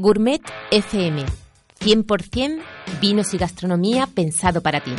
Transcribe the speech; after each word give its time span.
Gourmet 0.00 0.40
FM. 0.70 1.24
100% 1.80 2.62
vinos 3.02 3.34
y 3.34 3.38
gastronomía 3.38 4.06
pensado 4.06 4.62
para 4.62 4.80
ti. 4.80 4.92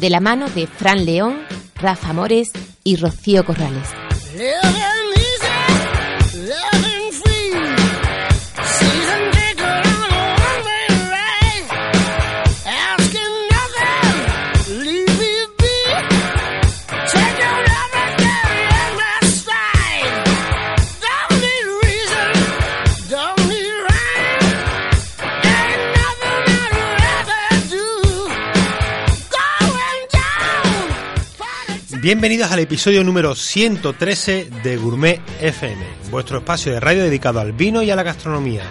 De 0.00 0.10
la 0.10 0.20
mano 0.20 0.48
de 0.50 0.66
Fran 0.66 1.06
León, 1.06 1.40
Rafa 1.76 2.12
Mores 2.12 2.52
y 2.82 2.96
Rocío 2.96 3.44
Corrales. 3.44 3.88
Bienvenidos 32.04 32.52
al 32.52 32.58
episodio 32.58 33.02
número 33.02 33.34
113 33.34 34.50
de 34.62 34.76
Gourmet 34.76 35.22
FM, 35.40 35.82
vuestro 36.10 36.36
espacio 36.36 36.70
de 36.70 36.78
radio 36.78 37.02
dedicado 37.02 37.40
al 37.40 37.54
vino 37.54 37.82
y 37.82 37.90
a 37.90 37.96
la 37.96 38.02
gastronomía. 38.02 38.64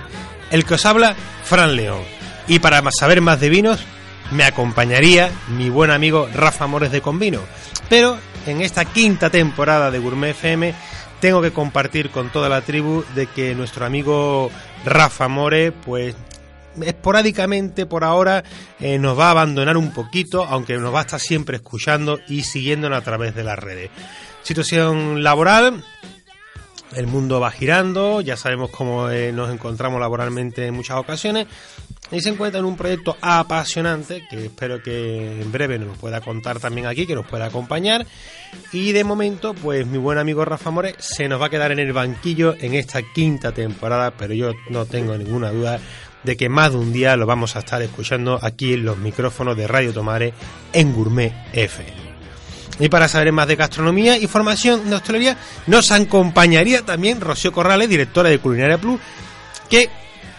El 0.52 0.66
que 0.66 0.76
os 0.76 0.86
habla, 0.86 1.16
Fran 1.44 1.76
León. 1.76 2.04
Y 2.48 2.60
para 2.60 2.84
saber 2.92 3.22
más 3.22 3.40
de 3.40 3.50
vinos, 3.50 3.84
me 4.30 4.44
acompañaría 4.44 5.32
mi 5.48 5.72
buen 5.72 5.90
amigo 5.90 6.30
Rafa 6.32 6.68
Mores 6.68 6.92
de 6.92 7.02
Convino. 7.02 7.40
Pero 7.90 8.20
en 8.46 8.62
esta 8.62 8.86
quinta 8.86 9.32
temporada 9.32 9.90
de 9.90 9.98
Gourmet 9.98 10.36
FM 10.36 10.76
tengo 11.20 11.42
que 11.42 11.50
compartir 11.50 12.12
con 12.12 12.30
toda 12.30 12.50
la 12.50 12.62
tribu 12.62 13.04
de 13.16 13.26
que 13.26 13.56
nuestro 13.56 13.88
amigo 13.88 14.52
Rafa 14.86 15.28
More 15.28 15.72
pues 15.72 16.14
esporádicamente 16.82 17.86
por 17.86 18.04
ahora 18.04 18.44
eh, 18.80 18.98
nos 18.98 19.18
va 19.18 19.28
a 19.28 19.32
abandonar 19.32 19.78
un 19.78 19.94
poquito, 19.94 20.44
aunque 20.46 20.78
nos 20.78 20.94
va 20.94 21.00
a 21.00 21.04
estar 21.04 21.20
siempre 21.20 21.58
escuchando 21.58 22.20
y 22.28 22.44
siguiéndonos 22.44 22.98
a 22.98 23.04
través 23.04 23.36
de 23.36 23.44
las 23.44 23.60
redes. 23.60 23.90
Situación 24.44 25.24
laboral, 25.24 25.84
el 26.96 27.08
mundo 27.08 27.40
va 27.40 27.52
girando, 27.52 28.22
ya 28.22 28.38
sabemos 28.38 28.70
cómo 28.70 29.10
eh, 29.10 29.32
nos 29.32 29.52
encontramos 29.52 30.00
laboralmente 30.00 30.68
en 30.68 30.74
muchas 30.74 30.98
ocasiones, 30.98 31.48
y 32.12 32.22
se 32.22 32.30
encuentra 32.30 32.60
en 32.60 32.66
un 32.66 32.78
proyecto 32.78 33.18
apasionante 33.22 34.28
que 34.30 34.46
espero 34.46 34.84
que 34.84 35.42
en 35.42 35.52
breve 35.52 35.80
nos 35.80 35.98
pueda 35.98 36.22
contar 36.22 36.60
también 36.60 36.86
aquí, 36.86 37.08
que 37.08 37.16
nos 37.16 37.26
pueda 37.26 37.46
acompañar. 37.46 38.06
Y 38.72 38.92
de 38.92 39.04
momento, 39.04 39.54
pues 39.56 39.88
mi 39.88 39.98
buen 39.98 40.20
amigo 40.20 40.46
Rafa 40.46 40.70
More 40.70 40.96
se 41.00 41.28
nos 41.28 41.42
va 41.42 41.48
a 41.48 41.50
quedar 41.50 41.72
en 41.72 41.80
el 41.80 41.92
banquillo 41.92 42.56
en 42.60 42.76
esta 42.76 43.02
quinta 43.02 43.52
temporada, 43.52 44.12
pero 44.12 44.34
yo 44.34 44.52
no 44.70 44.86
tengo 44.86 45.18
ninguna 45.18 45.50
duda 45.50 45.80
de 46.24 46.38
que 46.38 46.50
más 46.50 46.72
de 46.72 46.78
un 46.78 46.94
día 46.94 47.16
lo 47.16 47.26
vamos 47.26 47.56
a 47.56 47.60
estar 47.60 47.82
escuchando 47.82 48.40
aquí 48.42 48.74
en 48.74 48.86
los 48.86 48.98
micrófonos 48.98 49.58
de 49.58 49.68
Radio 49.68 49.94
Tomare 49.94 50.34
en 50.72 50.94
Gourmet 50.94 51.34
FM. 51.54 52.04
Y 52.80 52.90
para 52.90 53.08
saber 53.08 53.32
más 53.32 53.48
de 53.48 53.56
gastronomía 53.56 54.18
y 54.18 54.28
formación 54.28 54.90
de 54.90 54.96
hostelería, 54.96 55.38
nos 55.68 55.92
acompañaría 55.92 56.82
también 56.82 57.22
Rocío 57.22 57.52
Corrales, 57.52 57.88
directora 57.88 58.30
de 58.30 58.40
Culinaria 58.40 58.80
Plus, 58.80 59.00
que 59.70 59.90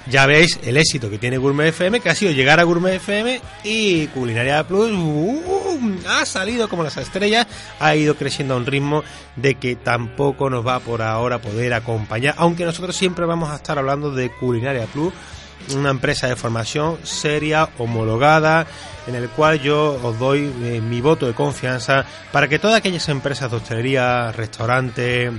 ya 0.06 0.27
veis 0.27 0.59
el 0.65 0.77
éxito 0.77 1.09
que 1.09 1.19
tiene 1.19 1.39
Gourmet 1.39 1.69
FM, 1.69 2.01
que 2.01 2.11
ha 2.11 2.15
sido 2.15 2.33
llegar 2.33 2.61
a 2.61 2.65
Gourmet 2.65 2.95
FM 2.97 3.41
y 3.62 4.06
Culinaria 4.09 4.66
Plus 4.66 4.91
uh, 4.93 5.97
ha 6.09 6.27
salido 6.27 6.69
como 6.69 6.83
las 6.83 6.97
estrellas, 6.97 7.47
ha 7.81 7.95
ido 7.97 8.15
creciendo 8.16 8.55
a 8.55 8.56
un 8.59 8.66
ritmo 8.66 9.03
de 9.37 9.55
que 9.55 9.77
tampoco 9.77 10.51
nos 10.51 10.66
va 10.66 10.81
por 10.81 11.03
ahora 11.03 11.39
poder 11.39 11.72
acompañar, 11.72 12.34
aunque 12.37 12.65
nosotros 12.65 12.97
siempre 12.97 13.25
vamos 13.25 13.51
a 13.51 13.56
estar 13.56 13.78
hablando 13.78 14.11
de 14.11 14.31
Culinaria 14.31 14.87
Plus 14.87 15.12
una 15.75 15.91
empresa 15.91 16.27
de 16.27 16.37
formación 16.37 16.99
seria, 17.05 17.69
homologada, 17.79 18.67
en 19.07 19.15
el 19.15 19.29
cual 19.29 19.61
yo 19.61 19.99
os 20.03 20.19
doy 20.19 20.53
eh, 20.63 20.81
mi 20.81 21.01
voto 21.01 21.27
de 21.27 21.35
confianza 21.35 22.05
para 22.33 22.49
que 22.49 22.59
todas 22.59 22.77
aquellas 22.77 23.09
empresas 23.09 23.51
de 23.51 23.57
hostelería, 23.57 24.33
restaurantes, 24.33 25.33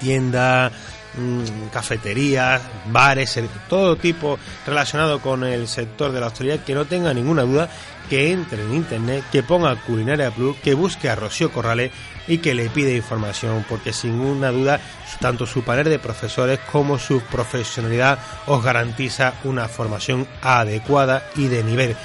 tiendas, 0.00 0.72
mm, 1.16 1.68
cafeterías, 1.72 2.60
bares, 2.90 3.38
todo 3.68 3.96
tipo 3.96 4.38
relacionado 4.66 5.20
con 5.20 5.44
el 5.44 5.68
sector 5.68 6.12
de 6.12 6.20
la 6.20 6.26
hostelería, 6.28 6.64
que 6.64 6.74
no 6.74 6.84
tenga 6.84 7.12
ninguna 7.14 7.42
duda 7.42 7.68
que 8.08 8.32
entre 8.32 8.62
en 8.62 8.74
internet, 8.74 9.24
que 9.32 9.42
ponga 9.42 9.74
Culinaria 9.76 10.30
Plus, 10.30 10.56
que 10.58 10.74
busque 10.74 11.08
a 11.08 11.16
Rocío 11.16 11.50
Corrales 11.50 11.90
y 12.28 12.38
que 12.38 12.54
le 12.54 12.68
pide 12.68 12.96
información, 12.96 13.64
porque 13.68 13.92
sin 13.92 14.18
ninguna 14.18 14.50
duda, 14.50 14.80
tanto 15.20 15.46
su 15.46 15.62
panel 15.62 15.88
de 15.88 15.98
profesores 15.98 16.60
como 16.70 16.98
su 16.98 17.20
profesionalidad 17.20 18.18
os 18.46 18.62
garantiza 18.62 19.34
una 19.44 19.68
formación 19.68 20.26
adecuada 20.42 21.28
y 21.36 21.46
de 21.46 21.62
nivel. 21.62 21.96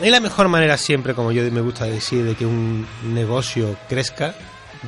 Es 0.00 0.10
la 0.10 0.20
mejor 0.20 0.48
manera 0.48 0.76
siempre, 0.76 1.14
como 1.14 1.30
yo 1.30 1.42
me 1.52 1.60
gusta 1.60 1.84
decir, 1.84 2.24
de 2.24 2.34
que 2.34 2.44
un 2.44 2.86
negocio 3.04 3.76
crezca, 3.88 4.34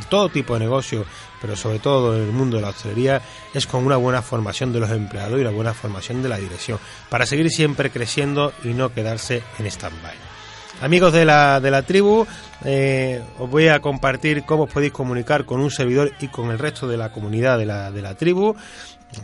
todo 0.09 0.29
tipo 0.29 0.55
de 0.55 0.61
negocio, 0.61 1.05
pero 1.41 1.57
sobre 1.57 1.79
todo 1.79 2.17
en 2.17 2.25
el 2.25 2.33
mundo 2.33 2.57
de 2.57 2.63
la 2.63 2.71
hostelería, 2.71 3.23
es 3.55 3.67
con 3.67 3.87
una 3.87 3.97
buena 3.97 4.23
formación 4.23 4.73
de 4.73 4.81
los 4.81 4.91
empleados 4.91 5.39
y 5.39 5.43
una 5.43 5.51
buena 5.51 5.75
formación 5.75 6.23
de 6.23 6.29
la 6.29 6.39
dirección, 6.39 6.79
para 7.09 7.27
seguir 7.27 7.51
siempre 7.51 7.91
creciendo 7.91 8.53
y 8.65 8.69
no 8.69 8.93
quedarse 8.93 9.43
en 9.59 9.67
stand-by. 9.67 10.15
Amigos 10.83 11.13
de 11.13 11.25
la, 11.25 11.61
de 11.61 11.71
la 11.71 11.83
tribu, 11.83 12.27
eh, 12.65 13.23
os 13.39 13.51
voy 13.51 13.69
a 13.69 13.81
compartir 13.81 14.45
cómo 14.45 14.65
os 14.65 14.73
podéis 14.73 14.93
comunicar 14.93 15.45
con 15.45 15.61
un 15.61 15.71
servidor 15.71 16.13
y 16.21 16.29
con 16.29 16.51
el 16.51 16.59
resto 16.59 16.89
de 16.89 16.97
la 16.97 17.11
comunidad 17.11 17.59
de 17.59 17.67
la, 17.67 17.91
de 17.91 18.03
la 18.03 18.15
tribu, 18.15 18.57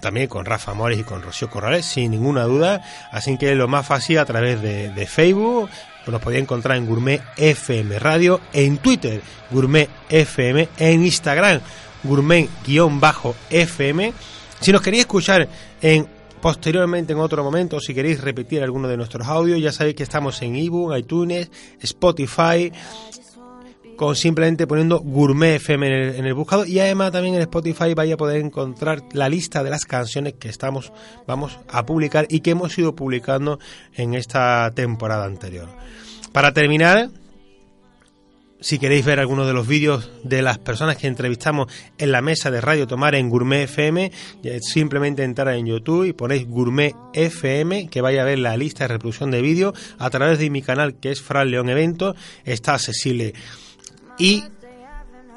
también 0.01 0.29
con 0.29 0.45
Rafa 0.45 0.75
Mores 0.75 0.99
y 0.99 1.05
con 1.05 1.23
Rocío 1.23 1.51
Corrales, 1.51 1.87
sin 1.87 2.11
ninguna 2.11 2.45
duda. 2.45 2.83
Así 3.11 3.37
que 3.39 3.55
lo 3.55 3.69
más 3.69 3.87
fácil 3.87 4.19
a 4.19 4.25
través 4.25 4.61
de, 4.63 5.07
Facebook, 5.07 5.69
nos 6.07 6.21
podéis 6.21 6.43
encontrar 6.43 6.77
en 6.77 6.87
Gourmet 6.87 7.23
FM 7.37 7.99
Radio, 7.99 8.41
en 8.53 8.79
Twitter, 8.79 9.21
Gourmet 9.51 9.89
FM, 10.09 10.69
en 10.79 11.05
Instagram, 11.05 11.61
Gourmet-FM. 12.05 14.13
Si 14.61 14.73
nos 14.73 14.81
queréis 14.81 15.03
escuchar 15.03 15.49
en 15.81 16.07
Posteriormente, 16.43 17.13
en 17.13 17.21
otro 17.21 17.45
momento, 17.45 17.79
si 17.79 17.95
queréis 17.95 18.21
repetir 18.21 18.65
alguno 18.65 18.89
de 18.89 18.97
nuestros 18.97 19.29
audios, 19.29 19.61
ya 19.61 19.71
sabéis 19.71 19.95
que 19.95 20.03
estamos 20.03 20.43
en 20.43 20.57
ebook, 20.57 20.97
iTunes, 20.97 21.49
Spotify, 21.81 22.73
con 23.97 24.17
simplemente 24.17 24.67
poniendo 24.67 24.99
Gourmet 24.99 25.55
FM 25.57 25.87
en 25.87 25.93
el, 25.93 26.27
en 26.27 26.35
buscador 26.35 26.69
y 26.69 26.81
además 26.81 27.13
también 27.13 27.37
en 27.37 27.43
Spotify 27.43 27.95
vaya 27.95 28.15
a 28.15 28.17
poder 28.17 28.41
encontrar 28.41 29.05
la 29.13 29.29
lista 29.29 29.63
de 29.63 29.71
las 29.71 29.85
canciones 29.85 30.35
que 30.35 30.49
estamos 30.49 30.93
vamos 31.29 31.61
a 31.69 31.87
publicar 31.87 32.27
y 32.29 32.41
que 32.41 32.51
hemos 32.51 32.77
ido 32.77 32.97
publicando 32.97 33.61
en 33.95 34.15
esta 34.15 34.69
temporada 34.75 35.27
anterior. 35.27 35.69
Para 36.33 36.53
terminar, 36.53 37.11
si 38.63 38.79
queréis 38.79 39.05
ver 39.05 39.19
algunos 39.19 39.47
de 39.47 39.53
los 39.53 39.67
vídeos 39.67 40.09
de 40.23 40.41
las 40.41 40.59
personas 40.59 40.97
que 40.97 41.09
entrevistamos 41.09 41.67
en 41.99 42.13
la 42.13 42.23
mesa 42.23 42.51
de 42.51 42.61
Radio 42.61 42.87
Tomar 42.87 43.17
en 43.17 43.29
Gourmet 43.29 43.65
FM, 43.65 44.13
simplemente 44.61 45.25
entrar 45.25 45.55
en 45.55 45.67
YouTube 45.67 46.05
y 46.05 46.13
ponéis 46.13 46.47
Gourmet 46.47 46.95
FM, 47.13 47.89
que 47.89 48.01
vaya 48.01 48.23
a 48.23 48.25
ver 48.25 48.39
la 48.39 48.57
lista 48.57 48.85
de 48.85 48.89
reproducción 48.89 49.33
de 49.33 49.43
vídeos 49.43 49.75
a 49.99 50.09
través 50.11 50.39
de 50.39 50.49
mi 50.49 50.63
canal 50.63 50.95
que 50.95 51.11
es 51.11 51.21
Fran 51.21 51.51
León 51.51 51.69
Evento, 51.69 52.15
está 52.45 52.75
accesible. 52.75 53.35
Y 54.17 54.45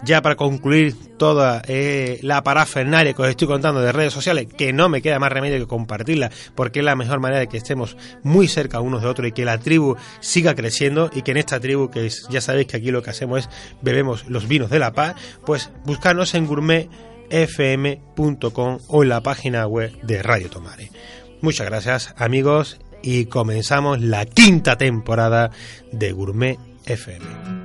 ya 0.06 0.22
para 0.22 0.36
concluir 0.36 0.96
toda 1.18 1.62
eh, 1.68 2.20
la 2.22 2.44
parafernalia 2.44 3.14
que 3.14 3.22
os 3.22 3.30
estoy 3.30 3.48
contando 3.48 3.82
de 3.82 3.92
redes 3.92 4.14
sociales, 4.14 4.48
que 4.56 4.72
no 4.72 4.88
me 4.88 5.02
queda 5.02 5.18
más 5.20 5.32
remedio 5.32 5.58
que 5.60 5.68
compartirla, 5.68 6.32
porque 6.54 6.80
es 6.80 6.86
la 6.86 6.96
mejor 6.96 7.20
manera 7.20 7.40
de 7.40 7.48
que 7.48 7.58
estemos 7.58 7.98
muy 8.24 8.48
cerca 8.48 8.80
unos 8.80 9.02
de 9.02 9.08
otros 9.08 9.28
y 9.28 9.32
que 9.32 9.46
la 9.46 9.58
tribu 9.58 9.96
siga 10.20 10.54
creciendo 10.56 11.10
y 11.14 11.24
que 11.24 11.32
en 11.32 11.38
esta 11.38 11.60
tribu, 11.60 11.90
que 11.90 12.08
ya 12.30 12.42
sabéis 12.42 12.68
que 12.68 12.78
aquí 12.78 12.92
lo 12.92 13.02
que 13.02 13.10
hacemos 13.10 13.40
es 13.40 13.50
bebemos 13.82 14.26
los 14.28 14.48
vinos 14.48 14.70
de 14.70 14.78
la 14.80 14.94
paz, 14.94 15.16
pues 15.46 15.72
buscarnos 15.86 16.36
en 16.36 16.46
gourmetfm.com 16.46 18.80
o 18.88 19.04
en 19.04 19.10
la 19.10 19.22
página 19.22 19.68
web 19.68 19.92
de 20.04 20.22
Radio 20.22 20.50
Tomare. 20.50 20.92
Muchas 21.42 21.68
gracias 21.68 22.14
amigos 22.18 22.80
y 23.02 23.26
comenzamos 23.26 24.02
la 24.02 24.26
quinta 24.26 24.78
temporada 24.78 25.52
de 25.92 26.12
Gourmet 26.12 26.60
FM. 26.86 27.65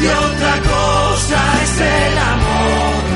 y 0.00 0.06
otra 0.06 0.60
cosa 0.62 1.62
es 1.62 1.80
el 1.80 2.18
amor. 2.18 3.12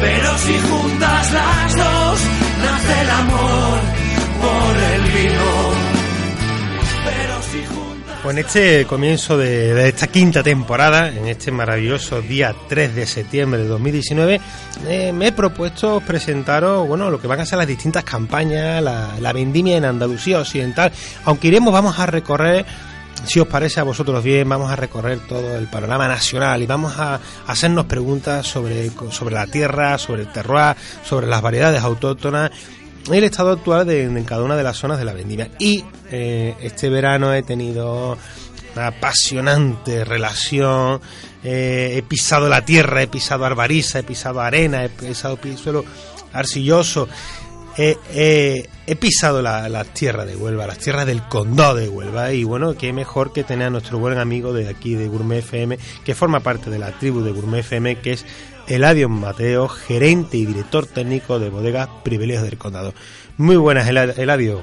Pero 0.00 0.38
si 0.38 0.58
juntas 0.58 1.32
las 1.32 1.76
dos, 1.76 2.20
nace 2.62 3.00
el 3.02 3.10
amor 3.10 3.80
por 4.40 4.76
el 4.76 5.02
vino. 5.02 5.70
Pero 7.04 7.42
si 7.42 7.66
juntas... 7.66 8.24
En 8.24 8.38
este 8.38 8.86
comienzo 8.86 9.36
de, 9.36 9.74
de, 9.74 9.88
esta 9.88 10.06
quinta 10.06 10.42
temporada, 10.42 11.08
en 11.08 11.26
este 11.26 11.50
maravilloso 11.50 12.22
día 12.22 12.54
3 12.68 12.94
de 12.94 13.06
septiembre 13.06 13.60
de 13.60 13.68
2019, 13.68 14.40
eh, 14.88 15.12
me 15.12 15.28
he 15.28 15.32
propuesto 15.32 16.00
presentaros, 16.00 16.88
bueno, 16.88 17.10
lo 17.10 17.20
que 17.20 17.26
van 17.26 17.40
a 17.40 17.46
ser 17.46 17.58
las 17.58 17.66
distintas 17.66 18.04
campañas, 18.04 18.82
la, 18.82 19.16
la 19.20 19.32
vendimia 19.32 19.76
en 19.76 19.84
Andalucía 19.84 20.38
Occidental, 20.38 20.92
aunque 21.24 21.48
iremos, 21.48 21.72
vamos 21.72 21.98
a 21.98 22.06
recorrer 22.06 22.64
si 23.24 23.40
os 23.40 23.46
parece 23.46 23.80
a 23.80 23.84
vosotros 23.84 24.22
bien, 24.24 24.48
vamos 24.48 24.70
a 24.70 24.76
recorrer 24.76 25.20
todo 25.20 25.56
el 25.56 25.66
panorama 25.68 26.08
nacional 26.08 26.62
y 26.62 26.66
vamos 26.66 26.98
a 26.98 27.20
hacernos 27.46 27.86
preguntas 27.86 28.46
sobre, 28.46 28.90
sobre 29.10 29.34
la 29.34 29.46
tierra, 29.46 29.98
sobre 29.98 30.22
el 30.22 30.32
terroir, 30.32 30.76
sobre 31.04 31.26
las 31.26 31.42
variedades 31.42 31.82
autóctonas 31.82 32.50
el 33.10 33.24
estado 33.24 33.50
actual 33.50 33.86
de, 33.86 34.04
en 34.04 34.24
cada 34.24 34.44
una 34.44 34.56
de 34.56 34.62
las 34.62 34.76
zonas 34.76 34.98
de 34.98 35.04
la 35.04 35.12
vendimia. 35.12 35.50
Y 35.58 35.84
eh, 36.10 36.54
este 36.60 36.88
verano 36.88 37.32
he 37.34 37.42
tenido 37.42 38.16
una 38.74 38.86
apasionante 38.88 40.04
relación, 40.04 41.00
eh, 41.42 41.94
he 41.96 42.02
pisado 42.02 42.48
la 42.48 42.64
tierra, 42.64 43.02
he 43.02 43.08
pisado 43.08 43.44
arbariza, 43.44 44.00
he 44.00 44.02
pisado 44.02 44.40
arena, 44.40 44.84
he 44.84 44.88
pisado 44.90 45.38
suelo 45.56 45.84
arcilloso 46.32 47.08
he 47.76 48.96
pisado 48.98 49.42
las 49.42 49.70
la 49.70 49.84
tierras 49.84 50.26
de 50.26 50.36
Huelva, 50.36 50.66
las 50.66 50.78
tierras 50.78 51.06
del 51.06 51.22
condado 51.22 51.76
de 51.76 51.88
Huelva, 51.88 52.32
y 52.32 52.44
bueno, 52.44 52.76
qué 52.76 52.92
mejor 52.92 53.32
que 53.32 53.44
tener 53.44 53.68
a 53.68 53.70
nuestro 53.70 53.98
buen 53.98 54.18
amigo 54.18 54.52
de 54.52 54.68
aquí 54.68 54.94
de 54.94 55.08
Gourmet 55.08 55.38
FM, 55.38 55.78
que 56.04 56.14
forma 56.14 56.40
parte 56.40 56.70
de 56.70 56.78
la 56.78 56.92
tribu 56.92 57.22
de 57.22 57.32
Gourmet 57.32 57.60
FM, 57.60 57.96
que 57.96 58.12
es 58.12 58.26
Eladio 58.66 59.08
Mateo, 59.08 59.68
gerente 59.68 60.36
y 60.36 60.46
director 60.46 60.86
técnico 60.86 61.38
de 61.38 61.50
Bodegas 61.50 61.88
Privilegios 62.04 62.44
del 62.44 62.58
Condado. 62.58 62.94
Muy 63.36 63.56
buenas, 63.56 63.88
Eladio. 63.88 64.62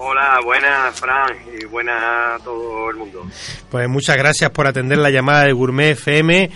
Hola, 0.00 0.40
buenas, 0.44 0.98
Fran, 0.98 1.36
y 1.60 1.64
buenas 1.64 1.96
a 2.00 2.38
todo 2.44 2.90
el 2.90 2.96
mundo. 2.96 3.26
Pues 3.68 3.88
muchas 3.88 4.16
gracias 4.16 4.50
por 4.50 4.66
atender 4.66 4.98
la 4.98 5.10
llamada 5.10 5.44
de 5.44 5.52
Gourmet 5.52 5.90
FM 5.90 6.50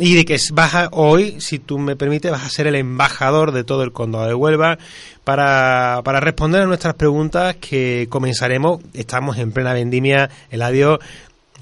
y 0.00 0.16
de 0.16 0.24
que 0.24 0.36
vas 0.52 0.88
hoy, 0.92 1.40
si 1.40 1.58
tú 1.58 1.78
me 1.78 1.94
permites, 1.94 2.30
vas 2.30 2.44
a 2.44 2.48
ser 2.48 2.66
el 2.66 2.74
embajador 2.74 3.52
de 3.52 3.64
todo 3.64 3.82
el 3.82 3.92
condado 3.92 4.26
de 4.26 4.34
Huelva 4.34 4.78
para, 5.24 6.00
para 6.02 6.20
responder 6.20 6.62
a 6.62 6.66
nuestras 6.66 6.94
preguntas 6.94 7.56
que 7.56 8.06
comenzaremos. 8.08 8.80
Estamos 8.94 9.36
en 9.36 9.52
plena 9.52 9.74
vendimia. 9.74 10.30
Eladio, 10.50 10.98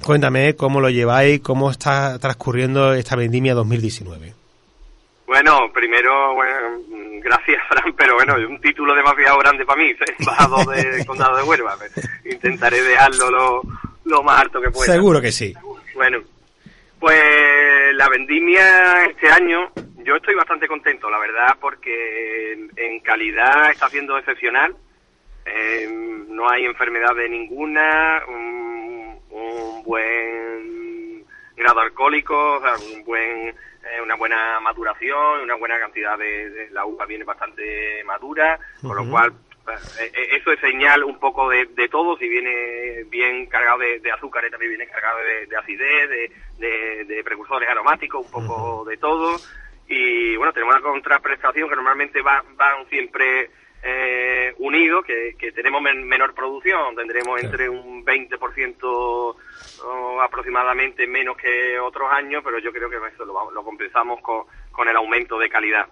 cuéntame 0.05 0.55
cómo 0.55 0.81
lo 0.81 0.88
lleváis, 0.88 1.40
cómo 1.40 1.70
está 1.70 2.19
transcurriendo 2.20 2.94
esta 2.94 3.17
vendimia 3.17 3.55
2019. 3.55 4.35
Bueno, 5.26 5.70
primero, 5.75 6.34
bueno, 6.34 6.55
gracias, 7.20 7.61
Fran, 7.69 7.93
pero 7.96 8.14
bueno, 8.14 8.38
es 8.38 8.49
un 8.49 8.61
título 8.61 8.94
demasiado 8.94 9.37
grande 9.38 9.67
para 9.67 9.82
mí, 9.82 9.91
embajador 10.20 10.76
del 10.76 11.05
condado 11.05 11.37
de 11.37 11.43
Huelva. 11.43 11.76
Intentaré 12.25 12.82
dejarlo 12.82 13.31
lo, 13.31 13.62
lo 14.05 14.23
más 14.23 14.43
alto 14.43 14.61
que 14.61 14.70
pueda. 14.70 14.93
Seguro 14.93 15.20
que 15.20 15.32
sí. 15.32 15.52
Bueno, 15.94 16.19
pues 16.99 17.95
la 17.95 18.09
vendimia 18.09 19.05
este 19.06 19.31
año, 19.31 19.71
yo 19.99 20.17
estoy 20.17 20.35
bastante 20.35 20.67
contento, 20.67 21.11
la 21.11 21.19
verdad, 21.19 21.56
porque 21.61 22.69
en 22.77 23.00
calidad 23.00 23.71
está 23.71 23.89
siendo 23.89 24.19
excepcional. 24.19 24.75
Eh, 25.45 25.89
no 26.29 26.49
hay 26.50 26.65
enfermedad 26.65 27.15
de 27.15 27.29
ninguna, 27.29 28.23
un, 28.29 29.83
buen 29.85 31.25
grado 31.56 31.81
alcohólico, 31.81 32.61
un 32.95 33.05
buen, 33.05 33.49
eh, 33.49 34.03
una 34.03 34.17
buena 34.17 34.61
maduración, 34.61 35.41
una 35.43 35.55
buena 35.55 35.79
cantidad 35.79 36.19
de, 36.19 36.69
la 36.73 36.85
uva 36.85 37.06
viene 37.06 37.25
bastante 37.25 38.05
madura, 38.05 38.59
con 38.83 38.97
lo 38.97 39.09
cual 39.09 39.33
eso 40.33 40.53
es 40.53 40.61
señal 40.61 41.05
un 41.05 41.19
poco 41.19 41.49
de, 41.49 41.67
todo, 41.91 42.17
si 42.19 42.29
viene 42.29 43.05
bien 43.09 43.47
cargado 43.47 43.79
de, 43.79 44.01
de 44.01 44.13
azúcar, 44.13 44.45
también 44.51 44.71
viene 44.71 44.87
cargado 44.87 45.19
de, 45.49 45.57
acidez, 45.57 46.31
de, 46.59 47.23
precursores 47.25 47.69
aromáticos, 47.69 48.25
un 48.25 48.31
poco 48.31 48.85
de 48.85 48.97
todo. 48.97 49.37
Y 49.89 50.37
bueno, 50.37 50.53
tenemos 50.53 50.75
una 50.75 50.85
contraprestación 50.85 51.69
que 51.69 51.77
normalmente 51.77 52.21
va, 52.21 52.45
van 52.57 52.87
siempre 52.89 53.51
eh, 53.83 54.55
unidos, 54.59 55.05
que, 55.05 55.53
tenemos 55.53 55.81
menor 55.83 56.35
producción, 56.35 56.95
tendremos 56.97 57.43
entre 57.43 57.69
un 57.69 58.05
20% 58.05 59.37
aproximadamente 60.21 61.07
menos 61.07 61.37
que 61.37 61.79
otros 61.79 62.11
años, 62.13 62.43
pero 62.45 62.59
yo 62.59 62.73
creo 62.73 62.91
que 62.91 62.97
eso 62.97 63.25
lo, 63.25 63.63
compensamos 63.63 64.21
con, 64.21 64.45
con 64.73 64.89
el 64.89 64.97
aumento 64.97 65.39
de 65.39 65.49
calidad. 65.49 65.87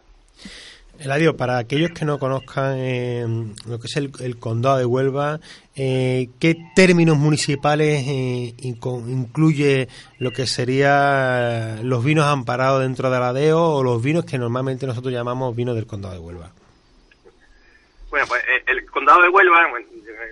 Eladio, 1.01 1.37
para 1.37 1.59
aquellos 1.59 1.91
que 1.91 2.05
no 2.05 2.19
conozcan 2.19 2.77
eh, 2.79 3.25
lo 3.69 3.79
que 3.79 3.87
es 3.87 3.97
el, 3.97 4.39
condado 4.39 4.79
de 4.79 4.85
Huelva, 4.85 5.41
eh, 5.75 6.29
¿qué 6.41 6.57
términos 6.75 7.17
municipales 7.17 8.05
eh, 8.07 8.55
incluye 8.59 9.89
lo 10.19 10.31
que 10.31 10.47
sería 10.47 11.79
los 11.83 12.05
vinos 12.05 12.27
amparados 12.27 12.83
dentro 12.83 13.11
de 13.11 13.21
la 13.21 13.33
DEO 13.33 13.61
o 13.61 13.83
los 13.83 14.03
vinos 14.03 14.25
que 14.25 14.39
normalmente 14.39 14.87
nosotros 14.87 15.13
llamamos 15.13 15.55
vinos 15.55 15.75
del 15.75 15.87
condado 15.87 16.15
de 16.15 16.21
Huelva? 16.21 16.51
Bueno, 18.11 18.27
pues 18.29 18.43
el 18.67 18.91
condado 18.91 19.23
de 19.23 19.29
Huelva, 19.29 19.69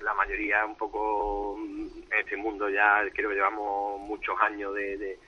la 0.03 0.15
mayoría 0.15 0.65
un 0.65 0.77
poco 0.77 1.59
en 1.59 2.19
este 2.19 2.37
mundo 2.37 2.71
ya 2.71 3.03
creo 3.13 3.29
que 3.31 3.37
llevamos 3.37 4.01
muchos 4.01 4.35
años 4.41 4.75
de, 4.75 5.19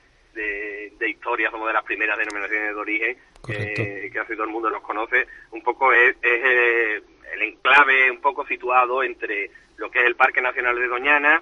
historia, 1.07 1.51
somos 1.51 1.67
de 1.67 1.73
las 1.73 1.83
primeras 1.83 2.17
denominaciones 2.17 2.69
de 2.69 2.79
origen, 2.79 3.17
que 3.45 4.11
casi 4.13 4.33
todo 4.33 4.43
el 4.43 4.51
mundo 4.51 4.69
nos 4.69 4.81
conoce, 4.81 5.27
un 5.51 5.61
poco 5.61 5.91
es, 5.93 6.15
eh, 6.21 7.01
el 7.33 7.41
enclave 7.41 8.11
un 8.11 8.21
poco 8.21 8.45
situado 8.45 9.03
entre 9.03 9.49
lo 9.77 9.89
que 9.91 9.99
es 9.99 10.05
el 10.05 10.15
Parque 10.15 10.41
Nacional 10.41 10.77
de 10.77 10.87
Doñana, 10.87 11.41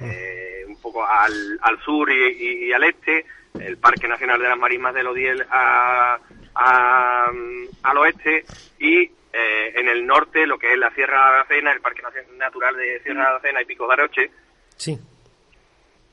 ah. 0.00 0.04
eh, 0.04 0.64
un 0.66 0.80
poco 0.80 1.04
al, 1.06 1.58
al 1.62 1.78
sur 1.82 2.10
y, 2.10 2.72
al 2.72 2.84
este, 2.84 3.24
el 3.60 3.78
Parque 3.78 4.08
Nacional 4.08 4.40
de 4.40 4.48
las 4.48 4.58
Marismas 4.58 4.94
del 4.94 5.06
Odiel 5.06 5.46
a, 5.50 6.18
al 6.54 7.98
oeste 7.98 8.44
y 8.78 9.10
eh, 9.32 9.72
en 9.74 9.88
el 9.88 10.06
norte 10.06 10.46
lo 10.46 10.58
que 10.58 10.72
es 10.72 10.78
la 10.78 10.90
Sierra 10.90 11.18
de 11.18 11.36
Aracena, 11.36 11.72
el 11.72 11.80
Parque 11.80 12.02
Natural 12.36 12.76
de 12.76 13.00
Sierra 13.00 13.20
de 13.20 13.28
Aracena 13.28 13.62
y 13.62 13.64
Pico 13.66 13.86
de 13.86 13.92
Aroche. 13.92 14.30
Sí. 14.76 14.98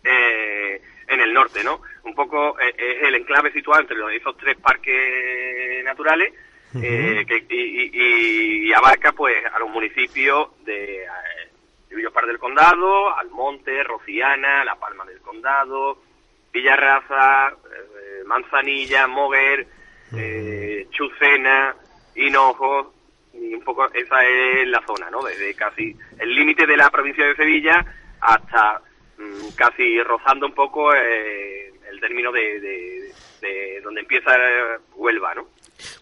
Eh, 0.03 0.81
en 1.07 1.21
el 1.21 1.33
norte, 1.33 1.63
¿no? 1.63 1.81
Un 2.03 2.13
poco 2.15 2.59
eh, 2.59 2.73
es 2.77 3.03
el 3.07 3.15
enclave 3.15 3.51
situado 3.51 3.81
entre 3.81 4.17
esos 4.17 4.35
tres 4.37 4.57
parques 4.57 5.83
naturales 5.83 6.33
eh, 6.75 7.23
que, 7.27 7.45
y, 7.49 8.73
abarca 8.73 9.11
pues 9.11 9.35
a 9.45 9.59
los 9.59 9.69
municipios 9.69 10.49
de 10.65 11.03
eh, 11.03 12.09
Par 12.13 12.25
del 12.25 12.39
Condado, 12.39 13.15
Almonte, 13.15 13.83
Rociana, 13.83 14.63
La 14.63 14.75
Palma 14.75 15.05
del 15.05 15.19
Condado, 15.21 15.99
Villarraza, 16.51 17.49
eh, 17.49 18.23
Manzanilla, 18.25 19.07
Moguer, 19.07 19.67
Chucena, 20.91 21.75
Hinojo, 22.15 22.93
y 23.33 23.53
un 23.53 23.63
poco 23.63 23.91
esa 23.93 24.25
es 24.25 24.67
la 24.67 24.83
zona, 24.85 25.09
¿no? 25.09 25.23
Desde 25.23 25.55
casi 25.55 25.95
el 26.19 26.35
límite 26.35 26.67
de 26.67 26.77
la 26.77 26.89
provincia 26.91 27.25
de 27.25 27.35
Sevilla 27.35 27.83
hasta 28.21 28.81
Mm, 29.17 29.55
casi 29.55 30.01
rozando 30.01 30.47
un 30.47 30.53
poco 30.53 30.93
eh, 30.93 31.72
el 31.93 31.99
término 31.99 32.31
de, 32.31 33.11
donde 33.83 34.01
empieza 34.01 34.31
Huelva, 34.95 35.35
¿no? 35.35 35.47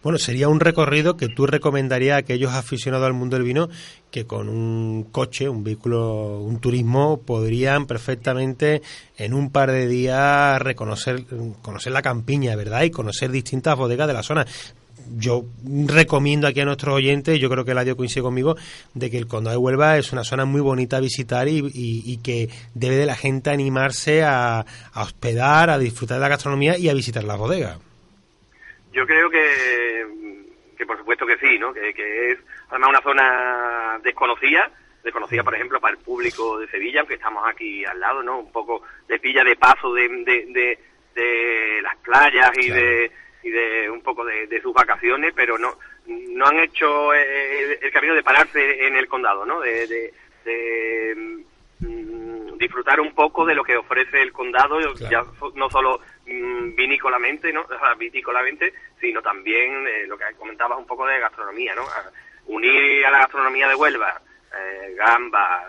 Bueno, 0.04 0.20
sería 0.20 0.50
un 0.50 0.60
recorrido 0.60 1.18
que 1.18 1.28
tú 1.28 1.48
recomendarías 1.48 2.16
a 2.16 2.20
aquellos 2.20 2.52
aficionados 2.54 3.08
al 3.08 3.14
mundo 3.14 3.38
del 3.38 3.46
vino 3.46 3.70
que 4.12 4.28
con 4.28 4.50
un 4.50 5.06
coche, 5.06 5.48
un 5.48 5.64
vehículo, 5.64 6.40
un 6.40 6.60
turismo, 6.60 7.22
podrían 7.22 7.88
perfectamente 7.88 8.82
en 9.18 9.34
un 9.34 9.52
par 9.52 9.72
de 9.72 9.88
días 9.88 10.62
reconocer 10.62 11.24
conocer 11.62 11.94
la 11.94 12.02
campiña, 12.02 12.56
¿verdad? 12.56 12.84
Y 12.84 12.92
conocer 12.92 13.32
distintas 13.32 13.78
bodegas 13.78 14.08
de 14.08 14.14
la 14.14 14.24
zona. 14.24 14.46
Yo 15.18 15.44
recomiendo 15.88 16.48
aquí 16.48 16.62
a 16.62 16.66
nuestros 16.66 16.96
oyentes, 16.96 17.40
yo 17.40 17.50
creo 17.50 17.66
que 17.66 17.72
el 17.72 17.78
audio 17.78 17.98
coincide 17.98 18.24
conmigo, 18.24 18.56
de 18.94 19.10
que 19.10 19.18
el 19.18 19.28
Condado 19.28 19.58
de 19.58 19.64
Huelva 19.64 19.98
es 19.98 20.12
una 20.12 20.24
zona 20.24 20.46
muy 20.46 20.62
bonita 20.62 20.98
a 20.98 21.02
visitar 21.02 21.48
y, 21.48 22.20
que 22.24 22.50
debe 22.74 22.96
de 22.96 23.06
la 23.06 23.16
gente 23.16 23.50
animarse 23.50 24.24
a, 24.24 24.66
hospedar, 24.96 25.70
a 25.70 25.78
disfrutar 25.78 26.18
de 26.18 26.22
la 26.22 26.30
gastronomía 26.30 26.78
y 26.78 26.90
a 26.90 26.94
visitar 26.94 27.24
las 27.24 27.38
bodegas. 27.38 27.80
Yo 28.94 29.06
creo 29.06 29.30
que, 29.30 30.06
que 30.78 30.86
por 30.86 30.98
supuesto 30.98 31.26
que 31.26 31.38
sí, 31.38 31.58
¿no? 31.58 31.74
Que, 31.74 31.94
que 31.94 32.32
es 32.32 32.40
además 32.70 32.90
una 32.90 33.02
zona 33.02 34.00
desconocida, 34.04 34.70
desconocida 35.04 35.44
por 35.44 35.56
ejemplo 35.56 35.80
para 35.80 35.96
el 35.96 36.04
público 36.04 36.60
de 36.60 36.68
Sevilla, 36.68 37.02
aunque 37.02 37.16
estamos 37.16 37.44
aquí 37.48 37.86
al 37.86 38.00
lado, 38.00 38.24
¿no? 38.24 38.40
Un 38.40 38.52
poco 38.52 38.84
de 39.08 39.20
pilla 39.20 39.44
de 39.44 39.56
paso 39.56 39.94
de, 39.94 40.08
de, 40.08 40.80
de, 41.14 41.82
las 41.82 41.96
playas 41.98 42.52
y 42.58 42.70
de 42.70 43.12
y 43.44 43.50
de 43.50 43.90
un 43.90 44.02
poco 44.02 44.24
de, 44.26 44.62
sus 44.62 44.74
vacaciones, 44.74 45.34
pero 45.36 45.58
no 45.58 45.76
no 46.08 46.46
han 46.46 46.60
hecho 46.60 47.14
eh, 47.14 47.80
el, 47.82 47.92
camino 47.92 48.16
de 48.16 48.24
pararse 48.24 48.88
en 48.88 48.96
el 48.96 49.08
condado, 49.08 49.46
¿no? 49.46 49.62
De, 49.62 50.12
mm, 51.80 52.58
disfrutar 52.58 53.00
un 53.00 53.14
poco 53.14 53.46
de 53.46 53.56
lo 53.56 53.64
que 53.64 53.78
ofrece 53.78 54.22
el 54.22 54.32
condado, 54.32 54.80
ya 55.10 55.24
no 55.56 55.70
solo 55.70 56.00
mm, 56.26 56.76
vinícolamente, 56.76 57.54
¿no? 57.54 57.66
vitícolamente, 57.98 58.74
sino 59.00 59.22
también 59.22 59.88
eh, 59.88 60.06
lo 60.08 60.18
que 60.18 60.26
comentabas 60.38 60.78
un 60.78 60.88
poco 60.88 61.06
de 61.06 61.20
gastronomía, 61.20 61.76
¿no? 61.76 61.84
unir 62.48 63.06
a 63.06 63.12
la 63.12 63.20
gastronomía 63.20 63.68
de 63.68 63.76
Huelva 63.76 64.20
eh, 64.54 64.94
gamba, 64.96 65.64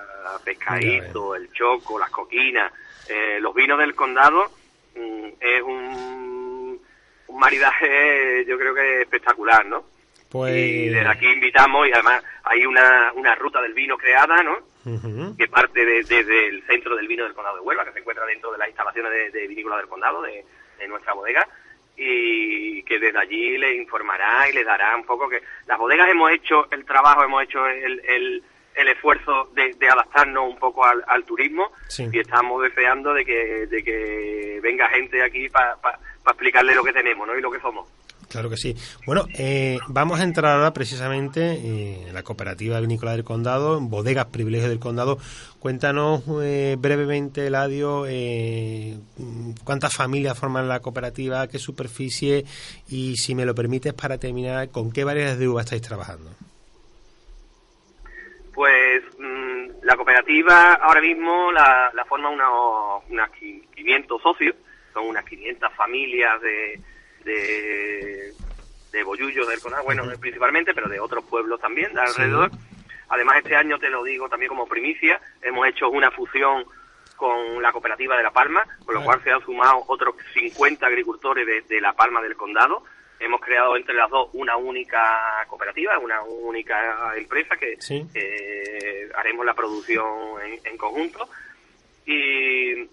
pescadito, 0.45 1.35
el 1.35 1.53
choco, 1.53 1.99
las 1.99 2.11
coquinas, 2.11 2.73
eh, 3.09 3.39
los 3.41 3.55
vinos 3.55 3.79
del 3.79 3.95
condado, 3.95 4.51
mm, 4.97 5.27
es 5.39 5.63
un, 5.63 6.42
un 7.33 7.39
maridaje 7.39 8.45
yo 8.47 8.59
creo 8.59 8.75
que 8.75 9.03
espectacular, 9.03 9.65
¿no? 9.67 9.85
Pues... 10.31 10.55
Y 10.57 10.89
desde 10.89 11.09
aquí 11.09 11.27
invitamos, 11.27 11.89
y 11.89 11.93
además 11.93 12.23
hay 12.45 12.65
una, 12.65 13.13
una 13.15 13.35
ruta 13.35 13.61
del 13.61 13.75
vino 13.75 13.97
creada, 13.97 14.43
¿no? 14.43 14.73
Que 15.37 15.47
parte 15.47 15.85
desde 15.85 16.49
el 16.49 16.63
centro 16.65 16.97
del 16.97 17.07
vino 17.07 17.25
del 17.25 17.35
condado 17.35 17.57
de 17.57 17.63
Huelva, 17.63 17.85
que 17.85 17.93
se 17.93 17.99
encuentra 18.01 18.27
dentro 18.27 18.51
de 18.51 18.59
las 18.59 18.69
instalaciones 18.69 19.33
de, 19.33 19.47
vinícola 19.47 19.77
del 19.77 19.89
condado, 19.89 20.23
de, 20.23 20.45
nuestra 20.89 21.13
bodega, 21.13 21.47
y 21.97 22.83
que 22.83 22.99
desde 22.99 23.19
allí 23.19 23.57
le 23.57 23.77
informará 23.77 24.49
y 24.49 24.53
le 24.53 24.65
dará 24.65 24.97
un 24.97 25.05
poco 25.05 25.29
que 25.29 25.41
las 25.67 25.79
bodegas 25.79 26.09
hemos 26.09 26.33
hecho 26.33 26.69
el 26.73 26.85
trabajo, 26.85 27.23
hemos 27.23 27.45
hecho 27.45 27.65
el, 27.69 28.01
el, 28.05 28.43
el 28.75 28.89
esfuerzo 28.89 29.49
de, 29.55 29.77
adaptarnos 29.89 30.49
un 30.49 30.59
poco 30.59 30.85
al, 30.85 31.25
turismo 31.25 31.71
y 31.99 32.19
estamos 32.19 32.63
deseando 32.63 33.15
de 33.15 33.25
que, 33.25 33.67
de 33.69 33.85
que 33.85 34.59
venga 34.61 34.89
gente 34.89 35.23
aquí 35.23 35.49
para 35.49 35.77
explicarle 36.31 36.75
lo 36.75 36.85
que 36.85 36.93
tenemos 36.93 37.27
¿no? 37.27 37.37
y 37.37 37.41
lo 37.41 37.51
que 37.51 37.61
somos. 37.61 37.87
Claro 38.33 38.49
que 38.49 38.57
sí. 38.57 38.75
Bueno, 39.05 39.27
eh, 39.39 39.79
vamos 39.89 40.19
a 40.19 40.23
entrar 40.23 40.57
ahora 40.57 40.73
precisamente 40.73 41.53
eh, 41.53 42.07
en 42.09 42.15
la 42.15 42.23
cooperativa 42.23 42.81
vinícola 42.81 43.13
del 43.13 43.25
condado, 43.25 43.77
en 43.77 43.91
bodegas 43.91 44.25
privilegios 44.27 44.71
del 44.71 44.79
condado. 44.79 45.19
Cuéntanos 45.59 46.23
eh, 46.43 46.77
brevemente, 46.79 47.47
Eladio, 47.47 48.07
eh, 48.09 48.97
cuántas 49.65 49.95
familias 49.95 50.39
forman 50.39 50.67
la 50.67 50.81
cooperativa, 50.81 51.47
qué 51.47 51.59
superficie 51.59 52.45
y, 52.89 53.17
si 53.17 53.35
me 53.35 53.45
lo 53.45 53.55
permites, 53.55 53.93
para 53.93 54.17
terminar, 54.17 54.71
con 54.71 54.93
qué 54.93 55.05
variedades 55.05 55.39
de 55.39 55.49
uva 55.49 55.61
estáis 55.61 55.83
trabajando. 55.83 56.31
Pues 58.55 59.03
mm, 59.19 59.85
la 59.85 59.95
cooperativa 59.97 60.73
ahora 60.75 61.03
mismo 61.03 61.53
la, 61.53 61.91
la 61.93 62.05
forma 62.07 62.31
unos, 62.31 63.03
unas 63.11 63.31
500 63.31 64.23
socios, 64.23 64.57
son 64.93 65.07
unas 65.07 65.25
500 65.25 65.73
familias 65.75 66.41
de, 66.41 66.81
de, 67.25 68.33
de 68.93 69.05
del 69.05 69.61
Conado, 69.61 69.85
bueno, 69.85 70.05
principalmente, 70.21 70.75
pero 70.75 70.89
de 70.89 71.01
otros 71.01 71.25
pueblos 71.25 71.61
también 71.61 71.93
de 71.95 72.01
alrededor. 72.01 72.51
Además, 73.09 73.37
este 73.39 73.57
año, 73.57 73.79
te 73.79 73.91
lo 73.91 74.03
digo 74.05 74.29
también 74.29 74.49
como 74.49 74.67
primicia, 74.67 75.21
hemos 75.43 75.67
hecho 75.69 75.89
una 75.91 76.11
fusión 76.11 76.65
con 77.17 77.63
la 77.63 77.71
cooperativa 77.71 78.17
de 78.17 78.23
La 78.23 78.33
Palma, 78.33 78.65
con 78.85 78.95
lo 78.95 79.05
cual 79.05 79.23
se 79.23 79.31
han 79.31 79.41
sumado 79.45 79.85
otros 79.87 80.17
50 80.35 80.87
agricultores 80.87 81.47
de, 81.47 81.61
de 81.63 81.81
La 81.81 81.93
Palma 81.93 82.21
del 82.23 82.37
Condado. 82.37 82.85
Hemos 83.21 83.41
creado 83.41 83.77
entre 83.77 83.95
las 83.95 84.11
dos 84.11 84.31
una 84.33 84.57
única 84.57 85.47
cooperativa, 85.47 85.97
una 85.99 86.23
única 86.23 87.13
empresa 87.17 87.57
que 87.57 87.79
haremos 89.15 89.47
la 89.47 89.55
producción 89.55 90.07
en, 90.65 90.77
conjunto. 90.77 91.29
Y, 92.05 92.89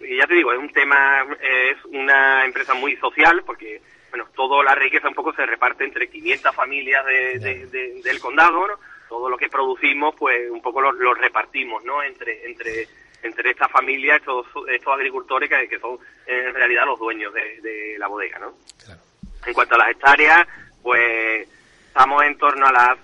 ya 0.00 0.26
te 0.26 0.34
digo, 0.34 0.52
es 0.52 0.58
un 0.58 0.72
tema, 0.72 1.26
es 1.40 1.84
una 1.86 2.44
empresa 2.44 2.74
muy 2.74 2.96
social 2.96 3.42
porque, 3.44 3.80
bueno, 4.10 4.26
toda 4.34 4.64
la 4.64 4.74
riqueza 4.74 5.08
un 5.08 5.14
poco 5.14 5.32
se 5.32 5.46
reparte 5.46 5.84
entre 5.84 6.08
500 6.08 6.54
familias 6.54 7.04
del 7.06 8.20
condado, 8.20 8.78
Todo 9.08 9.28
lo 9.28 9.36
que 9.36 9.48
producimos, 9.48 10.14
pues 10.16 10.50
un 10.50 10.62
poco 10.62 10.80
lo, 10.80 11.14
repartimos, 11.14 11.84
¿no? 11.84 12.02
Entre, 12.02 12.46
entre, 12.46 12.88
entre 13.22 13.50
estas 13.50 13.70
familias, 13.70 14.20
estos, 14.20 14.46
estos 14.68 14.94
agricultores 14.94 15.50
que, 15.68 15.78
son 15.78 15.98
en 16.26 16.54
realidad 16.54 16.86
los 16.86 16.98
dueños 16.98 17.32
de, 17.34 17.96
la 17.98 18.06
bodega, 18.06 18.38
¿no? 18.38 18.54
Claro. 18.84 19.00
En 19.46 19.54
cuanto 19.54 19.74
a 19.74 19.78
las 19.78 19.90
hectáreas, 19.90 20.46
pues 20.82 21.48
estamos 21.88 22.22
en 22.24 22.38
torno 22.38 22.66
a 22.66 22.72
las 22.72 22.98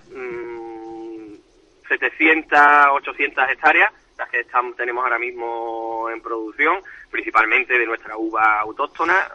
700, 1.87 2.59
mm, 2.59 2.91
800 2.93 3.49
hectáreas, 3.49 3.91
las 4.17 4.29
que 4.29 4.39
estamos, 4.39 4.75
tenemos 4.75 5.03
ahora 5.03 5.19
mismo 5.19 6.09
en 6.11 6.21
producción, 6.21 6.81
principalmente 7.11 7.77
de 7.77 7.85
nuestra 7.85 8.17
uva 8.17 8.59
autóctona, 8.61 9.27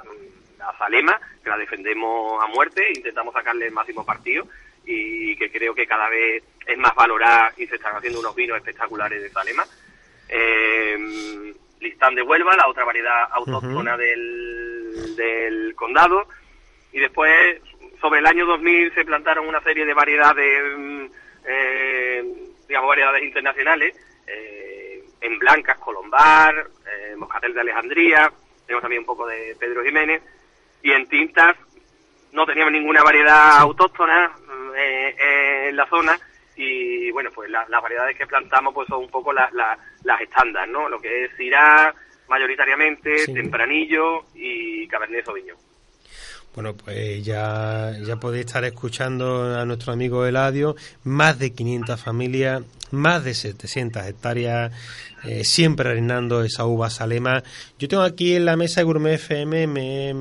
la 0.58 0.76
Salema, 0.78 1.20
que 1.42 1.50
la 1.50 1.56
defendemos 1.56 2.42
a 2.42 2.46
muerte, 2.48 2.88
intentamos 2.94 3.32
sacarle 3.34 3.66
el 3.66 3.72
máximo 3.72 4.04
partido 4.04 4.46
y 4.84 5.36
que 5.36 5.50
creo 5.50 5.74
que 5.74 5.86
cada 5.86 6.08
vez 6.08 6.42
es 6.66 6.78
más 6.78 6.94
valorada 6.94 7.52
y 7.56 7.66
se 7.66 7.76
están 7.76 7.96
haciendo 7.96 8.20
unos 8.20 8.34
vinos 8.34 8.56
espectaculares 8.56 9.22
de 9.22 9.30
Salema. 9.30 9.64
Eh, 10.28 11.54
Listán 11.80 12.14
de 12.14 12.22
Huelva, 12.22 12.56
la 12.56 12.68
otra 12.68 12.84
variedad 12.84 13.28
autóctona 13.32 13.96
del, 13.96 15.16
del 15.16 15.74
condado, 15.74 16.26
y 16.92 17.00
después 17.00 17.60
sobre 18.00 18.20
el 18.20 18.26
año 18.26 18.46
2000 18.46 18.94
se 18.94 19.04
plantaron 19.04 19.46
una 19.46 19.60
serie 19.62 19.84
de 19.84 19.94
variedades, 19.94 20.62
mm, 20.76 21.04
eh, 21.46 22.24
digamos, 22.68 22.88
variedades 22.88 23.22
internacionales, 23.22 23.96
eh, 24.26 24.61
en 25.22 25.38
blancas, 25.38 25.78
Colombar, 25.78 26.54
eh, 26.86 27.16
Moscatel 27.16 27.54
de 27.54 27.60
Alejandría, 27.60 28.30
tenemos 28.66 28.82
también 28.82 29.00
un 29.00 29.06
poco 29.06 29.26
de 29.26 29.56
Pedro 29.58 29.82
Jiménez, 29.82 30.22
y 30.82 30.92
en 30.92 31.08
tintas 31.08 31.56
no 32.32 32.44
teníamos 32.44 32.72
ninguna 32.72 33.02
variedad 33.02 33.58
autóctona 33.58 34.28
mm, 34.28 34.70
eh, 34.76 35.68
en 35.68 35.76
la 35.76 35.86
zona, 35.86 36.18
y 36.56 37.10
bueno, 37.12 37.30
pues 37.34 37.50
las 37.50 37.68
variedades 37.68 38.16
que 38.16 38.26
plantamos 38.26 38.74
pues 38.74 38.86
son 38.88 39.04
un 39.04 39.10
poco 39.10 39.32
las 39.32 40.20
estándar, 40.20 40.68
¿no? 40.68 40.88
Lo 40.88 41.00
que 41.00 41.24
es 41.24 41.36
Syrah, 41.36 41.94
mayoritariamente, 42.28 43.26
Tempranillo 43.32 44.24
y 44.34 44.86
Cabernet 44.88 45.24
Sauvignon. 45.24 45.71
Bueno, 46.54 46.74
pues 46.74 47.24
ya, 47.24 47.96
ya 48.06 48.16
podéis 48.16 48.44
estar 48.44 48.62
escuchando 48.64 49.58
a 49.58 49.64
nuestro 49.64 49.94
amigo 49.94 50.26
Eladio, 50.26 50.76
más 51.02 51.38
de 51.38 51.52
500 51.52 51.98
familias, 51.98 52.62
más 52.90 53.24
de 53.24 53.32
700 53.32 54.06
hectáreas, 54.06 54.70
eh, 55.24 55.44
siempre 55.44 55.94
reinando 55.94 56.44
esa 56.44 56.66
uva 56.66 56.90
salema. 56.90 57.42
Yo 57.78 57.88
tengo 57.88 58.02
aquí 58.02 58.34
en 58.34 58.44
la 58.44 58.56
mesa 58.56 58.82
Gourmet 58.82 59.14
FM, 59.14 59.66
me, 59.66 60.14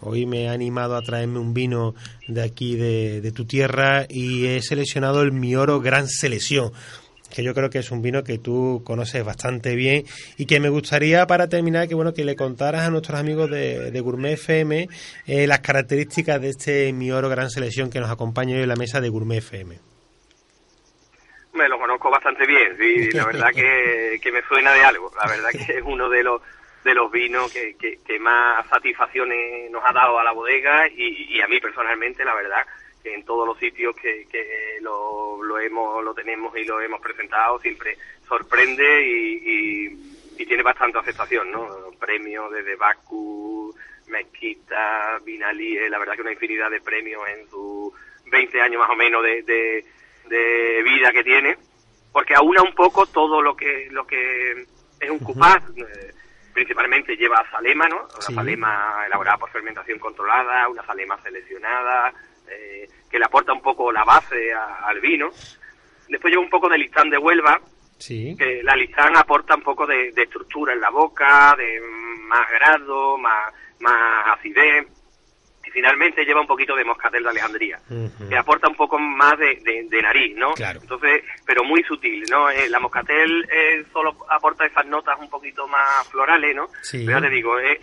hoy 0.00 0.26
me 0.26 0.48
ha 0.48 0.52
animado 0.52 0.94
a 0.94 1.02
traerme 1.02 1.40
un 1.40 1.54
vino 1.54 1.96
de 2.28 2.42
aquí 2.42 2.76
de, 2.76 3.20
de 3.20 3.32
tu 3.32 3.44
tierra 3.44 4.06
y 4.08 4.46
he 4.46 4.62
seleccionado 4.62 5.22
el 5.22 5.32
Mioro 5.32 5.80
Gran 5.80 6.06
Selección 6.06 6.70
que 7.34 7.42
yo 7.42 7.52
creo 7.52 7.68
que 7.68 7.78
es 7.78 7.90
un 7.90 8.00
vino 8.00 8.22
que 8.22 8.38
tú 8.38 8.82
conoces 8.86 9.24
bastante 9.24 9.74
bien 9.74 10.04
y 10.38 10.46
que 10.46 10.60
me 10.60 10.68
gustaría 10.68 11.26
para 11.26 11.48
terminar 11.48 11.88
que 11.88 11.96
bueno 11.96 12.14
que 12.14 12.24
le 12.24 12.36
contaras 12.36 12.82
a 12.82 12.90
nuestros 12.90 13.18
amigos 13.18 13.50
de, 13.50 14.00
Gourmet 14.00 14.34
FM 14.34 14.88
eh, 15.26 15.46
las 15.46 15.58
características 15.60 16.40
de 16.40 16.50
este 16.50 16.92
Mi 16.92 17.10
Oro 17.10 17.28
Gran 17.28 17.50
Selección 17.50 17.90
que 17.90 17.98
nos 17.98 18.10
acompaña 18.10 18.54
hoy 18.54 18.62
en 18.62 18.68
la 18.68 18.76
mesa 18.76 19.00
de 19.00 19.08
Gourmet 19.08 19.38
FM. 19.38 19.78
Me 21.54 21.68
lo 21.68 21.78
conozco 21.78 22.10
bastante 22.10 22.46
bien, 22.46 22.76
sí, 22.78 23.10
la 23.12 23.26
verdad 23.26 23.48
que, 23.54 24.18
que 24.20 24.32
me 24.32 24.42
suena 24.42 24.72
de 24.72 24.84
algo, 24.84 25.10
la 25.20 25.28
verdad 25.28 25.50
que 25.50 25.78
es 25.78 25.82
uno 25.84 26.08
de 26.08 26.22
los 26.22 26.40
de 26.84 26.94
los 26.94 27.10
vinos 27.10 27.50
que, 27.50 27.76
que, 27.78 28.18
más 28.20 28.66
satisfacciones 28.68 29.70
nos 29.70 29.82
ha 29.86 29.92
dado 29.92 30.18
a 30.18 30.24
la 30.24 30.32
bodega 30.32 30.86
y, 30.86 31.34
y 31.34 31.40
a 31.40 31.48
mí 31.48 31.58
personalmente, 31.58 32.24
la 32.26 32.34
verdad, 32.34 32.66
en 33.04 33.24
todos 33.24 33.46
los 33.46 33.58
sitios 33.58 33.94
que, 33.96 34.26
que 34.30 34.78
lo, 34.80 35.42
lo, 35.42 35.58
hemos, 35.58 36.02
lo 36.02 36.14
tenemos 36.14 36.56
y 36.56 36.64
lo 36.64 36.80
hemos 36.80 37.00
presentado 37.00 37.58
siempre 37.60 37.96
sorprende 38.26 39.02
y, 39.06 40.14
tiene 40.46 40.62
bastante 40.62 40.98
aceptación, 40.98 41.50
¿no? 41.50 41.90
Premios 41.98 42.52
desde 42.52 42.76
Baku, 42.76 43.74
Mezquita, 44.08 45.18
Binali, 45.24 45.88
la 45.88 45.98
verdad 45.98 46.14
que 46.14 46.20
una 46.20 46.32
infinidad 46.32 46.70
de 46.70 46.82
premios 46.82 47.22
en 47.28 47.48
sus 47.48 47.92
20 48.26 48.60
años 48.60 48.78
más 48.78 48.90
o 48.90 48.94
menos 48.94 49.22
de, 49.22 49.42
de, 49.42 50.82
vida 50.82 51.12
que 51.12 51.24
tiene, 51.24 51.56
porque 52.12 52.34
aúna 52.34 52.62
un 52.62 52.74
poco 52.74 53.06
todo 53.06 53.40
lo 53.40 53.56
que, 53.56 53.88
lo 53.90 54.06
que 54.06 54.66
es 55.00 55.10
un 55.10 55.18
cupaz, 55.18 55.62
eh, 55.76 56.12
principalmente 56.52 57.16
lleva 57.16 57.42
salema, 57.50 57.88
¿no? 57.88 58.02
Una 58.02 58.20
salema 58.20 59.04
elaborada 59.06 59.38
por 59.38 59.50
fermentación 59.50 59.98
controlada, 59.98 60.68
una 60.68 60.84
salema 60.84 61.20
seleccionada, 61.22 62.12
eh, 62.50 62.88
que 63.10 63.18
le 63.18 63.24
aporta 63.24 63.52
un 63.52 63.62
poco 63.62 63.92
la 63.92 64.04
base 64.04 64.52
al 64.52 65.00
vino. 65.00 65.30
Después 66.08 66.30
lleva 66.30 66.42
un 66.42 66.50
poco 66.50 66.68
de 66.68 66.78
listán 66.78 67.10
de 67.10 67.18
Huelva, 67.18 67.60
sí. 67.98 68.36
que 68.38 68.62
la 68.62 68.76
listán 68.76 69.16
aporta 69.16 69.54
un 69.54 69.62
poco 69.62 69.86
de, 69.86 70.08
estructura 70.08 70.72
en 70.72 70.80
la 70.80 70.90
boca, 70.90 71.54
de 71.56 71.80
más 72.28 72.50
grado, 72.50 73.16
más, 73.18 73.52
más 73.80 74.38
acidez 74.38 74.86
y 75.66 75.70
finalmente 75.70 76.24
lleva 76.24 76.40
un 76.40 76.46
poquito 76.46 76.76
de 76.76 76.84
moscatel 76.84 77.22
de 77.22 77.30
Alejandría, 77.30 77.80
que 78.28 78.36
aporta 78.36 78.68
un 78.68 78.76
poco 78.76 78.98
más 78.98 79.38
de, 79.38 79.86
de, 79.88 80.02
nariz, 80.02 80.36
¿no? 80.36 80.52
Claro. 80.52 80.80
Entonces, 80.82 81.24
pero 81.46 81.64
muy 81.64 81.82
sutil, 81.84 82.24
¿no? 82.30 82.50
Eh, 82.50 82.68
la 82.68 82.78
moscatel 82.78 83.48
eh, 83.50 83.84
solo 83.92 84.14
aporta 84.30 84.66
esas 84.66 84.86
notas 84.86 85.18
un 85.18 85.30
poquito 85.30 85.66
más 85.66 86.06
florales, 86.10 86.54
¿no? 86.54 86.68
Sí. 86.82 87.04
Pero 87.06 87.18
ya 87.18 87.26
te 87.26 87.34
digo, 87.34 87.58
es, 87.58 87.78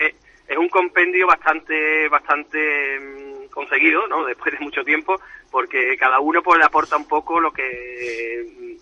es, 0.47 0.57
un 0.57 0.69
compendio 0.69 1.25
bastante, 1.25 2.07
bastante 2.09 2.99
mm, 2.99 3.30
conseguido, 3.51 4.07
¿no? 4.07 4.25
Después 4.31 4.53
de 4.57 4.65
mucho 4.65 4.83
tiempo, 4.83 5.19
porque 5.51 5.95
cada 5.97 6.19
uno 6.19 6.41
pues 6.41 6.57
le 6.59 6.65
aporta 6.65 6.97
un 6.97 7.07
poco 7.07 7.39
lo 7.39 7.51
que 7.51 8.77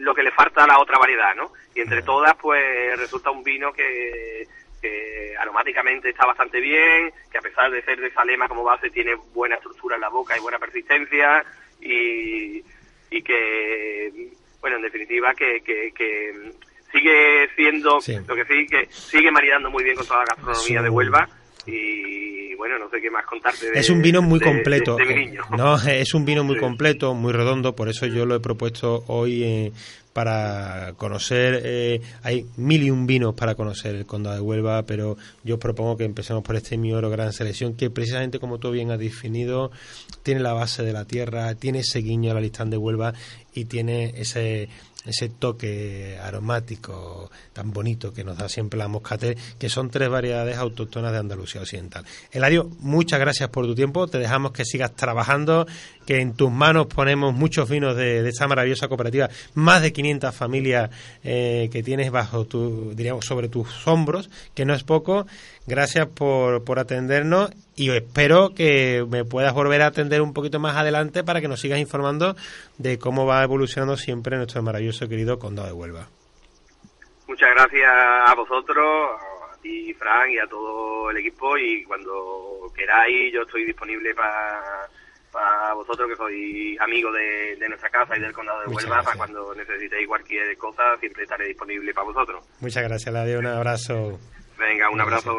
lo 0.00 0.14
que 0.14 0.22
le 0.22 0.30
falta 0.32 0.64
a 0.64 0.66
la 0.66 0.78
otra 0.78 0.98
variedad, 0.98 1.34
¿no? 1.34 1.52
Y 1.74 1.80
entre 1.80 2.02
todas, 2.02 2.34
pues 2.36 2.98
resulta 2.98 3.30
un 3.30 3.42
vino 3.42 3.72
que 3.72 4.46
que 4.82 5.34
aromáticamente 5.38 6.10
está 6.10 6.26
bastante 6.26 6.60
bien, 6.60 7.12
que 7.30 7.38
a 7.38 7.40
pesar 7.40 7.70
de 7.70 7.82
ser 7.82 8.00
de 8.00 8.10
salema 8.10 8.48
como 8.48 8.64
base 8.64 8.90
tiene 8.90 9.14
buena 9.32 9.54
estructura 9.54 9.94
en 9.94 10.00
la 10.00 10.08
boca 10.08 10.36
y 10.36 10.40
buena 10.40 10.58
persistencia 10.58 11.44
y, 11.80 12.62
y 13.10 13.22
que, 13.22 14.32
bueno, 14.60 14.76
en 14.76 14.82
definitiva 14.82 15.32
que, 15.34 15.62
que, 15.62 16.52
sigue 16.90 17.48
siendo 17.56 18.00
lo 18.26 18.34
que 18.34 18.44
sí, 18.44 18.66
que 18.66 18.86
sigue 18.90 19.30
maridando 19.30 19.70
muy 19.70 19.82
bien 19.82 19.96
con 19.96 20.06
toda 20.06 20.24
la 20.24 20.34
gastronomía 20.34 20.82
de 20.82 20.90
Huelva 20.90 21.28
y 21.64 22.41
bueno, 22.62 22.78
no 22.78 22.88
sé 22.88 23.00
qué 23.00 23.10
más 23.10 23.26
contarte. 23.26 23.72
es 23.74 23.90
un 23.90 24.00
vino 24.00 24.22
muy 24.22 24.38
completo. 24.38 24.94
De, 24.94 25.04
mi 25.04 25.26
niño. 25.26 25.42
No, 25.58 25.76
es 25.82 26.14
un 26.14 26.24
vino 26.24 26.44
muy 26.44 26.56
completo, 26.58 27.12
muy 27.12 27.32
redondo, 27.32 27.74
por 27.74 27.88
eso 27.88 28.06
yo 28.06 28.24
lo 28.24 28.36
he 28.36 28.40
propuesto 28.40 29.02
hoy 29.08 29.42
eh, 29.42 29.72
para 30.12 30.92
conocer. 30.96 31.60
Eh, 31.64 32.00
hay 32.22 32.46
mil 32.56 32.84
y 32.84 32.90
un 32.92 33.04
vinos 33.04 33.34
para 33.34 33.56
conocer 33.56 33.96
el 33.96 34.06
Condado 34.06 34.36
de 34.36 34.42
Huelva, 34.42 34.84
pero 34.84 35.16
yo 35.42 35.58
propongo 35.58 35.96
que 35.96 36.04
empecemos 36.04 36.44
por 36.44 36.54
este 36.54 36.78
Mi 36.78 36.92
Oro 36.92 37.10
Gran 37.10 37.32
Selección, 37.32 37.74
que 37.74 37.90
precisamente 37.90 38.38
como 38.38 38.58
tú 38.58 38.70
bien 38.70 38.92
has 38.92 39.00
definido, 39.00 39.72
tiene 40.22 40.40
la 40.40 40.52
base 40.52 40.84
de 40.84 40.92
la 40.92 41.04
tierra, 41.04 41.56
tiene 41.56 41.80
ese 41.80 41.98
guiño 41.98 42.30
a 42.30 42.34
la 42.34 42.40
listán 42.40 42.70
de 42.70 42.76
Huelva 42.76 43.12
y 43.52 43.64
tiene 43.64 44.14
ese 44.16 44.68
ese 45.04 45.28
toque 45.28 46.18
aromático 46.22 47.30
tan 47.52 47.72
bonito 47.72 48.12
que 48.12 48.24
nos 48.24 48.38
da 48.38 48.48
siempre 48.48 48.78
la 48.78 48.88
moscatel, 48.88 49.36
que 49.58 49.68
son 49.68 49.90
tres 49.90 50.08
variedades 50.08 50.56
autóctonas 50.56 51.12
de 51.12 51.18
Andalucía 51.18 51.60
Occidental. 51.60 52.04
Eladio, 52.30 52.70
muchas 52.80 53.18
gracias 53.18 53.48
por 53.48 53.66
tu 53.66 53.74
tiempo, 53.74 54.06
te 54.06 54.18
dejamos 54.18 54.52
que 54.52 54.64
sigas 54.64 54.94
trabajando, 54.94 55.66
que 56.06 56.20
en 56.20 56.34
tus 56.34 56.50
manos 56.50 56.86
ponemos 56.86 57.34
muchos 57.34 57.68
vinos 57.68 57.96
de, 57.96 58.28
esta 58.28 58.48
maravillosa 58.48 58.88
cooperativa, 58.88 59.28
más 59.54 59.82
de 59.82 59.92
500 59.92 60.34
familias 60.34 60.90
eh, 61.24 61.68
que 61.72 61.82
tienes 61.82 62.10
bajo 62.10 62.44
tu, 62.44 62.92
diríamos, 62.94 63.24
sobre 63.24 63.48
tus 63.48 63.86
hombros, 63.86 64.30
que 64.54 64.64
no 64.64 64.74
es 64.74 64.82
poco. 64.82 65.26
Gracias 65.66 66.08
por, 66.08 66.64
por 66.64 66.78
atendernos 66.78 67.50
y 67.76 67.90
espero 67.90 68.50
que 68.54 69.04
me 69.08 69.24
puedas 69.24 69.54
volver 69.54 69.82
a 69.82 69.86
atender 69.86 70.20
un 70.20 70.34
poquito 70.34 70.58
más 70.58 70.76
adelante 70.76 71.22
para 71.22 71.40
que 71.40 71.48
nos 71.48 71.60
sigas 71.60 71.78
informando 71.78 72.34
de 72.78 72.98
cómo 72.98 73.26
va 73.26 73.42
evolucionando 73.44 73.96
siempre 73.96 74.36
nuestro 74.36 74.62
maravilloso 74.62 75.08
querido 75.08 75.38
Condado 75.38 75.68
de 75.68 75.74
Huelva. 75.74 76.08
Muchas 77.28 77.50
gracias 77.54 77.90
a 77.90 78.34
vosotros, 78.34 78.86
a 79.52 79.56
ti, 79.62 79.94
Frank, 79.94 80.30
y 80.32 80.38
a 80.38 80.46
todo 80.46 81.10
el 81.10 81.18
equipo. 81.18 81.56
Y 81.56 81.84
cuando 81.84 82.70
queráis, 82.74 83.32
yo 83.32 83.42
estoy 83.42 83.64
disponible 83.64 84.14
para 84.14 84.88
para 85.32 85.72
vosotros 85.72 86.10
que 86.10 86.16
sois 86.16 86.78
amigos 86.78 87.14
de, 87.14 87.66
nuestra 87.66 87.88
casa 87.88 88.16
y 88.16 88.20
del 88.20 88.34
condado 88.34 88.60
de 88.60 88.66
Huelva, 88.66 89.02
para 89.02 89.16
cuando 89.16 89.54
necesitéis 89.54 90.06
cualquier 90.06 90.54
cosa, 90.58 90.94
siempre 91.00 91.22
estaré 91.22 91.48
disponible 91.48 91.94
para 91.94 92.06
vosotros. 92.06 92.44
Muchas 92.60 92.82
gracias, 92.82 93.14
Ladio. 93.14 93.38
Un 93.38 93.46
abrazo. 93.46 94.20
Venga, 94.62 94.90
un 94.90 95.00
abrazo. 95.00 95.32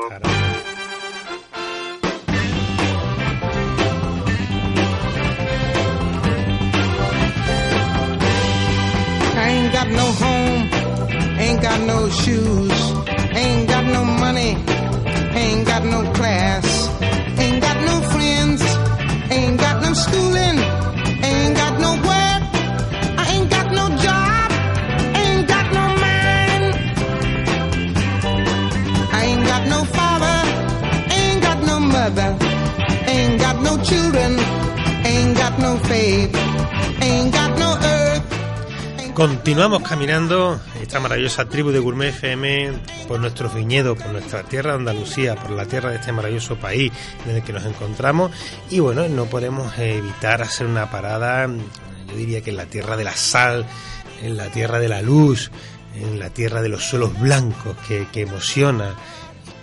I 9.35 9.49
ain't 9.49 9.71
got 9.71 9.87
no 9.87 10.11
home, 10.23 10.69
ain't 11.39 11.61
got 11.61 11.79
no 11.81 12.09
shoes, 12.09 12.93
ain't 13.33 13.69
got 13.69 13.85
no 13.85 14.03
money, 14.03 14.57
ain't 15.35 15.65
got 15.67 15.85
no 15.85 16.03
class, 16.11 16.89
ain't 17.39 17.61
got 17.61 17.77
no 17.85 18.01
friends, 18.11 18.61
ain't 19.31 19.57
got 19.57 19.81
no 19.81 19.93
schooling, 19.93 20.59
Continuamos 39.13 39.83
caminando 39.83 40.59
esta 40.81 40.99
maravillosa 40.99 41.47
tribu 41.47 41.69
de 41.69 41.77
Gourmet 41.77 42.09
FM 42.09 42.71
por 43.07 43.19
nuestros 43.19 43.53
viñedos, 43.53 43.95
por 44.01 44.11
nuestra 44.11 44.41
tierra 44.41 44.71
de 44.71 44.79
Andalucía, 44.79 45.35
por 45.35 45.51
la 45.51 45.65
tierra 45.65 45.91
de 45.91 45.97
este 45.97 46.11
maravilloso 46.11 46.55
país 46.55 46.91
en 47.27 47.35
el 47.35 47.43
que 47.43 47.53
nos 47.53 47.63
encontramos. 47.63 48.31
Y 48.71 48.79
bueno, 48.79 49.07
no 49.07 49.25
podemos 49.25 49.77
evitar 49.77 50.41
hacer 50.41 50.65
una 50.65 50.89
parada, 50.89 51.47
yo 51.47 52.15
diría 52.15 52.41
que 52.41 52.49
en 52.49 52.57
la 52.57 52.65
tierra 52.65 52.97
de 52.97 53.03
la 53.03 53.15
sal, 53.15 53.67
en 54.23 54.35
la 54.35 54.47
tierra 54.47 54.79
de 54.79 54.89
la 54.89 55.03
luz, 55.03 55.51
en 55.95 56.17
la 56.17 56.31
tierra 56.31 56.63
de 56.63 56.69
los 56.69 56.83
suelos 56.83 57.19
blancos 57.19 57.77
que, 57.87 58.07
que 58.11 58.21
emociona 58.21 58.95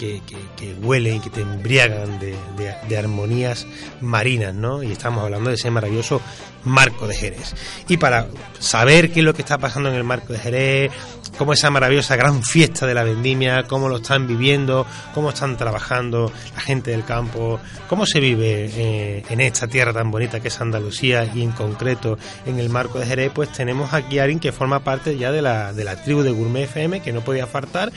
que, 0.01 0.75
huelen 0.83 1.21
que 1.21 1.31
te 1.31 1.43
embriagan 1.43 2.19
de, 2.19 2.99
armonías 2.99 3.67
marinas, 4.01 4.55
¿no? 4.55 4.83
Y 4.83 4.93
estamos 4.93 5.25
hablando 5.25 5.51
de 5.51 5.57
ese 5.57 5.71
maravilloso 5.71 6.21
marco 6.65 7.07
de 7.07 7.15
Jerez. 7.15 7.55
Y 7.89 7.99
para 7.99 8.27
saber 8.59 9.13
qué 9.13 9.21
es 9.21 9.27
lo 9.27 9.35
que 9.35 9.43
está 9.43 9.59
pasando 9.59 9.91
en 9.91 9.97
el 9.97 10.05
marco 10.05 10.33
de 10.33 10.39
Jerez, 10.39 10.93
cómo 11.41 11.55
esa 11.55 11.71
maravillosa 11.71 12.17
gran 12.17 12.43
fiesta 12.43 12.87
de 12.87 12.93
la 12.93 13.03
vendimia, 13.03 13.63
cómo 13.63 13.89
lo 13.89 13.97
están 13.97 14.27
viviendo, 14.27 14.87
cómo 15.15 15.31
están 15.31 15.57
trabajando 15.57 16.31
la 16.55 16.61
gente 16.61 16.91
del 16.91 17.03
campo, 17.07 17.59
cómo 17.89 18.05
se 18.05 18.21
vive 18.21 18.71
eh, 18.71 19.25
en 19.27 19.41
esta 19.41 19.67
tierra 19.67 19.95
tan 19.95 20.11
bonita 20.11 20.41
que 20.41 20.49
es 20.49 20.61
Andalucía 20.61 21.25
y 21.35 21.43
en 21.43 21.53
concreto 21.53 22.19
en 22.45 22.59
el 22.59 22.69
marco 22.69 22.99
de 22.99 23.07
Jerez, 23.07 23.33
pues 23.35 23.51
tenemos 23.53 23.95
aquí 23.95 24.19
a 24.19 24.25
alguien 24.25 24.39
que 24.39 24.53
forma 24.53 24.81
parte 24.81 25.17
ya 25.17 25.33
de 25.33 25.41
la, 25.41 25.73
de 25.73 25.83
la 25.85 25.97
tribu 25.97 26.21
de 26.21 26.31
Gourmet 26.31 26.65
FM, 26.65 27.01
que 27.01 27.11
no 27.11 27.23
podía 27.23 27.47
faltar 27.47 27.91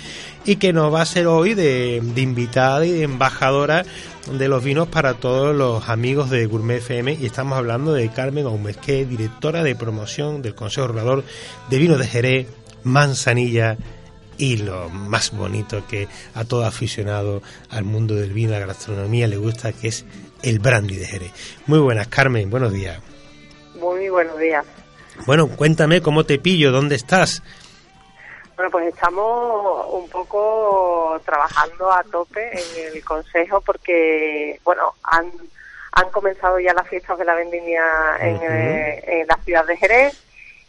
y 0.46 0.56
que 0.56 0.72
nos 0.72 0.94
va 0.94 1.02
a 1.02 1.06
ser 1.06 1.28
hoy 1.28 1.54
de, 1.54 2.00
de 2.02 2.22
invitada 2.22 2.86
y 2.86 2.94
de 2.94 3.04
embajadora 3.04 3.84
de 4.32 4.48
los 4.48 4.64
vinos 4.64 4.88
para 4.88 5.16
todos 5.16 5.54
los 5.54 5.90
amigos 5.90 6.30
de 6.30 6.46
Gourmet 6.46 6.78
FM 6.78 7.18
y 7.20 7.26
estamos 7.26 7.58
hablando 7.58 7.92
de 7.92 8.08
Carmen 8.08 8.46
Gómez, 8.46 8.78
que 8.78 9.02
es 9.02 9.10
directora 9.10 9.64
de 9.64 9.76
promoción 9.76 10.42
del 10.42 10.56
Consejo 10.56 10.88
Regulador 10.88 11.26
de 11.70 11.78
Vinos 11.78 12.00
de 12.00 12.08
Jerez, 12.08 12.48
Manzanilla 12.84 13.78
y 14.38 14.58
lo 14.58 14.90
más 14.90 15.36
bonito 15.36 15.86
que 15.88 16.08
a 16.34 16.44
todo 16.46 16.66
aficionado 16.66 17.42
al 17.70 17.84
mundo 17.84 18.16
del 18.16 18.34
vino, 18.34 18.56
a 18.56 18.60
la 18.60 18.66
gastronomía 18.66 19.28
le 19.28 19.38
gusta, 19.38 19.74
que 19.74 19.90
es 19.90 20.06
el 20.42 20.60
brandy 20.60 20.96
de 20.98 21.06
Jerez. 21.06 21.32
Muy 21.68 21.80
buenas, 21.80 22.08
Carmen, 22.08 22.50
buenos 22.50 22.74
días. 22.74 23.00
Muy 23.76 24.10
buenos 24.10 24.38
días. 24.38 24.66
Bueno, 25.26 25.48
cuéntame 25.48 26.02
cómo 26.02 26.26
te 26.26 26.40
pillo, 26.40 26.72
dónde 26.72 26.96
estás. 26.96 27.44
Bueno, 28.56 28.72
pues 28.72 28.88
estamos 28.88 29.88
un 29.92 30.08
poco 30.10 31.20
trabajando 31.26 31.92
a 31.92 32.04
tope 32.04 32.52
en 32.52 32.94
el 32.94 33.04
Consejo 33.04 33.62
porque, 33.62 34.60
bueno, 34.64 34.94
han, 35.04 35.32
han 35.92 36.10
comenzado 36.12 36.60
ya 36.60 36.74
las 36.74 36.88
fiestas 36.88 37.18
de 37.18 37.26
la 37.26 37.36
vendimia 37.36 37.84
en, 38.20 38.36
eh, 38.42 39.04
en 39.22 39.28
la 39.28 39.38
ciudad 39.44 39.66
de 39.66 39.78
Jerez 39.78 40.24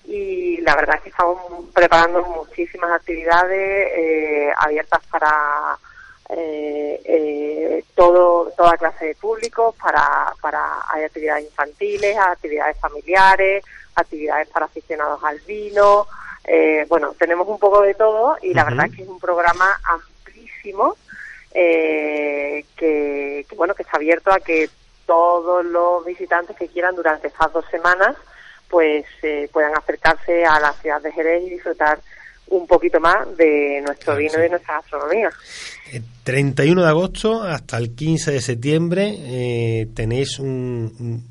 y 0.06 0.58
la 0.58 0.74
verdad 0.76 0.96
es 0.96 1.02
que 1.02 1.08
estamos 1.08 1.38
preparando 1.72 2.22
muchísimas 2.24 2.90
actividades 2.90 3.88
eh, 3.96 4.52
abiertas 4.56 5.00
para 5.10 5.78
eh, 6.30 7.00
eh, 7.04 7.84
todo 7.94 8.50
toda 8.56 8.76
clase 8.76 9.06
de 9.06 9.14
públicos 9.14 9.74
para 9.76 10.32
para 10.40 10.82
hay 10.90 11.04
actividades 11.04 11.44
infantiles 11.44 12.16
actividades 12.18 12.78
familiares 12.80 13.64
actividades 13.94 14.48
para 14.48 14.66
aficionados 14.66 15.22
al 15.22 15.38
vino 15.40 16.06
eh, 16.44 16.86
bueno 16.88 17.14
tenemos 17.18 17.46
un 17.48 17.58
poco 17.58 17.82
de 17.82 17.94
todo 17.94 18.36
y 18.42 18.54
la 18.54 18.64
verdad 18.64 18.86
es 18.86 18.96
que 18.96 19.02
es 19.02 19.08
un 19.08 19.20
programa 19.20 19.80
amplísimo 19.84 20.96
eh, 21.52 22.64
que, 22.76 23.46
que 23.48 23.56
bueno 23.56 23.74
que 23.74 23.82
está 23.82 23.96
abierto 23.96 24.32
a 24.32 24.40
que 24.40 24.68
todos 25.06 25.64
los 25.64 26.04
visitantes 26.04 26.56
que 26.56 26.68
quieran 26.68 26.94
durante 26.94 27.28
estas 27.28 27.52
dos 27.52 27.64
semanas 27.70 28.16
pues 28.68 29.05
eh, 29.22 29.48
puedan 29.53 29.77
acercarse 29.77 30.44
a 30.44 30.59
la 30.61 30.72
ciudad 30.74 31.00
de 31.00 31.12
Jerez 31.12 31.42
y 31.46 31.50
disfrutar 31.50 31.98
un 32.48 32.66
poquito 32.66 33.00
más 33.00 33.37
de 33.37 33.81
nuestro 33.85 34.16
vino 34.16 34.38
y 34.38 34.42
de 34.42 34.48
nuestra 34.50 34.74
gastronomía. 34.74 35.31
31 36.24 36.83
de 36.83 36.88
agosto 36.88 37.42
hasta 37.42 37.77
el 37.77 37.94
15 37.94 38.33
de 38.33 38.40
septiembre 38.40 39.14
eh, 39.18 39.88
tenéis 39.94 40.38
un, 40.38 41.22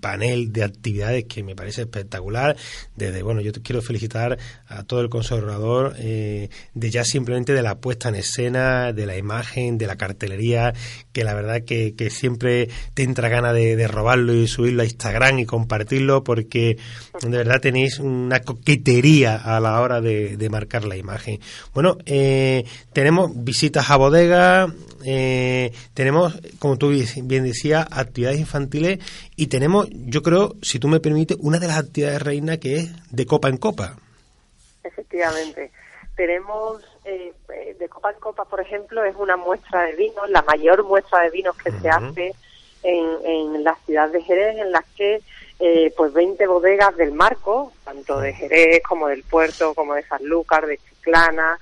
panel 0.00 0.52
de 0.52 0.64
actividades 0.64 1.24
que 1.24 1.42
me 1.42 1.54
parece 1.54 1.82
espectacular. 1.82 2.56
Desde, 2.96 3.22
bueno, 3.22 3.40
yo 3.40 3.52
te 3.52 3.62
quiero 3.62 3.80
felicitar 3.80 4.36
a 4.66 4.82
todo 4.82 5.00
el 5.00 5.08
conservador 5.08 5.94
eh, 5.98 6.50
de 6.74 6.90
ya 6.90 7.04
simplemente 7.04 7.52
de 7.52 7.62
la 7.62 7.76
puesta 7.76 8.08
en 8.08 8.16
escena, 8.16 8.92
de 8.92 9.06
la 9.06 9.16
imagen, 9.16 9.78
de 9.78 9.86
la 9.86 9.96
cartelería, 9.96 10.74
que 11.14 11.24
la 11.24 11.32
verdad 11.32 11.62
que, 11.64 11.94
que 11.94 12.10
siempre 12.10 12.68
te 12.92 13.04
entra 13.04 13.28
gana 13.28 13.54
de, 13.54 13.88
robarlo 13.88 14.34
y 14.34 14.48
subirlo 14.48 14.82
a 14.82 14.84
Instagram 14.84 15.38
y 15.38 15.46
compartirlo 15.46 16.24
porque 16.24 16.76
de 17.22 17.36
verdad 17.36 17.60
tenéis 17.60 18.00
una 18.00 18.40
coquetería 18.40 19.36
a 19.36 19.60
la 19.60 19.80
hora 19.80 20.00
de, 20.00 20.48
marcar 20.50 20.84
la 20.84 20.96
imagen. 20.96 21.40
Bueno, 21.72 21.96
eh, 22.04 22.64
tenemos 22.92 23.30
visitas 23.32 23.90
a 23.90 23.96
bodega, 23.96 24.74
eh, 25.04 25.72
tenemos, 25.94 26.38
como 26.58 26.76
tú 26.76 26.90
bien 26.90 27.44
decías, 27.44 27.86
actividades 27.90 28.40
infantiles 28.40 28.98
y 29.36 29.46
tenemos, 29.46 29.88
yo 29.90 30.22
creo, 30.22 30.56
si 30.62 30.78
tú 30.78 30.88
me 30.88 31.00
permites, 31.00 31.38
una 31.40 31.58
de 31.58 31.68
las 31.68 31.78
actividades 31.78 32.22
reina 32.22 32.58
que 32.58 32.76
es 32.76 32.90
de 33.10 33.24
copa 33.24 33.48
en 33.48 33.56
copa. 33.56 33.96
Efectivamente. 34.82 35.70
Tenemos 36.16 36.82
eh, 37.04 37.32
de 37.78 37.88
copa 37.88 38.12
en 38.12 38.20
copa, 38.20 38.44
por 38.44 38.60
ejemplo, 38.60 39.04
es 39.04 39.16
una 39.16 39.36
muestra 39.36 39.82
de 39.82 39.92
vinos, 39.94 40.30
la 40.30 40.42
mayor 40.42 40.84
muestra 40.84 41.22
de 41.22 41.30
vinos 41.30 41.56
que 41.56 41.72
se 41.72 41.88
hace 41.88 42.34
en, 42.82 43.06
en 43.24 43.64
la 43.64 43.74
ciudad 43.86 44.08
de 44.10 44.22
Jerez, 44.22 44.58
en 44.58 44.70
las 44.70 44.84
que 44.96 45.20
eh, 45.60 45.92
pues 45.96 46.12
20 46.12 46.46
bodegas 46.46 46.96
del 46.96 47.12
marco, 47.12 47.72
tanto 47.84 48.20
de 48.20 48.32
Jerez 48.32 48.82
como 48.82 49.08
del 49.08 49.22
puerto, 49.22 49.74
como 49.74 49.94
de 49.94 50.02
Sanlúcar, 50.04 50.66
de 50.66 50.78
Chiclana, 50.78 51.58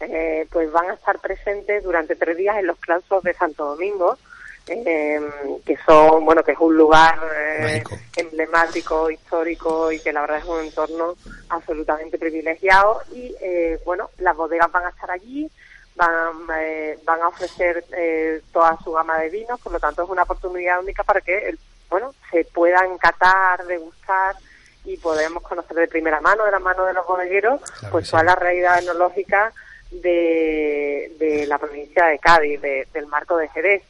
eh, 0.00 0.46
pues 0.50 0.72
van 0.72 0.90
a 0.90 0.94
estar 0.94 1.18
presentes 1.18 1.84
durante 1.84 2.16
tres 2.16 2.36
días 2.36 2.56
en 2.56 2.66
los 2.66 2.78
claustros 2.78 3.22
de 3.22 3.34
Santo 3.34 3.64
Domingo, 3.66 4.18
eh, 4.66 5.20
que 5.64 5.76
son, 5.84 6.24
bueno, 6.24 6.42
que 6.42 6.52
es 6.52 6.58
un 6.58 6.76
lugar 6.76 7.18
eh, 7.36 7.82
emblemático, 8.16 9.10
histórico 9.10 9.92
y 9.92 10.00
que 10.00 10.12
la 10.12 10.22
verdad 10.22 10.38
es 10.38 10.44
un 10.44 10.60
entorno 10.60 11.14
absolutamente 11.48 12.18
privilegiado. 12.18 13.02
Y 13.12 13.34
bueno, 13.84 14.10
las 14.18 14.36
bodegas 14.36 14.70
van 14.72 14.86
a 14.86 14.90
estar 14.90 15.10
allí, 15.10 15.50
van, 15.96 16.46
van 16.46 17.22
a 17.22 17.28
ofrecer 17.28 17.84
toda 18.52 18.78
su 18.82 18.92
gama 18.92 19.18
de 19.18 19.30
vinos, 19.30 19.60
por 19.60 19.72
lo 19.72 19.80
tanto 19.80 20.02
es 20.02 20.08
una 20.08 20.22
oportunidad 20.22 20.80
única 20.80 21.04
para 21.04 21.20
que, 21.20 21.56
bueno, 21.90 22.14
se 22.30 22.44
puedan 22.44 22.96
catar, 22.98 23.64
degustar 23.66 24.36
y 24.84 24.96
podamos 24.98 25.42
conocer 25.42 25.76
de 25.76 25.88
primera 25.88 26.20
mano, 26.20 26.44
de 26.44 26.50
la 26.50 26.58
mano 26.58 26.84
de 26.84 26.92
los 26.92 27.06
bodegueros, 27.06 27.60
pues 27.90 28.10
toda 28.10 28.22
la 28.22 28.34
realidad 28.34 28.78
etnológica 28.78 29.52
de, 29.90 31.44
la 31.48 31.58
provincia 31.58 32.06
de 32.06 32.18
Cádiz, 32.18 32.60
del 32.60 33.06
marco 33.06 33.36
de 33.36 33.48
Jerez. 33.48 33.82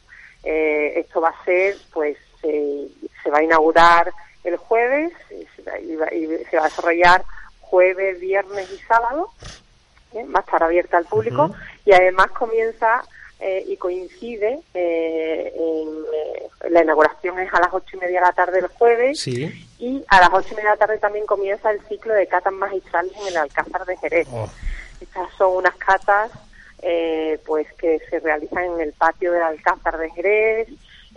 Eh, 0.45 0.99
esto 0.99 1.19
va 1.19 1.29
a 1.29 1.45
ser, 1.45 1.75
pues, 1.91 2.17
se 2.41 3.29
va 3.31 3.39
a 3.39 3.43
inaugurar 3.43 4.13
el 4.43 4.57
jueves 4.57 5.11
y 5.31 5.45
se, 5.55 5.63
va, 5.63 6.05
a 6.05 6.63
desarrollar 6.63 7.23
jueves, 7.61 8.19
viernes 8.19 8.71
y 8.71 8.77
sábado. 8.87 9.31
Va 10.15 10.39
a 10.39 10.43
estar 10.43 10.63
abierta 10.63 10.97
al 10.97 11.05
público 11.05 11.53
y 11.83 11.91
además 11.91 12.27
comienza 12.31 13.03
eh, 13.39 13.65
y 13.67 13.75
coincide 13.75 14.61
eh, 14.73 15.53
en, 15.53 16.71
la 16.71 16.83
inauguración 16.83 17.37
es 17.39 17.53
a 17.53 17.59
las 17.59 17.73
ocho 17.73 17.97
y 17.97 17.99
media 17.99 18.21
de 18.21 18.25
la 18.27 18.31
tarde 18.31 18.61
del 18.61 18.69
jueves 18.69 19.27
y 19.27 20.05
a 20.07 20.21
las 20.21 20.29
ocho 20.31 20.53
y 20.53 20.55
media 20.55 20.69
de 20.69 20.75
la 20.75 20.85
tarde 20.85 20.97
también 20.99 21.25
comienza 21.25 21.69
el 21.69 21.81
ciclo 21.81 22.13
de 22.13 22.27
catas 22.27 22.53
magistrales 22.53 23.11
en 23.19 23.27
el 23.27 23.37
Alcázar 23.37 23.85
de 23.85 23.97
Jerez. 23.97 24.27
Oh. 24.31 24.49
Estas 25.01 25.29
son 25.37 25.57
unas 25.57 25.75
catas 25.75 26.31
eh, 26.87 27.39
pues 27.47 27.65
que 27.73 27.99
se 28.09 28.19
realizan 28.19 28.65
en 28.65 28.79
el 28.79 28.93
patio 28.93 29.31
del 29.31 29.41
Alcázar 29.41 29.97
de 29.97 30.11
Jerez. 30.11 30.67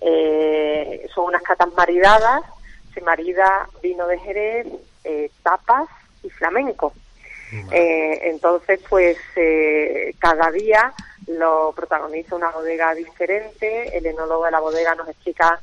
Eh, 0.00 1.06
son 1.14 1.26
unas 1.26 1.42
catas 1.42 1.68
maridadas. 1.76 2.42
Se 2.94 3.02
marida 3.02 3.68
vino 3.82 4.06
de 4.06 4.18
Jerez, 4.18 4.66
eh, 5.04 5.30
tapas 5.42 5.88
y 6.22 6.30
flamenco. 6.30 6.92
entonces, 7.70 8.80
pues 8.88 9.16
cada 10.18 10.50
día 10.50 10.92
lo 11.26 11.72
protagoniza 11.76 12.34
una 12.34 12.50
bodega 12.50 12.94
diferente. 12.94 13.96
El 13.96 14.06
enólogo 14.06 14.46
de 14.46 14.50
la 14.50 14.60
bodega 14.60 14.94
nos 14.94 15.08
explica 15.08 15.60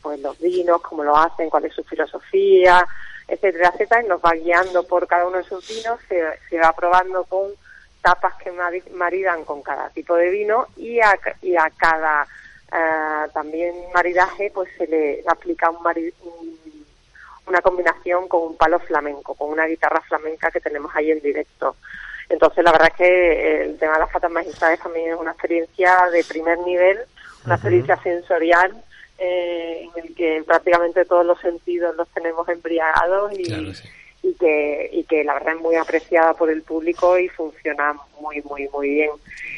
pues 0.00 0.20
los 0.20 0.38
vinos, 0.40 0.80
cómo 0.80 1.04
lo 1.04 1.16
hacen, 1.16 1.50
cuál 1.50 1.66
es 1.66 1.74
su 1.74 1.84
filosofía, 1.84 2.86
etcétera, 3.28 3.70
etcétera, 3.74 4.02
y 4.02 4.08
nos 4.08 4.20
va 4.20 4.32
guiando 4.32 4.86
por 4.86 5.06
cada 5.06 5.26
uno 5.26 5.38
de 5.38 5.44
sus 5.44 5.66
vinos, 5.68 5.98
se, 6.08 6.58
va 6.58 6.72
probando 6.72 7.24
con 7.24 7.50
tapas 8.06 8.34
que 8.36 8.52
maridan 8.92 9.44
con 9.44 9.62
cada 9.62 9.90
tipo 9.90 10.14
de 10.14 10.30
vino 10.30 10.68
y 10.76 11.00
a, 11.00 11.18
y 11.42 11.56
a 11.56 11.68
cada 11.76 12.24
eh, 12.72 13.28
también 13.34 13.74
maridaje 13.92 14.52
pues 14.54 14.68
se 14.78 14.86
le 14.86 15.24
aplica 15.26 15.70
un, 15.70 15.78
una 17.48 17.60
combinación 17.60 18.28
con 18.28 18.42
un 18.42 18.56
palo 18.56 18.78
flamenco, 18.78 19.34
con 19.34 19.50
una 19.50 19.66
guitarra 19.66 20.00
flamenca 20.02 20.52
que 20.52 20.60
tenemos 20.60 20.94
ahí 20.94 21.10
en 21.10 21.20
directo. 21.20 21.74
Entonces 22.28 22.62
la 22.62 22.70
verdad 22.70 22.90
es 22.92 22.96
que 22.96 23.62
el 23.64 23.76
tema 23.76 23.94
de 23.94 23.98
las 23.98 24.10
patas 24.10 24.30
magistrales 24.30 24.78
también 24.78 25.10
es 25.10 25.18
una 25.18 25.32
experiencia 25.32 26.08
de 26.12 26.22
primer 26.22 26.60
nivel, 26.60 27.00
una 27.44 27.56
experiencia 27.56 27.96
sensorial 28.04 28.84
eh, 29.18 29.82
en 29.82 30.04
el 30.04 30.14
que 30.14 30.44
prácticamente 30.46 31.04
todos 31.06 31.26
los 31.26 31.40
sentidos 31.40 31.96
los 31.96 32.06
tenemos 32.10 32.48
embriagados 32.48 33.32
y, 33.32 33.74
y, 34.26 34.34
que, 34.34 34.90
y 34.92 35.04
que 35.04 35.22
la 35.22 35.34
verdad 35.34 35.54
es 35.54 35.60
muy 35.60 35.76
apreciada 35.76 36.34
por 36.34 36.50
el 36.50 36.62
público 36.62 37.16
y 37.18 37.28
funciona 37.28 37.94
muy, 38.20 38.42
muy, 38.42 38.68
muy 38.68 38.88
bien. 38.88 39.10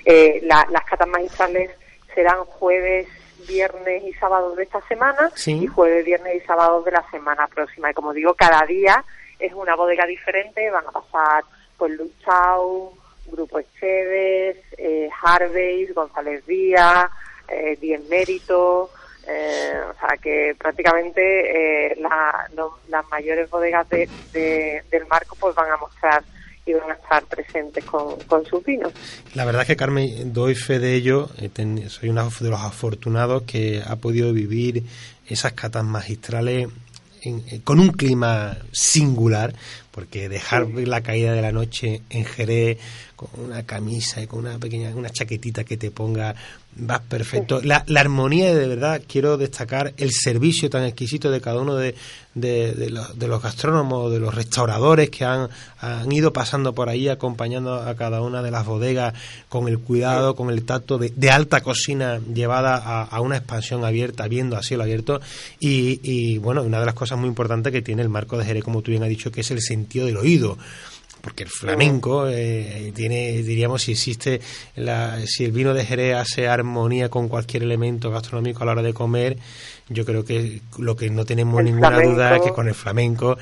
Eh, 0.05 0.41
las 0.43 0.85
catas 0.85 1.09
magistrales 1.09 1.71
serán 2.15 2.45
jueves, 2.45 3.09
viernes 3.49 4.05
y 4.05 4.13
sábados 4.15 4.57
de 4.57 4.65
esta 4.65 4.81
semana 4.87 5.31
y 5.47 5.67
jueves, 5.67 6.05
viernes 6.05 6.43
y 6.43 6.47
sábados 6.47 6.85
de 6.85 6.91
la 6.91 7.11
semana 7.11 7.47
próxima. 7.47 7.91
Y 7.91 7.95
como 7.95 8.13
digo, 8.13 8.35
cada 8.35 8.67
día 8.67 9.03
es 9.39 9.55
una 9.55 9.75
bodega 9.75 10.05
diferente, 10.05 10.71
van 10.71 10.87
a 10.87 10.93
pasar 10.93 11.45
pues 11.79 11.93
Luchau, 11.93 12.93
Grupo 13.27 13.61
Echeves, 13.61 14.59
eh, 14.77 15.09
Harvey, 15.23 15.87
González 15.87 16.45
Díaz, 16.47 17.11
eh, 17.49 17.79
Diez 17.81 18.07
Mérito, 18.09 18.91
eh, 19.29 19.75
o 19.91 19.99
sea 19.99 20.17
que 20.21 20.55
prácticamente 20.59 21.91
eh, 21.91 21.97
las 22.01 23.09
mayores 23.11 23.51
bodegas 23.51 23.88
de, 23.88 24.09
del 24.91 25.07
marco 25.07 25.37
pues 25.38 25.55
van 25.55 25.71
a 25.71 25.77
mostrar 25.77 26.25
y 26.64 26.73
van 26.75 26.91
a 26.91 26.95
estar 26.95 27.25
presentes 27.25 27.85
con, 27.85 28.19
con 28.27 28.45
sus 28.45 28.64
vinos. 28.64 28.93
La 29.35 29.45
verdad 29.45 29.62
es 29.62 29.69
que 29.69 29.77
Carmen, 29.77 30.33
doy 30.33 30.55
fe 30.55 30.79
de 30.79 30.95
ello, 30.95 31.29
soy 31.88 32.09
uno 32.11 32.29
de 32.41 32.51
los 32.51 32.61
afortunados 32.61 33.43
que 33.43 33.83
ha 33.87 33.97
podido 33.97 34.33
vivir 34.33 34.83
esas 35.27 35.53
catas 35.53 35.85
magistrales 35.85 36.69
eh, 37.25 37.61
con 37.64 37.81
un 37.81 37.91
clima 37.91 38.57
singular, 38.71 39.53
porque 39.99 40.29
dejar 40.29 40.69
la 40.69 41.01
caída 41.01 41.33
de 41.33 41.43
la 41.43 41.51
noche 41.51 42.03
en 42.09 42.25
Jerez 42.25 42.79
con 43.17 43.31
una 43.45 43.65
camisa 43.65 44.23
y 44.23 44.29
con 44.29 44.39
una 44.39 44.57
pequeña 44.61 44.95
una 44.95 45.11
chaquetita 45.11 45.65
que 45.65 45.77
te 45.77 45.91
ponga 45.91 46.37
va 46.79 47.01
perfecto. 47.01 47.61
La, 47.63 47.83
la, 47.89 48.01
armonía, 48.01 48.55
de 48.55 48.69
verdad, 48.69 49.03
quiero 49.07 49.37
destacar 49.37 49.95
el 49.97 50.13
servicio 50.13 50.71
tan 50.71 50.85
exquisito 50.85 51.31
de 51.31 51.41
cada 51.41 51.61
uno 51.61 51.75
de, 51.75 51.95
de, 52.35 52.91
los, 52.91 53.19
de 53.19 53.27
los, 53.27 53.43
gastrónomos, 53.43 54.13
de 54.13 54.21
los 54.21 54.35
restauradores 54.35 55.11
que 55.11 55.25
han, 55.25 55.49
han, 55.81 56.13
ido 56.13 56.33
pasando 56.33 56.75
por 56.75 56.89
ahí 56.89 57.09
acompañando 57.09 57.75
a 57.75 57.95
cada 57.97 58.21
una 58.21 58.43
de 58.43 58.51
las 58.51 58.65
bodegas 58.65 59.15
con 59.49 59.67
el 59.67 59.81
cuidado, 59.81 60.37
con 60.37 60.51
el 60.51 60.65
tacto 60.65 60.99
de, 60.99 61.31
alta 61.31 61.63
cocina 61.63 62.21
llevada 62.33 62.77
a, 63.03 63.21
una 63.21 63.39
expansión 63.39 63.85
abierta, 63.85 64.29
viendo 64.29 64.57
a 64.57 64.63
cielo 64.63 64.85
abierto. 64.85 65.21
Y, 65.59 66.01
y 66.03 66.39
bueno, 66.39 66.63
una 66.63 66.79
de 66.79 66.87
las 66.87 66.95
cosas 66.95 67.19
muy 67.19 67.29
importantes 67.29 67.73
que 67.73 67.83
tiene 67.83 68.03
el 68.03 68.09
marco 68.09 68.39
de 68.39 68.45
Jerez, 68.45 68.63
como 68.63 68.83
tú 68.83 68.93
bien 68.93 69.03
has 69.03 69.09
dicho, 69.09 69.33
que 69.33 69.41
es 69.41 69.51
el 69.51 69.61
sentido 69.61 69.88
del 69.88 70.16
oído 70.16 70.59
porque 71.20 71.42
el 71.42 71.51
flamenco 71.51 72.29
eh, 72.29 72.92
tiene, 72.94 73.42
diríamos, 73.42 73.83
si 73.83 73.92
existe, 73.92 74.40
la, 74.77 75.18
si 75.27 75.44
el 75.44 75.53
vino 75.53 75.74
de 75.74 75.85
Jerez 75.85 76.16
hace 76.16 76.48
armonía 76.48 77.09
con 77.09 77.29
cualquier 77.29 77.64
elemento 77.64 78.11
gastronómico 78.11 78.62
a 78.62 78.66
la 78.66 78.72
hora 78.72 78.83
de 78.83 78.94
comer, 78.94 79.37
yo 79.88 80.05
creo 80.05 80.24
que 80.24 80.61
lo 80.79 80.96
que 80.96 81.11
no 81.11 81.24
tenemos 81.24 81.62
ninguna 81.62 82.01
duda 82.01 82.37
es 82.37 82.42
que 82.42 82.53
con 82.53 82.68
el 82.68 82.74
flamenco 82.74 83.37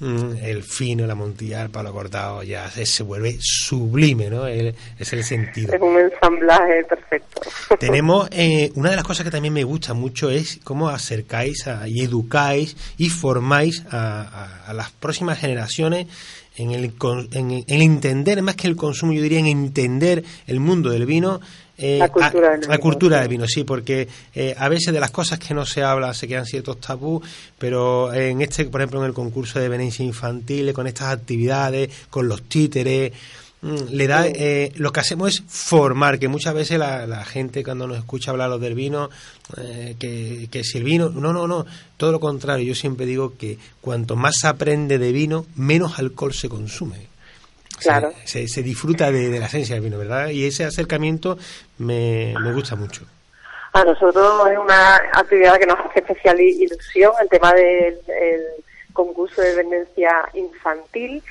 mm, 0.00 0.36
el 0.42 0.62
fino, 0.62 1.06
la 1.06 1.14
montilla, 1.14 1.62
el 1.62 1.70
palo 1.70 1.92
cortado, 1.92 2.42
ya 2.42 2.68
se, 2.68 3.02
vuelve 3.02 3.36
sublime, 3.40 4.28
¿no? 4.28 4.46
es 4.46 4.74
el 5.12 5.24
sentido. 5.24 5.72
Es 5.72 5.80
un 5.80 5.98
ensamblaje 5.98 6.84
perfecto. 6.84 7.40
Tenemos, 7.78 8.28
eh, 8.32 8.72
una 8.74 8.90
de 8.90 8.96
las 8.96 9.04
cosas 9.04 9.24
que 9.24 9.30
también 9.30 9.54
me 9.54 9.64
gusta 9.64 9.94
mucho 9.94 10.30
es 10.30 10.60
cómo 10.64 10.88
acercáis 10.88 11.64
y 11.86 12.04
educáis 12.04 12.76
y 12.98 13.08
formáis 13.08 13.84
a, 13.90 14.64
a 14.66 14.72
las 14.74 14.90
próximas 14.90 15.38
generaciones 15.38 16.08
en 16.56 16.72
el, 16.72 16.92
en, 17.32 17.64
entender, 17.68 18.42
más 18.42 18.56
que 18.56 18.68
el 18.68 18.76
consumo, 18.76 19.12
yo 19.12 19.22
diría 19.22 19.38
en 19.38 19.46
entender 19.46 20.24
el 20.46 20.60
mundo 20.60 20.90
del 20.90 21.06
vino. 21.06 21.40
Eh, 21.82 21.96
la 21.98 22.10
cultura, 22.10 22.50
del, 22.50 22.60
vino, 22.60 22.72
la 22.72 22.78
cultura 22.78 23.20
del 23.20 23.28
vino, 23.28 23.46
sí, 23.46 23.64
porque 23.64 24.06
eh, 24.34 24.54
a 24.58 24.68
veces 24.68 24.92
de 24.92 25.00
las 25.00 25.10
cosas 25.10 25.38
que 25.38 25.54
no 25.54 25.64
se 25.64 25.82
habla 25.82 26.12
se 26.12 26.28
quedan 26.28 26.44
ciertos 26.44 26.78
tabú, 26.78 27.22
pero 27.58 28.12
en 28.12 28.42
este, 28.42 28.66
por 28.66 28.82
ejemplo, 28.82 29.00
en 29.00 29.06
el 29.06 29.14
concurso 29.14 29.58
de 29.58 29.70
venencia 29.70 30.04
infantil, 30.04 30.74
con 30.74 30.86
estas 30.86 31.08
actividades, 31.08 31.90
con 32.10 32.28
los 32.28 32.42
títeres, 32.42 33.12
mm, 33.62 33.76
le 33.92 34.06
da 34.06 34.26
eh, 34.26 34.72
lo 34.76 34.92
que 34.92 35.00
hacemos 35.00 35.30
es 35.30 35.42
formar 35.48 36.18
que 36.18 36.28
muchas 36.28 36.52
veces 36.52 36.78
la, 36.78 37.24
gente 37.24 37.64
cuando 37.64 37.86
nos 37.86 37.96
escucha 37.96 38.30
hablar 38.30 38.58
del 38.58 38.74
vino 38.74 39.08
eh, 39.56 39.96
que, 39.98 40.48
que, 40.50 40.64
si 40.64 40.78
el 40.78 40.84
vino 40.84 41.08
no 41.08 41.32
no 41.32 41.46
no 41.46 41.64
todo 41.96 42.12
lo 42.12 42.20
contrario 42.20 42.64
yo 42.64 42.74
siempre 42.74 43.06
digo 43.06 43.34
que 43.38 43.58
cuanto 43.80 44.16
más 44.16 44.36
se 44.40 44.48
aprende 44.48 44.98
de 44.98 45.12
vino 45.12 45.46
menos 45.56 45.98
alcohol 45.98 46.32
se 46.32 46.48
consume 46.48 47.09
claro. 47.80 48.12
se, 48.24 48.48
se, 48.48 48.62
disfruta 48.62 49.10
de, 49.10 49.38
la 49.38 49.46
esencia 49.46 49.74
del 49.74 49.84
vino 49.84 49.98
verdad 49.98 50.28
y 50.28 50.46
ese 50.46 50.64
acercamiento 50.64 51.38
me, 51.78 52.34
me 52.40 52.52
gusta 52.52 52.76
mucho. 52.76 53.04
A 53.72 53.84
nosotros 53.84 54.48
es 54.50 54.58
una 54.58 54.96
actividad 55.12 55.58
que 55.58 55.66
nos 55.66 55.78
hace 55.78 56.00
especial 56.00 56.40
ilusión 56.40 57.12
el 57.22 57.28
tema 57.28 57.52
del 57.52 57.98
concurso 58.92 59.40
de 59.40 59.54
vendencia 59.54 60.28
infantil 60.34 61.22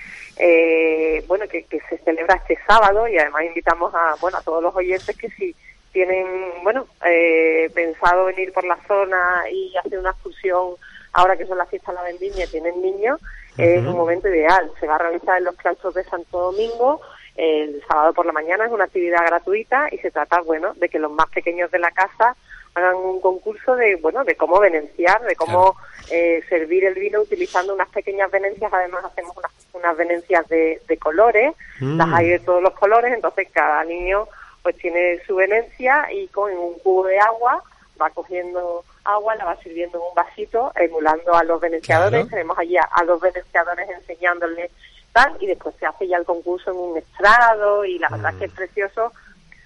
eh, 0.41 1.21
bueno, 1.27 1.45
que, 1.49 1.65
se 1.89 1.97
celebra 1.97 2.35
este 2.35 2.57
sábado 2.65 3.09
y 3.09 3.17
además 3.17 3.43
invitamos 3.43 3.93
a, 3.93 4.15
bueno, 4.21 4.37
a 4.37 4.41
todos 4.41 4.63
los 4.63 4.73
oyentes 4.73 5.15
que 5.17 5.29
si 5.31 5.53
tienen, 5.91 6.25
bueno, 6.63 6.87
eh, 7.05 7.69
pensado 7.75 8.25
venir 8.25 8.53
por 8.53 8.63
la 8.63 8.79
zona 8.87 9.43
y 9.51 9.75
hacer 9.75 9.99
una 9.99 10.11
excursión 10.11 10.75
ahora 11.11 11.35
que 11.35 11.45
son 11.45 11.57
las 11.57 11.69
fiestas 11.69 11.93
de 11.93 12.01
la 12.01 12.07
vendimia 12.07 12.47
tienen 12.47 12.81
niños, 12.81 13.19
es 13.59 13.85
un 13.85 13.97
momento 13.97 14.27
ideal. 14.27 14.71
Se 14.79 14.87
va 14.87 14.95
a 14.95 14.99
realizar 14.99 15.37
en 15.37 15.45
los 15.45 15.55
claustros 15.55 15.93
de 15.93 16.03
Santo 16.03 16.39
Domingo 16.39 17.01
el 17.35 17.81
sábado 17.87 18.13
por 18.13 18.25
la 18.25 18.33
mañana, 18.33 18.65
es 18.65 18.71
una 18.71 18.83
actividad 18.83 19.25
gratuita 19.25 19.87
y 19.91 19.97
se 19.99 20.11
trata, 20.11 20.41
bueno, 20.41 20.73
de 20.73 20.89
que 20.89 20.99
los 20.99 21.09
más 21.09 21.29
pequeños 21.29 21.71
de 21.71 21.79
la 21.79 21.91
casa 21.91 22.35
hagan 22.73 22.95
un 22.95 23.21
concurso 23.21 23.77
de, 23.77 23.95
bueno, 23.95 24.25
de 24.25 24.35
cómo 24.35 24.59
venenciar, 24.59 25.21
de 25.21 25.37
cómo 25.37 25.77
eh, 26.11 26.43
servir 26.49 26.83
el 26.83 26.95
vino 26.95 27.21
utilizando 27.21 27.73
unas 27.73 27.87
pequeñas 27.89 28.29
venencias. 28.29 28.71
Además 28.73 29.05
hacemos 29.05 29.37
unas, 29.37 29.51
unas 29.71 29.95
venencias 29.95 30.47
de, 30.49 30.81
de 30.85 30.97
colores, 30.97 31.53
mm. 31.79 31.97
las 31.97 32.13
hay 32.13 32.29
de 32.29 32.39
todos 32.39 32.61
los 32.61 32.73
colores, 32.73 33.13
entonces 33.13 33.47
cada 33.53 33.85
niño 33.85 34.27
pues 34.61 34.75
tiene 34.77 35.19
su 35.25 35.35
venencia 35.35 36.11
y 36.11 36.27
con 36.27 36.51
un 36.51 36.77
cubo 36.79 37.05
de 37.05 37.19
agua 37.19 37.63
va 38.01 38.09
cogiendo 38.09 38.83
agua, 39.03 39.35
la 39.35 39.45
va 39.45 39.55
sirviendo 39.57 39.97
en 39.97 40.03
un 40.03 40.15
vasito, 40.15 40.71
emulando 40.75 41.33
a 41.33 41.43
los 41.43 41.59
venenciadores. 41.59 42.29
Tenemos 42.29 42.57
allí 42.57 42.77
a, 42.77 43.03
los 43.03 43.19
venenciadores 43.19 43.89
enseñándoles 43.89 44.71
tal, 45.11 45.35
y 45.39 45.47
después 45.47 45.75
se 45.79 45.85
hace 45.85 46.07
ya 46.07 46.17
el 46.17 46.25
concurso 46.25 46.71
en 46.71 46.77
un 46.77 46.97
estrado, 46.97 47.85
y 47.85 47.97
la 47.97 48.09
verdad 48.09 48.33
es 48.33 48.37
que 48.37 48.45
es 48.45 48.53
mm. 48.53 48.55
precioso 48.55 49.13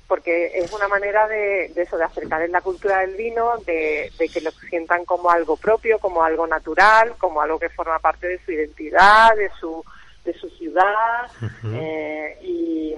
porque 0.07 0.51
es 0.59 0.71
una 0.73 0.87
manera 0.87 1.27
de, 1.27 1.71
eso, 1.75 1.97
de 1.97 2.03
acercar 2.03 2.41
en 2.43 2.51
la 2.51 2.61
cultura 2.61 2.99
del 2.99 3.15
vino, 3.15 3.57
de, 3.65 4.11
que 4.31 4.41
lo 4.41 4.51
sientan 4.51 5.05
como 5.05 5.31
algo 5.31 5.57
propio, 5.57 5.97
como 5.97 6.23
algo 6.23 6.45
natural, 6.45 7.15
como 7.17 7.41
algo 7.41 7.57
que 7.57 7.69
forma 7.69 7.97
parte 7.99 8.27
de 8.27 8.39
su 8.45 8.51
identidad, 8.51 9.35
de 9.35 9.49
su 9.59 9.83
de 10.23 10.33
su 10.35 10.49
ciudad 10.51 11.29
eh, 11.73 12.37
y, 12.41 12.95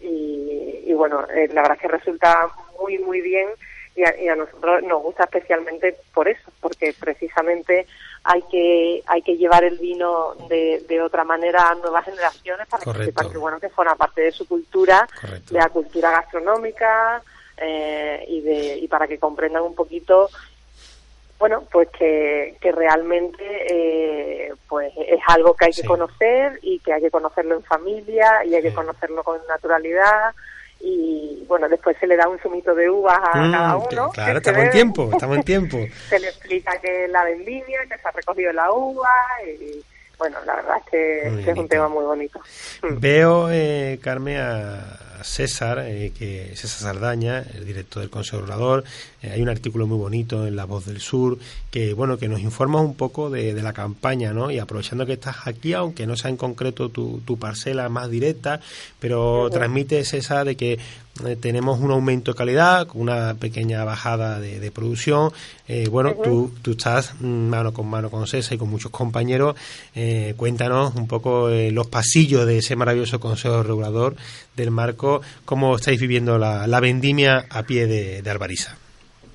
y, 0.00 0.92
bueno, 0.92 1.26
eh, 1.28 1.48
la 1.52 1.62
verdad 1.62 1.76
es 1.76 1.82
que 1.82 1.88
resulta 1.88 2.48
muy, 2.80 2.98
muy 2.98 3.20
bien 3.20 3.48
y 3.96 4.28
a, 4.28 4.36
nosotros 4.36 4.82
nos 4.82 5.02
gusta 5.02 5.24
especialmente 5.24 5.96
por 6.12 6.28
eso, 6.28 6.50
porque 6.60 6.94
precisamente 6.98 7.86
hay 8.24 8.42
que 8.42 9.02
hay 9.06 9.22
que 9.22 9.36
llevar 9.36 9.64
el 9.64 9.78
vino 9.78 10.34
de, 10.48 10.84
de 10.86 11.00
otra 11.00 11.24
manera 11.24 11.70
a 11.70 11.74
nuevas 11.76 12.04
generaciones 12.04 12.66
para 12.68 12.84
que 12.84 13.04
sepan 13.04 13.30
que 13.30 13.38
bueno 13.38 13.58
que 13.58 13.70
forma 13.70 13.94
parte 13.94 14.20
de 14.20 14.32
su 14.32 14.46
cultura, 14.46 15.08
de 15.50 15.58
la 15.58 15.70
cultura 15.70 16.10
gastronómica 16.10 17.22
eh, 17.56 18.24
y 18.28 18.40
de 18.42 18.78
y 18.78 18.88
para 18.88 19.06
que 19.06 19.18
comprendan 19.18 19.62
un 19.62 19.74
poquito 19.74 20.28
bueno 21.38 21.64
pues 21.72 21.88
que, 21.90 22.56
que 22.60 22.72
realmente 22.72 23.44
eh, 23.70 24.52
pues 24.68 24.92
es 24.96 25.20
algo 25.28 25.54
que 25.54 25.66
hay 25.66 25.72
que 25.72 25.84
conocer 25.84 26.58
y 26.60 26.80
que 26.80 26.92
hay 26.92 27.00
que 27.00 27.10
conocerlo 27.10 27.54
en 27.54 27.62
familia 27.62 28.44
y 28.44 28.54
hay 28.54 28.62
que 28.62 28.74
conocerlo 28.74 29.24
con 29.24 29.40
naturalidad 29.48 30.34
y 30.88 31.44
bueno, 31.48 31.68
después 31.68 31.96
se 31.98 32.06
le 32.06 32.16
da 32.16 32.28
un 32.28 32.38
zumito 32.38 32.74
de 32.74 32.88
uvas 32.88 33.18
a 33.32 33.38
mm, 33.38 33.52
cada 33.52 33.76
uno. 33.76 34.10
Claro, 34.10 34.38
estamos 34.38 34.62
en 34.62 34.70
tiempo, 34.70 35.10
estamos 35.12 35.36
en 35.38 35.42
tiempo. 35.42 35.78
se 36.08 36.20
le 36.20 36.28
explica 36.28 36.78
que 36.78 37.08
la 37.08 37.24
vendimia, 37.24 37.80
que 37.90 37.98
se 37.98 38.08
ha 38.08 38.12
recogido 38.12 38.52
la 38.52 38.70
uva 38.70 39.10
y 39.44 39.84
bueno, 40.16 40.38
la 40.46 40.54
verdad 40.56 40.76
es 40.78 40.90
que, 40.90 41.50
es 41.50 41.58
un 41.58 41.68
tema 41.68 41.88
muy 41.88 42.04
bonito. 42.04 42.40
Veo, 42.82 43.48
eh, 43.50 43.98
Carmen, 44.00 44.38
a 44.38 45.15
César, 45.22 45.78
eh, 45.80 46.12
que 46.16 46.52
César 46.54 46.92
Sardaña, 46.92 47.44
el 47.54 47.64
director 47.64 48.00
del 48.00 48.10
Consejo 48.10 48.38
Regulador. 48.38 48.84
Eh, 49.22 49.30
hay 49.32 49.42
un 49.42 49.48
artículo 49.48 49.86
muy 49.86 49.98
bonito 49.98 50.46
en 50.46 50.56
La 50.56 50.64
Voz 50.64 50.86
del 50.86 51.00
Sur 51.00 51.38
que 51.70 51.94
bueno 51.94 52.16
que 52.16 52.28
nos 52.28 52.40
informa 52.40 52.80
un 52.80 52.94
poco 52.94 53.28
de, 53.30 53.52
la 53.62 53.72
campaña, 53.72 54.32
¿no? 54.32 54.50
Y 54.50 54.58
aprovechando 54.58 55.06
que 55.06 55.14
estás 55.14 55.46
aquí, 55.46 55.72
aunque 55.72 56.06
no 56.06 56.16
sea 56.16 56.30
en 56.30 56.36
concreto 56.36 56.88
tu, 56.88 57.20
tu 57.24 57.38
parcela 57.38 57.88
más 57.88 58.10
directa, 58.10 58.60
pero 58.98 59.48
transmite 59.50 60.04
César 60.04 60.46
de 60.46 60.56
que 60.56 60.78
eh, 61.24 61.36
tenemos 61.36 61.80
un 61.80 61.90
aumento 61.90 62.32
de 62.32 62.38
calidad, 62.38 62.86
con 62.86 63.00
una 63.02 63.34
pequeña 63.34 63.84
bajada 63.84 64.38
de, 64.40 64.70
producción. 64.70 65.32
bueno, 65.90 66.14
tú, 66.22 66.52
tú 66.62 66.72
estás 66.72 67.20
mano 67.20 67.72
con 67.72 67.88
mano 67.88 68.10
con 68.10 68.26
César 68.26 68.54
y 68.54 68.58
con 68.58 68.68
muchos 68.68 68.90
compañeros. 68.90 69.56
cuéntanos 70.36 70.94
un 70.94 71.06
poco 71.08 71.48
los 71.48 71.86
pasillos 71.86 72.46
de 72.46 72.58
ese 72.58 72.76
maravilloso 72.76 73.20
Consejo 73.20 73.62
Regulador 73.62 74.16
del 74.56 74.70
marco, 74.70 75.05
¿cómo 75.44 75.76
estáis 75.76 76.00
viviendo 76.00 76.38
la, 76.38 76.80
vendimia 76.80 77.46
a 77.50 77.62
pie 77.62 77.86
de, 77.86 78.22
de 78.22 78.30
Albariza? 78.30 78.76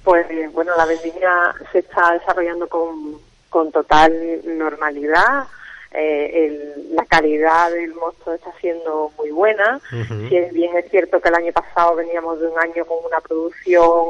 Pues 0.03 0.25
bueno, 0.53 0.71
la 0.75 0.86
vendimia 0.86 1.53
se 1.71 1.79
está 1.79 2.13
desarrollando 2.13 2.67
con, 2.67 3.17
con 3.49 3.71
total 3.71 4.41
normalidad. 4.45 5.45
Eh, 5.93 6.73
la 6.93 7.05
calidad 7.05 7.69
del 7.71 7.93
mosto 7.93 8.34
está 8.34 8.51
siendo 8.60 9.12
muy 9.17 9.29
buena. 9.31 9.79
Si 9.89 10.39
bien 10.53 10.75
es 10.77 10.89
cierto 10.89 11.19
que 11.19 11.29
el 11.29 11.36
año 11.36 11.51
pasado 11.51 11.95
veníamos 11.95 12.39
de 12.39 12.47
un 12.47 12.57
año 12.57 12.86
con 12.86 12.97
una 13.05 13.19
producción 13.19 14.05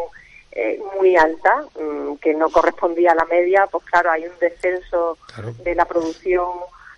eh, 0.52 0.80
muy 1.00 1.15
alta, 1.15 1.63
mm, 1.80 2.15
que 2.17 2.34
no 2.36 2.50
correspondía 2.50 3.13
a 3.13 3.15
la 3.15 3.26
media, 3.26 3.67
pues 3.71 3.84
claro, 3.86 4.12
hay 4.12 4.26
un 4.26 4.38
descenso 4.39 5.17
de 5.63 5.74
la 5.74 5.86
producción 5.86 6.50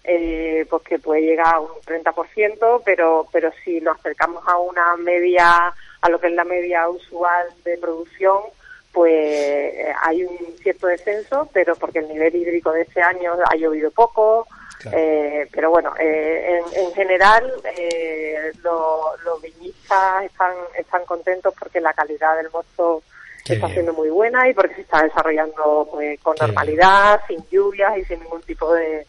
eh, 0.03 0.65
pues 0.69 0.83
que 0.83 0.99
puede 0.99 1.21
llegar 1.21 1.55
a 1.55 1.59
un 1.59 1.69
30%, 1.85 2.81
pero, 2.83 3.27
pero 3.31 3.51
si 3.63 3.79
nos 3.81 3.97
acercamos 3.99 4.43
a 4.47 4.57
una 4.57 4.95
media, 4.97 5.73
a 6.01 6.09
lo 6.09 6.19
que 6.19 6.27
es 6.27 6.33
la 6.33 6.43
media 6.43 6.89
usual 6.89 7.47
de 7.63 7.77
producción, 7.77 8.39
pues 8.91 9.11
eh, 9.13 9.93
hay 10.03 10.23
un 10.23 10.37
cierto 10.61 10.87
descenso, 10.87 11.49
pero 11.51 11.75
porque 11.75 11.99
el 11.99 12.09
nivel 12.09 12.35
hídrico 12.35 12.71
de 12.71 12.81
este 12.81 13.01
año 13.01 13.33
ha 13.49 13.55
llovido 13.55 13.89
poco, 13.91 14.47
eh, 14.91 15.47
pero 15.51 15.69
bueno, 15.69 15.93
eh, 15.99 16.59
en, 16.59 16.85
en, 16.85 16.93
general 16.93 17.51
eh, 17.77 18.51
los 18.61 19.41
viñistas 19.41 20.25
están, 20.25 20.53
están 20.77 21.05
contentos 21.05 21.53
porque 21.57 21.79
la 21.79 21.93
calidad 21.93 22.35
del 22.37 22.49
mosto 22.51 23.01
está 23.45 23.67
siendo 23.69 23.93
muy 23.93 24.09
buena 24.09 24.47
y 24.47 24.53
porque 24.53 24.75
se 24.75 24.81
está 24.81 25.03
desarrollando 25.03 25.87
pues, 25.91 26.19
con 26.21 26.35
normalidad, 26.39 27.21
sin 27.27 27.43
lluvias 27.49 27.97
y 27.97 28.05
sin 28.05 28.19
ningún 28.21 28.41
tipo 28.41 28.73
de, 28.73 29.05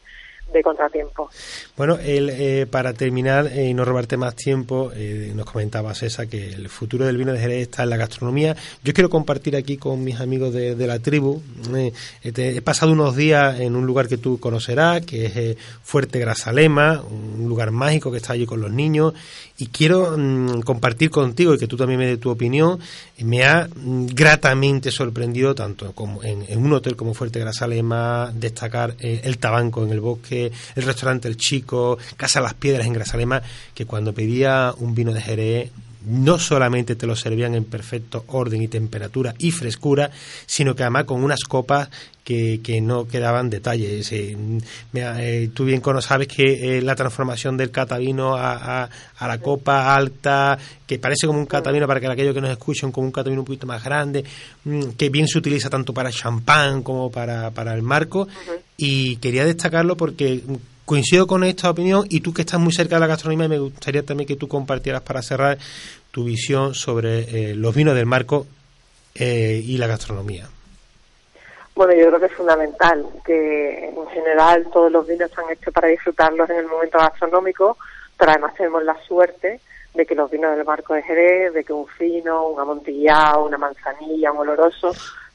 de 0.54 0.62
contratiempo. 0.62 1.28
Bueno, 1.76 1.98
el, 2.02 2.30
eh, 2.30 2.66
para 2.70 2.94
terminar 2.94 3.48
eh, 3.48 3.68
y 3.68 3.74
no 3.74 3.84
robarte 3.84 4.16
más 4.16 4.36
tiempo, 4.36 4.92
eh, 4.94 5.32
nos 5.34 5.44
comentaba 5.44 5.94
César 5.94 6.28
que 6.28 6.52
el 6.52 6.68
futuro 6.68 7.04
del 7.04 7.16
vino 7.16 7.32
de 7.32 7.40
Jerez 7.40 7.62
está 7.62 7.82
en 7.82 7.90
la 7.90 7.96
gastronomía. 7.96 8.56
Yo 8.82 8.94
quiero 8.94 9.10
compartir 9.10 9.56
aquí 9.56 9.76
con 9.76 10.02
mis 10.04 10.20
amigos 10.20 10.54
de, 10.54 10.84
la 10.86 10.98
tribu. 10.98 11.42
he 12.22 12.60
pasado 12.62 12.92
unos 12.92 13.16
días 13.16 13.58
en 13.60 13.74
un 13.74 13.86
lugar 13.86 14.06
que 14.06 14.18
tú 14.18 14.38
conocerás, 14.38 15.04
que 15.04 15.26
es 15.26 15.56
Fuerte 15.82 16.18
Grasalema, 16.18 17.02
un 17.02 17.48
lugar 17.48 17.70
mágico 17.70 18.10
que 18.10 18.18
está 18.18 18.34
allí 18.34 18.46
con 18.46 18.60
los 18.60 18.70
niños. 18.70 19.14
Y 19.58 19.68
quiero 19.68 20.16
mm, 20.16 20.60
compartir 20.62 21.10
contigo 21.10 21.54
y 21.54 21.58
que 21.58 21.66
tú 21.66 21.76
también 21.76 21.98
me 21.98 22.06
des 22.06 22.20
tu 22.20 22.30
opinión. 22.30 22.78
Me 23.18 23.44
ha 23.44 23.66
mm, 23.66 24.06
gratamente 24.06 24.90
sorprendido, 24.90 25.54
tanto 25.54 25.92
como 25.92 26.22
en, 26.22 26.44
un 26.56 26.72
hotel 26.72 26.94
como 26.96 27.14
Fuerte 27.14 27.40
Grasalema, 27.40 28.32
destacar 28.34 28.94
el 28.98 29.38
tabanco 29.38 29.84
en 29.84 29.90
el 29.90 30.00
bosque 30.00 30.43
el 30.74 30.82
restaurante 30.82 31.28
El 31.28 31.36
Chico, 31.36 31.98
Casa 32.16 32.40
Las 32.40 32.54
Piedras 32.54 32.86
en 32.86 32.92
Grasalema, 32.92 33.42
que 33.74 33.86
cuando 33.86 34.12
pedía 34.12 34.74
un 34.78 34.94
vino 34.94 35.12
de 35.12 35.20
Jerez 35.20 35.70
no 36.06 36.38
solamente 36.38 36.96
te 36.96 37.06
lo 37.06 37.16
servían 37.16 37.54
en 37.54 37.64
perfecto 37.64 38.24
orden 38.28 38.62
y 38.62 38.68
temperatura 38.68 39.34
y 39.38 39.50
frescura, 39.50 40.10
sino 40.46 40.74
que 40.74 40.82
además 40.82 41.04
con 41.04 41.22
unas 41.22 41.40
copas 41.44 41.88
que, 42.24 42.60
que 42.62 42.80
no 42.80 43.06
quedaban 43.06 43.50
detalles. 43.50 44.10
Eh, 44.12 44.36
eh, 44.94 45.50
tú 45.54 45.64
bien 45.64 45.82
sabes 46.00 46.26
que 46.26 46.78
eh, 46.78 46.82
la 46.82 46.96
transformación 46.96 47.56
del 47.56 47.70
catavino 47.70 48.34
a, 48.34 48.88
a, 49.18 49.28
la 49.28 49.38
copa 49.38 49.94
alta, 49.94 50.58
que 50.86 50.98
parece 50.98 51.26
como 51.26 51.38
un 51.38 51.46
catavino 51.46 51.86
para 51.86 52.00
que 52.00 52.06
aquellos 52.06 52.34
que 52.34 52.40
nos 52.40 52.50
escuchen, 52.50 52.90
como 52.90 53.06
un 53.06 53.12
catavino 53.12 53.42
un 53.42 53.46
poquito 53.46 53.66
más 53.66 53.84
grande, 53.84 54.24
mm, 54.64 54.90
que 54.96 55.10
bien 55.10 55.28
se 55.28 55.38
utiliza 55.38 55.68
tanto 55.68 55.92
para 55.92 56.10
champán 56.10 56.82
como 56.82 57.10
para, 57.10 57.50
para 57.50 57.74
el 57.74 57.82
marco. 57.82 58.26
Y 58.76 59.16
quería 59.16 59.44
destacarlo 59.44 59.96
porque 59.96 60.42
coincido 60.84 61.26
con 61.26 61.44
esta 61.44 61.70
opinión 61.70 62.04
y 62.08 62.20
tú 62.20 62.32
que 62.32 62.42
estás 62.42 62.60
muy 62.60 62.72
cerca 62.72 62.96
de 62.96 63.00
la 63.00 63.06
gastronomía 63.06 63.48
me 63.48 63.58
gustaría 63.58 64.04
también 64.04 64.26
que 64.26 64.36
tú 64.36 64.48
compartieras 64.48 65.02
para 65.02 65.22
cerrar 65.22 65.58
tu 66.10 66.24
visión 66.24 66.74
sobre 66.74 67.50
eh, 67.50 67.54
los 67.54 67.74
vinos 67.74 67.94
del 67.94 68.06
marco 68.06 68.46
eh, 69.14 69.60
y 69.64 69.76
la 69.78 69.86
gastronomía. 69.86 70.46
Bueno, 71.74 71.92
yo 71.94 72.06
creo 72.06 72.20
que 72.20 72.26
es 72.26 72.32
fundamental 72.32 73.04
que 73.24 73.88
en 73.88 74.06
general 74.08 74.68
todos 74.72 74.92
los 74.92 75.06
vinos 75.06 75.28
están 75.28 75.46
hechos 75.50 75.74
para 75.74 75.88
disfrutarlos 75.88 76.48
en 76.50 76.58
el 76.58 76.66
momento 76.66 76.98
gastronómico, 76.98 77.76
pero 78.16 78.30
además 78.30 78.54
tenemos 78.54 78.84
la 78.84 78.96
suerte 79.06 79.60
de 79.92 80.06
que 80.06 80.14
los 80.14 80.30
vinos 80.30 80.56
del 80.56 80.64
Marco 80.64 80.94
de 80.94 81.02
Jerez, 81.02 81.52
de 81.52 81.64
que 81.64 81.72
un 81.72 81.86
fino, 81.86 82.48
un 82.48 82.60
amontillado, 82.60 83.46
una 83.46 83.58
manzanilla, 83.58 84.32
un 84.32 84.38
oloroso, 84.38 84.92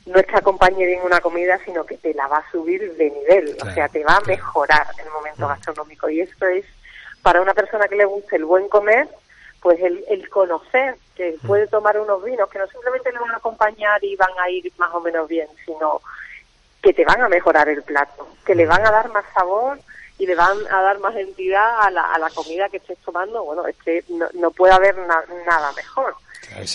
no 0.10 0.19
es 0.19 0.26
que 0.26 0.38
acompañe 0.38 0.86
bien 0.86 1.02
una 1.04 1.22
comida, 1.22 1.60
sino 1.63 1.86
que 1.86 1.98
te 1.98 2.13
la 2.13 2.28
va 2.28 2.38
a 2.38 2.52
subir 2.52 2.95
de 2.95 3.12
nivel, 3.12 3.56
o 3.62 3.69
sea, 3.72 3.88
te 3.88 4.04
va 4.04 4.15
a 4.15 4.22
mejorar 4.22 4.88
el 5.04 5.10
momento 5.12 5.45
mm. 5.45 5.50
gastronómico. 5.50 6.10
Y 6.10 6.22
esto 6.22 6.48
es, 6.48 6.65
para 7.22 7.41
una 7.41 7.54
persona 7.54 7.88
que 7.88 7.95
le 7.95 8.06
guste 8.06 8.38
el 8.38 8.45
buen 8.45 8.67
comer, 8.69 9.08
pues 9.62 9.80
el, 9.82 10.04
el 10.10 10.28
conocer 10.30 10.95
que 11.15 11.38
mm. 11.41 11.48
puede 11.48 11.67
tomar 11.67 12.00
unos 12.00 12.24
vinos 12.24 12.50
que 12.50 12.58
no 12.58 12.67
simplemente 12.67 13.12
le 13.12 13.19
van 13.19 13.32
a 13.32 13.38
acompañar 13.38 14.04
y 14.04 14.15
van 14.15 14.32
a 14.39 14.50
ir 14.50 14.72
más 14.78 14.91
o 14.93 15.00
menos 15.00 15.28
bien, 15.28 15.48
sino 15.65 16.02
que 16.82 16.93
te 16.93 17.06
van 17.06 17.22
a 17.22 17.30
mejorar 17.30 17.69
el 17.69 17.84
plato, 17.84 18.28
que 18.45 18.56
le 18.56 18.65
mm. 18.65 18.69
van 18.69 18.88
a 18.88 18.91
dar 18.91 19.10
más 19.12 19.26
sabor 19.34 19.80
y 20.17 20.26
le 20.26 20.34
van 20.34 20.58
a 20.72 20.82
dar 20.82 21.00
más 21.00 21.15
entidad 21.15 21.82
a 21.82 21.91
la, 21.91 22.13
a 22.13 22.17
la 22.17 22.30
comida 22.32 22.67
que 22.69 22.78
estés 22.78 22.98
tomando, 23.00 23.43
bueno, 23.43 23.67
es 23.67 23.78
que 23.78 24.04
no, 24.34 24.52
puede 24.52 24.74
haber 24.74 24.98
nada 24.98 25.72
mejor. 25.74 26.15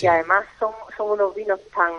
Y 0.01 0.07
además 0.07 0.45
son, 0.57 0.71
son 0.95 1.11
unos 1.11 1.35
vinos 1.35 1.59
tan 1.75 1.91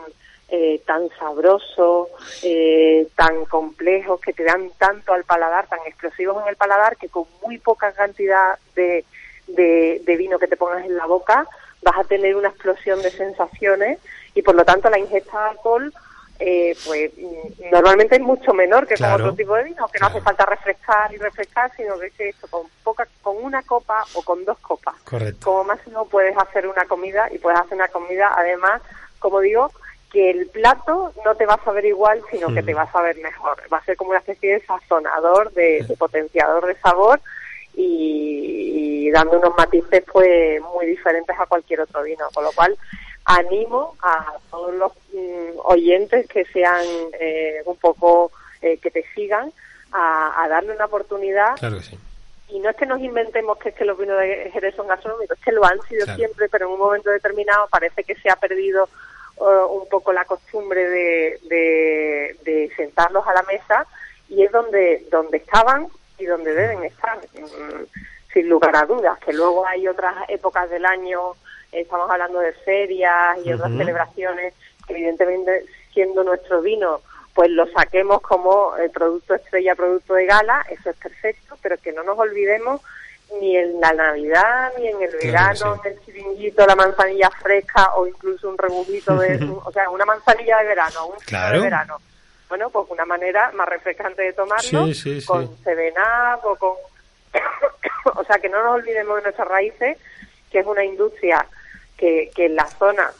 eh, 0.48 0.80
tan 0.86 1.08
sabrosos, 1.18 2.08
eh, 2.42 3.08
tan 3.16 3.44
complejos, 3.46 4.20
que 4.20 4.32
te 4.32 4.44
dan 4.44 4.70
tanto 4.78 5.12
al 5.12 5.24
paladar, 5.24 5.66
tan 5.66 5.80
explosivos 5.86 6.40
en 6.42 6.48
el 6.48 6.56
paladar, 6.56 6.96
que 6.96 7.08
con 7.08 7.24
muy 7.44 7.58
poca 7.58 7.92
cantidad 7.92 8.58
de, 8.76 9.04
de, 9.48 10.16
vino 10.16 10.38
que 10.38 10.46
te 10.46 10.56
pongas 10.56 10.84
en 10.84 10.96
la 10.96 11.06
boca 11.06 11.46
vas 11.82 11.98
a 11.98 12.04
tener 12.04 12.34
una 12.34 12.48
explosión 12.48 13.00
de 13.02 13.10
sensaciones 13.10 13.98
y 14.34 14.42
por 14.42 14.54
lo 14.56 14.64
tanto 14.64 14.90
la 14.90 14.98
ingesta 14.98 15.38
de 15.40 15.50
alcohol 15.50 15.92
eh, 16.38 16.76
pues 16.84 17.12
mm, 17.16 17.70
normalmente 17.72 18.16
es 18.16 18.20
mucho 18.20 18.52
menor 18.52 18.86
que 18.86 18.96
con 18.96 19.10
otro 19.12 19.34
tipo 19.34 19.54
de 19.54 19.64
vino, 19.64 19.88
que 19.88 19.98
no 19.98 20.06
hace 20.06 20.20
falta 20.20 20.44
refrescar 20.44 21.12
y 21.14 21.16
refrescar, 21.16 21.72
sino 21.76 21.98
que 21.98 22.28
esto 22.28 22.46
con 22.48 22.66
poca, 22.82 23.08
con 23.22 23.36
una 23.42 23.62
copa 23.62 24.04
o 24.14 24.22
con 24.22 24.44
dos 24.44 24.58
copas. 24.58 24.94
Como 25.42 25.64
máximo 25.64 26.06
puedes 26.06 26.36
hacer 26.36 26.66
una 26.66 26.84
comida 26.84 27.28
y 27.32 27.38
puedes 27.38 27.58
hacer 27.58 27.74
una 27.74 27.88
comida 27.88 28.32
además, 28.36 28.82
como 29.18 29.40
digo, 29.40 29.70
que 30.16 30.30
el 30.30 30.46
plato 30.46 31.12
no 31.26 31.34
te 31.34 31.44
va 31.44 31.54
a 31.54 31.64
saber 31.64 31.84
igual, 31.84 32.22
sino 32.30 32.48
que 32.54 32.62
te 32.62 32.72
va 32.72 32.84
a 32.84 32.90
saber 32.90 33.18
mejor. 33.18 33.62
Va 33.70 33.76
a 33.76 33.84
ser 33.84 33.98
como 33.98 34.12
una 34.12 34.20
especie 34.20 34.54
de 34.54 34.64
sazonador, 34.64 35.52
de, 35.52 35.84
potenciador 35.98 36.64
de 36.64 36.74
sabor 36.76 37.20
y, 37.74 39.10
dando 39.10 39.38
unos 39.38 39.54
matices 39.58 40.02
pues 40.10 40.58
muy 40.62 40.86
diferentes 40.86 41.36
a 41.38 41.44
cualquier 41.44 41.80
otro 41.82 42.02
vino. 42.02 42.24
Con 42.32 42.44
lo 42.44 42.52
cual 42.52 42.78
animo 43.26 43.94
a 44.00 44.32
todos 44.50 44.74
los 44.76 44.92
mm, 45.12 45.58
oyentes 45.64 46.26
que 46.28 46.46
sean 46.46 46.86
eh, 47.20 47.60
un 47.66 47.76
poco, 47.76 48.32
eh, 48.62 48.78
que 48.78 48.90
te 48.90 49.04
sigan, 49.14 49.52
a, 49.92 50.46
darle 50.48 50.74
una 50.74 50.86
oportunidad. 50.86 51.56
Y 52.48 52.58
no 52.60 52.70
es 52.70 52.76
que 52.76 52.86
nos 52.86 53.02
inventemos 53.02 53.58
que 53.58 53.68
es 53.68 53.74
que 53.74 53.84
los 53.84 53.98
vinos 53.98 54.18
de 54.18 54.50
Jerez 54.50 54.76
son 54.76 54.88
gastronómicos, 54.88 55.36
es 55.36 55.44
que 55.44 55.52
lo 55.52 55.62
han 55.66 55.82
sido 55.82 56.06
siempre, 56.14 56.48
pero 56.48 56.68
en 56.68 56.72
un 56.72 56.78
momento 56.78 57.10
determinado 57.10 57.68
parece 57.68 58.02
que 58.02 58.14
se 58.14 58.30
ha 58.30 58.36
perdido 58.36 58.88
un 59.38 59.88
poco 59.88 60.12
la 60.12 60.24
costumbre 60.24 60.88
de, 60.88 61.38
de, 62.44 62.72
sentarlos 62.76 63.26
a 63.26 63.34
la 63.34 63.42
mesa 63.42 63.86
y 64.28 64.42
es 64.42 64.50
donde, 64.50 65.06
donde 65.10 65.38
estaban 65.38 65.88
y 66.18 66.24
donde 66.24 66.54
deben 66.54 66.82
estar, 66.84 67.18
mm, 67.18 67.84
sin 68.32 68.48
lugar 68.48 68.74
a 68.76 68.86
dudas, 68.86 69.18
que 69.20 69.32
luego 69.32 69.66
hay 69.66 69.86
otras 69.88 70.14
épocas 70.28 70.68
del 70.70 70.84
año, 70.84 71.32
estamos 71.70 72.10
hablando 72.10 72.40
de 72.40 72.52
ferias 72.52 73.38
y 73.44 73.52
otras 73.52 73.72
celebraciones, 73.76 74.54
que 74.86 74.94
evidentemente 74.94 75.66
siendo 75.92 76.24
nuestro 76.24 76.62
vino, 76.62 77.00
pues 77.34 77.50
lo 77.50 77.66
saquemos 77.66 78.22
como 78.22 78.74
el 78.76 78.90
producto 78.90 79.34
estrella, 79.34 79.74
producto 79.74 80.14
de 80.14 80.26
gala, 80.26 80.64
eso 80.70 80.90
es 80.90 80.96
perfecto, 80.96 81.56
pero 81.60 81.76
que 81.76 81.92
no 81.92 82.02
nos 82.02 82.18
olvidemos 82.18 82.80
ni 83.40 83.56
en 83.56 83.80
la 83.80 83.92
Navidad, 83.92 84.72
ni 84.78 84.88
en 84.88 85.02
el 85.02 85.10
verano, 85.22 85.80
en 85.84 85.92
el 85.92 86.00
chiringuito, 86.04 86.66
la 86.66 86.76
manzanilla 86.76 87.30
fresca 87.30 87.94
o 87.96 88.06
incluso 88.06 88.48
un 88.48 88.56
rebujito 88.56 89.16
de, 89.16 89.38
o 89.64 89.72
sea, 89.72 89.90
una 89.90 90.04
manzanilla 90.04 90.58
de 90.58 90.64
verano, 90.64 91.06
un 91.08 91.16
claro. 91.24 91.58
de 91.58 91.64
verano. 91.64 91.98
Bueno, 92.48 92.70
pues 92.70 92.86
una 92.90 93.04
manera 93.04 93.50
más 93.52 93.68
refrescante 93.68 94.22
de 94.22 94.32
tomarlo, 94.32 94.86
con 95.26 95.56
Seven 95.64 95.94
o 96.44 96.56
con... 96.56 96.74
o 98.14 98.24
sea, 98.24 98.38
que 98.38 98.48
no 98.48 98.62
nos 98.62 98.76
olvidemos 98.76 99.16
de 99.16 99.22
nuestras 99.22 99.48
raíces, 99.48 99.98
que 100.50 100.60
es 100.60 100.66
una 100.66 100.84
industria 100.84 101.44
que, 101.96 102.30
que 102.34 102.46
en 102.46 102.54
la 102.54 102.66
zona, 102.66 103.10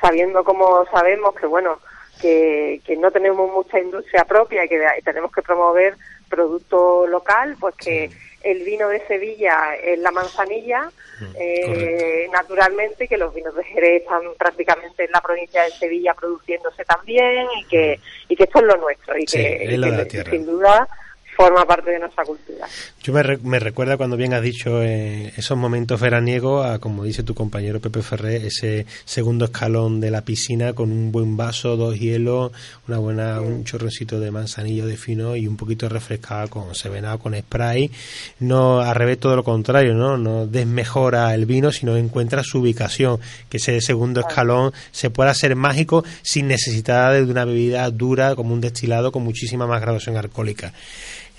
sabiendo 0.00 0.42
como 0.42 0.84
sabemos 0.86 1.34
que, 1.36 1.46
bueno, 1.46 1.78
que, 2.20 2.80
que 2.84 2.96
no 2.96 3.10
tenemos 3.12 3.50
mucha 3.50 3.78
industria 3.78 4.24
propia 4.24 4.64
y 4.64 4.68
que 4.68 4.80
tenemos 5.04 5.30
que 5.32 5.42
promover 5.42 5.96
producto 6.28 7.06
local, 7.06 7.56
pues 7.60 7.74
que 7.76 8.10
el 8.44 8.62
vino 8.64 8.88
de 8.88 9.06
Sevilla 9.06 9.74
es 9.82 9.98
la 9.98 10.10
manzanilla, 10.10 10.90
mm, 11.20 11.24
eh, 11.38 12.28
naturalmente 12.32 13.08
que 13.08 13.16
los 13.16 13.34
vinos 13.34 13.54
de 13.54 13.64
Jerez 13.64 14.02
están 14.02 14.22
prácticamente 14.38 15.04
en 15.04 15.12
la 15.12 15.20
provincia 15.20 15.62
de 15.62 15.70
Sevilla 15.70 16.14
produciéndose 16.14 16.84
también 16.84 17.46
y 17.60 17.64
que, 17.64 17.98
mm. 17.98 18.32
y 18.32 18.36
que 18.36 18.44
esto 18.44 18.58
es 18.58 18.64
lo 18.64 18.76
nuestro 18.76 19.18
y 19.18 19.24
que 19.24 20.24
sin 20.30 20.46
duda 20.46 20.88
forma 21.36 21.64
parte 21.66 21.90
de 21.90 21.98
nuestra 21.98 22.24
cultura. 22.24 22.66
Yo 23.02 23.12
me, 23.12 23.36
me 23.38 23.58
recuerda 23.58 23.96
cuando 23.96 24.16
bien 24.16 24.34
has 24.34 24.42
dicho 24.42 24.82
eh, 24.82 25.32
esos 25.36 25.56
momentos 25.56 26.00
veraniegos 26.00 26.66
a, 26.66 26.78
como 26.78 27.04
dice 27.04 27.22
tu 27.22 27.34
compañero 27.34 27.80
Pepe 27.80 28.02
Ferré, 28.02 28.46
ese 28.46 28.86
segundo 29.04 29.46
escalón 29.46 30.00
de 30.00 30.10
la 30.10 30.22
piscina 30.22 30.72
con 30.72 30.92
un 30.92 31.10
buen 31.10 31.36
vaso, 31.36 31.76
dos 31.76 31.98
hielos, 31.98 32.52
una 32.86 32.98
buena, 32.98 33.40
un 33.40 33.64
chorroncito 33.64 34.20
de 34.20 34.30
manzanillo 34.30 34.86
de 34.86 34.96
fino 34.96 35.34
y 35.36 35.46
un 35.46 35.56
poquito 35.56 35.88
refrescado 35.88 36.48
con 36.50 36.74
sevenado, 36.74 37.18
con 37.18 37.34
spray. 37.34 37.90
No, 38.40 38.80
al 38.80 38.94
revés, 38.94 39.18
todo 39.18 39.36
lo 39.36 39.44
contrario, 39.44 39.94
¿no? 39.94 40.16
No 40.16 40.46
desmejora 40.46 41.34
el 41.34 41.46
vino, 41.46 41.72
sino 41.72 41.96
encuentra 41.96 42.42
su 42.44 42.58
ubicación, 42.58 43.18
que 43.48 43.56
ese 43.56 43.80
segundo 43.80 44.20
escalón 44.20 44.72
se 44.90 45.10
pueda 45.10 45.30
hacer 45.30 45.56
mágico 45.56 46.04
sin 46.22 46.48
necesidad 46.48 47.12
de 47.12 47.22
una 47.22 47.44
bebida 47.44 47.90
dura 47.90 48.34
como 48.36 48.54
un 48.54 48.60
destilado 48.60 49.12
con 49.12 49.22
muchísima 49.22 49.66
más 49.66 49.80
graduación 49.80 50.16
alcohólica. 50.16 50.72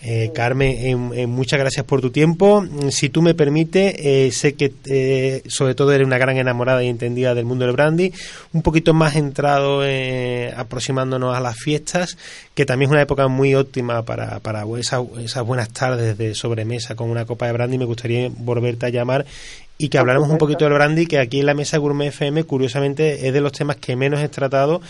Eh, 0.05 0.31
Carmen, 0.33 0.69
eh, 0.69 1.21
eh, 1.21 1.27
muchas 1.27 1.57
gracias 1.57 1.85
por 1.85 2.01
tu 2.01 2.11
tiempo. 2.11 2.65
Si 2.89 3.07
tú 3.07 3.21
me 3.21 3.33
permites, 3.33 3.95
eh, 3.97 4.31
sé 4.33 4.53
que 4.53 5.41
sobre 5.47 5.75
todo 5.75 5.93
eres 5.93 6.05
una 6.05 6.17
gran 6.17 6.35
enamorada 6.35 6.83
y 6.83 6.89
entendida 6.89 7.33
del 7.33 7.45
mundo 7.45 7.65
del 7.65 7.73
brandy, 7.73 8.11
un 8.51 8.61
poquito 8.63 8.93
más 8.93 9.15
entrado 9.15 9.81
aproximándonos 10.57 11.35
a 11.35 11.39
las 11.39 11.57
fiestas, 11.57 12.17
que 12.53 12.65
también 12.65 12.89
es 12.89 12.93
una 12.93 13.01
época 13.01 13.29
muy 13.29 13.55
óptima 13.55 14.03
para, 14.03 14.41
para 14.41 14.65
esas, 14.77 15.03
esas 15.19 15.45
buenas 15.45 15.69
tardes 15.69 16.17
de 16.17 16.35
sobremesa 16.35 16.95
con 16.95 17.09
una 17.09 17.23
copa 17.25 17.45
de 17.45 17.53
brandy. 17.53 17.77
Me 17.77 17.85
gustaría 17.85 18.29
volverte 18.29 18.87
a 18.87 18.89
llamar 18.89 19.25
y 19.77 19.87
que 19.87 19.97
habláramos 19.97 20.29
un 20.29 20.37
poquito 20.37 20.65
del 20.65 20.73
brandy, 20.73 21.05
que 21.05 21.19
aquí 21.19 21.39
en 21.39 21.45
la 21.45 21.53
mesa 21.53 21.77
Gourmet 21.77 22.09
FM, 22.09 22.43
curiosamente, 22.43 23.25
es 23.27 23.33
de 23.33 23.41
los 23.41 23.53
temas 23.53 23.77
que 23.77 23.95
menos 23.95 24.19
he 24.19 24.27
tratado 24.27 24.81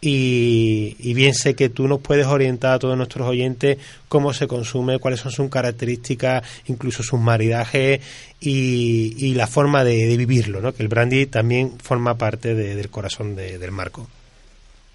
y, 0.00 1.14
bien 1.14 1.34
sé 1.34 1.54
que 1.54 1.68
tú 1.68 1.86
nos 1.86 2.00
puedes 2.00 2.26
orientar 2.26 2.74
a 2.74 2.78
todos 2.78 2.96
nuestros 2.96 3.28
oyentes 3.28 3.78
cómo 4.08 4.32
se 4.32 4.46
consume, 4.46 4.98
cuáles 4.98 5.20
son 5.20 5.32
sus 5.32 5.50
características, 5.50 6.42
incluso 6.66 7.02
sus 7.02 7.20
maridajes 7.20 8.00
y, 8.40 9.34
la 9.34 9.46
forma 9.46 9.84
de, 9.84 10.16
vivirlo, 10.16 10.60
¿no? 10.60 10.72
que 10.72 10.82
el 10.82 10.88
brandy 10.88 11.26
también 11.26 11.78
forma 11.78 12.16
parte 12.16 12.54
del 12.54 12.90
corazón 12.90 13.36
del 13.36 13.70
marco. 13.70 14.06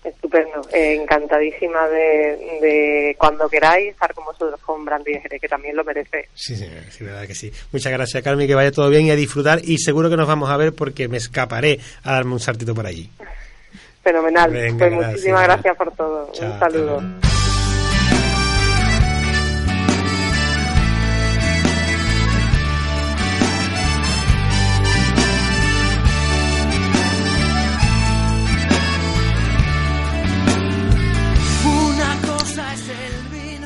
Estupendo, 0.03 0.61
encantadísima 0.71 1.87
de, 1.87 3.15
cuando 3.17 3.49
queráis 3.49 3.89
estar 3.89 4.13
con 4.13 4.25
vosotros 4.25 4.59
con 4.61 4.85
Brandy 4.85 5.19
que 5.41 5.47
también 5.47 5.75
lo 5.75 5.83
merece. 5.83 6.29
Sí, 6.35 6.55
sí, 6.55 6.67
sí, 6.91 7.03
verdad 7.03 7.25
que 7.25 7.33
sí. 7.33 7.51
Muchas 7.71 7.91
gracias, 7.91 8.21
Carmen, 8.21 8.45
que 8.45 8.53
vaya 8.53 8.71
todo 8.71 8.87
bien 8.89 9.07
y 9.07 9.11
a 9.11 9.15
disfrutar. 9.15 9.61
Y 9.63 9.79
seguro 9.79 10.07
que 10.07 10.15
nos 10.15 10.27
vamos 10.27 10.51
a 10.51 10.57
ver 10.57 10.73
porque 10.73 11.07
me 11.07 11.17
escaparé 11.17 11.79
a 12.03 12.11
darme 12.11 12.33
un 12.33 12.39
saltito 12.39 12.75
por 12.75 12.85
allí. 12.85 13.09
Fenomenal. 14.05 14.51
pues 14.77 14.93
muchísimas 14.93 15.43
gracias 15.45 15.75
por 15.75 15.91
todo. 15.93 16.31
Un 16.39 16.59
saludo. 16.59 17.01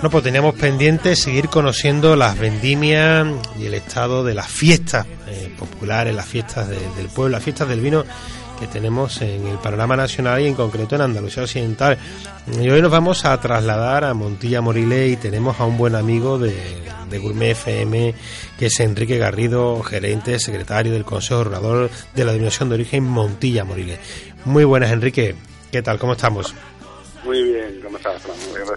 No, 0.01 0.09
pues 0.09 0.23
teníamos 0.23 0.55
pendiente 0.55 1.17
seguir 1.17 1.49
conociendo 1.49 2.15
las 2.15 2.39
vendimias 2.39 3.27
y 3.59 3.65
el 3.65 3.73
estado 3.73 4.23
de 4.23 4.33
las 4.33 4.47
fiestas 4.47 5.05
eh, 5.27 5.53
populares, 5.59 6.15
las 6.15 6.25
fiestas 6.25 6.69
del 6.69 7.09
pueblo, 7.13 7.33
las 7.33 7.43
fiestas 7.43 7.67
del 7.67 7.81
vino 7.81 8.05
que 8.59 8.67
tenemos 8.67 9.21
en 9.21 9.47
el 9.47 9.57
panorama 9.57 9.95
nacional 9.95 10.41
y 10.41 10.47
en 10.47 10.55
concreto 10.55 10.95
en 10.95 11.01
Andalucía 11.01 11.43
Occidental. 11.43 11.97
Y 12.59 12.69
hoy 12.69 12.81
nos 12.81 12.91
vamos 12.91 13.25
a 13.25 13.39
trasladar 13.39 14.03
a 14.03 14.13
Montilla 14.13 14.61
Morile 14.61 15.07
y 15.07 15.15
tenemos 15.15 15.59
a 15.59 15.65
un 15.65 15.77
buen 15.77 15.95
amigo 15.95 16.37
de, 16.37 16.53
Gourmet 17.19 17.51
FM, 17.51 18.13
que 18.57 18.67
es 18.67 18.79
Enrique 18.79 19.17
Garrido, 19.17 19.81
gerente, 19.81 20.39
secretario 20.39 20.91
del 20.91 21.05
Consejo 21.05 21.41
Orador 21.41 21.89
de 22.13 22.25
la 22.25 22.31
Denominación 22.31 22.69
de 22.69 22.75
Origen 22.75 23.03
Montilla 23.03 23.63
Morile. 23.63 23.97
Muy 24.45 24.65
buenas, 24.65 24.91
Enrique. 24.91 25.35
¿Qué 25.71 25.81
tal? 25.81 25.97
¿Cómo 25.97 26.13
estamos? 26.13 26.53
Muy 27.23 27.43
bien, 27.43 27.79
¿cómo 27.83 27.97
estás? 27.97 28.21
Muy 28.27 28.57
bien 28.57 28.67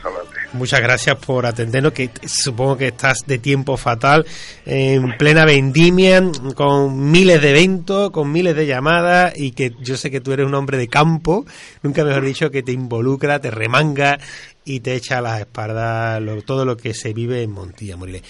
Muchas 0.54 0.82
gracias 0.82 1.16
por 1.16 1.46
atendernos, 1.46 1.94
que 1.94 2.10
supongo 2.26 2.76
que 2.76 2.88
estás 2.88 3.20
de 3.26 3.38
tiempo 3.38 3.78
fatal, 3.78 4.26
en 4.66 5.16
plena 5.16 5.46
vendimia, 5.46 6.22
con 6.54 7.10
miles 7.10 7.40
de 7.40 7.50
eventos, 7.50 8.10
con 8.10 8.30
miles 8.30 8.54
de 8.54 8.66
llamadas, 8.66 9.32
y 9.34 9.52
que 9.52 9.74
yo 9.80 9.96
sé 9.96 10.10
que 10.10 10.20
tú 10.20 10.32
eres 10.32 10.46
un 10.46 10.54
hombre 10.54 10.76
de 10.76 10.88
campo, 10.88 11.46
nunca 11.82 12.04
mejor 12.04 12.26
dicho, 12.26 12.50
que 12.50 12.62
te 12.62 12.72
involucra, 12.72 13.40
te 13.40 13.50
remanga 13.50 14.18
y 14.64 14.80
te 14.80 14.94
echa 14.94 15.22
las 15.22 15.40
espaldas 15.40 16.22
todo 16.44 16.66
lo 16.66 16.76
que 16.76 16.92
se 16.92 17.14
vive 17.14 17.42
en 17.42 17.50
Montilla, 17.50 17.96
Moriles. 17.96 18.22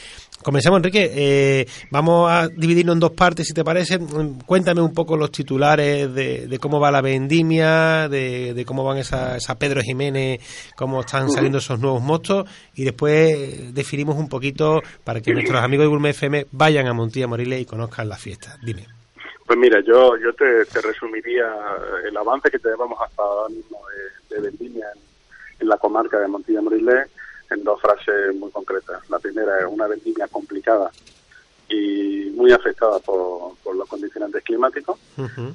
Comenzamos, 0.42 0.78
Enrique. 0.78 1.10
Eh, 1.14 1.66
vamos 1.90 2.30
a 2.30 2.48
dividirnos 2.48 2.94
en 2.94 3.00
dos 3.00 3.12
partes, 3.12 3.46
si 3.46 3.54
te 3.54 3.64
parece. 3.64 3.98
Cuéntame 4.44 4.80
un 4.80 4.92
poco 4.92 5.16
los 5.16 5.30
titulares 5.30 6.12
de, 6.12 6.58
cómo 6.60 6.80
va 6.80 6.90
la 6.90 7.00
vendimia, 7.00 8.08
de, 8.08 8.64
cómo 8.66 8.84
van 8.84 8.98
esa, 8.98 9.36
esa, 9.36 9.58
Pedro 9.58 9.80
Jiménez, 9.80 10.40
cómo 10.76 11.00
están 11.00 11.30
saliendo 11.30 11.58
esos 11.58 11.78
nuevos 11.78 12.02
motos 12.02 12.48
y 12.74 12.84
después 12.84 13.74
definimos 13.74 14.16
un 14.16 14.28
poquito 14.28 14.82
para 15.04 15.20
que 15.20 15.32
nuestros 15.32 15.62
amigos 15.62 15.84
de 15.84 15.88
Gourmet 15.88 16.10
FM 16.10 16.46
vayan 16.52 16.86
a 16.86 16.92
Montilla 16.92 17.26
Moriles 17.26 17.60
y 17.60 17.66
conozcan 17.66 18.08
la 18.08 18.16
fiesta. 18.16 18.56
Dime. 18.62 18.86
Pues 19.46 19.58
mira, 19.58 19.80
yo 19.86 20.16
yo 20.16 20.32
te, 20.32 20.64
resumiría 20.80 21.46
el 22.08 22.16
avance 22.16 22.50
que 22.50 22.58
tenemos 22.58 22.98
hasta 23.00 23.22
ahora 23.22 23.48
mismo 23.54 23.78
de, 24.30 24.40
vendimia 24.40 24.86
en, 24.94 25.02
en, 25.60 25.68
la 25.68 25.76
comarca 25.76 26.18
de 26.18 26.28
Montilla 26.28 26.62
Moriles 26.62 27.08
en 27.52 27.64
dos 27.64 27.80
frases 27.80 28.34
muy 28.34 28.50
concretas. 28.50 29.08
La 29.10 29.18
primera 29.18 29.58
es 29.60 29.66
una 29.68 29.86
vendimia 29.86 30.28
complicada 30.28 30.90
y 31.68 32.30
muy 32.34 32.52
afectada 32.52 32.98
por, 33.00 33.52
los 33.74 33.88
condicionantes 33.88 34.42
climáticos. 34.44 34.98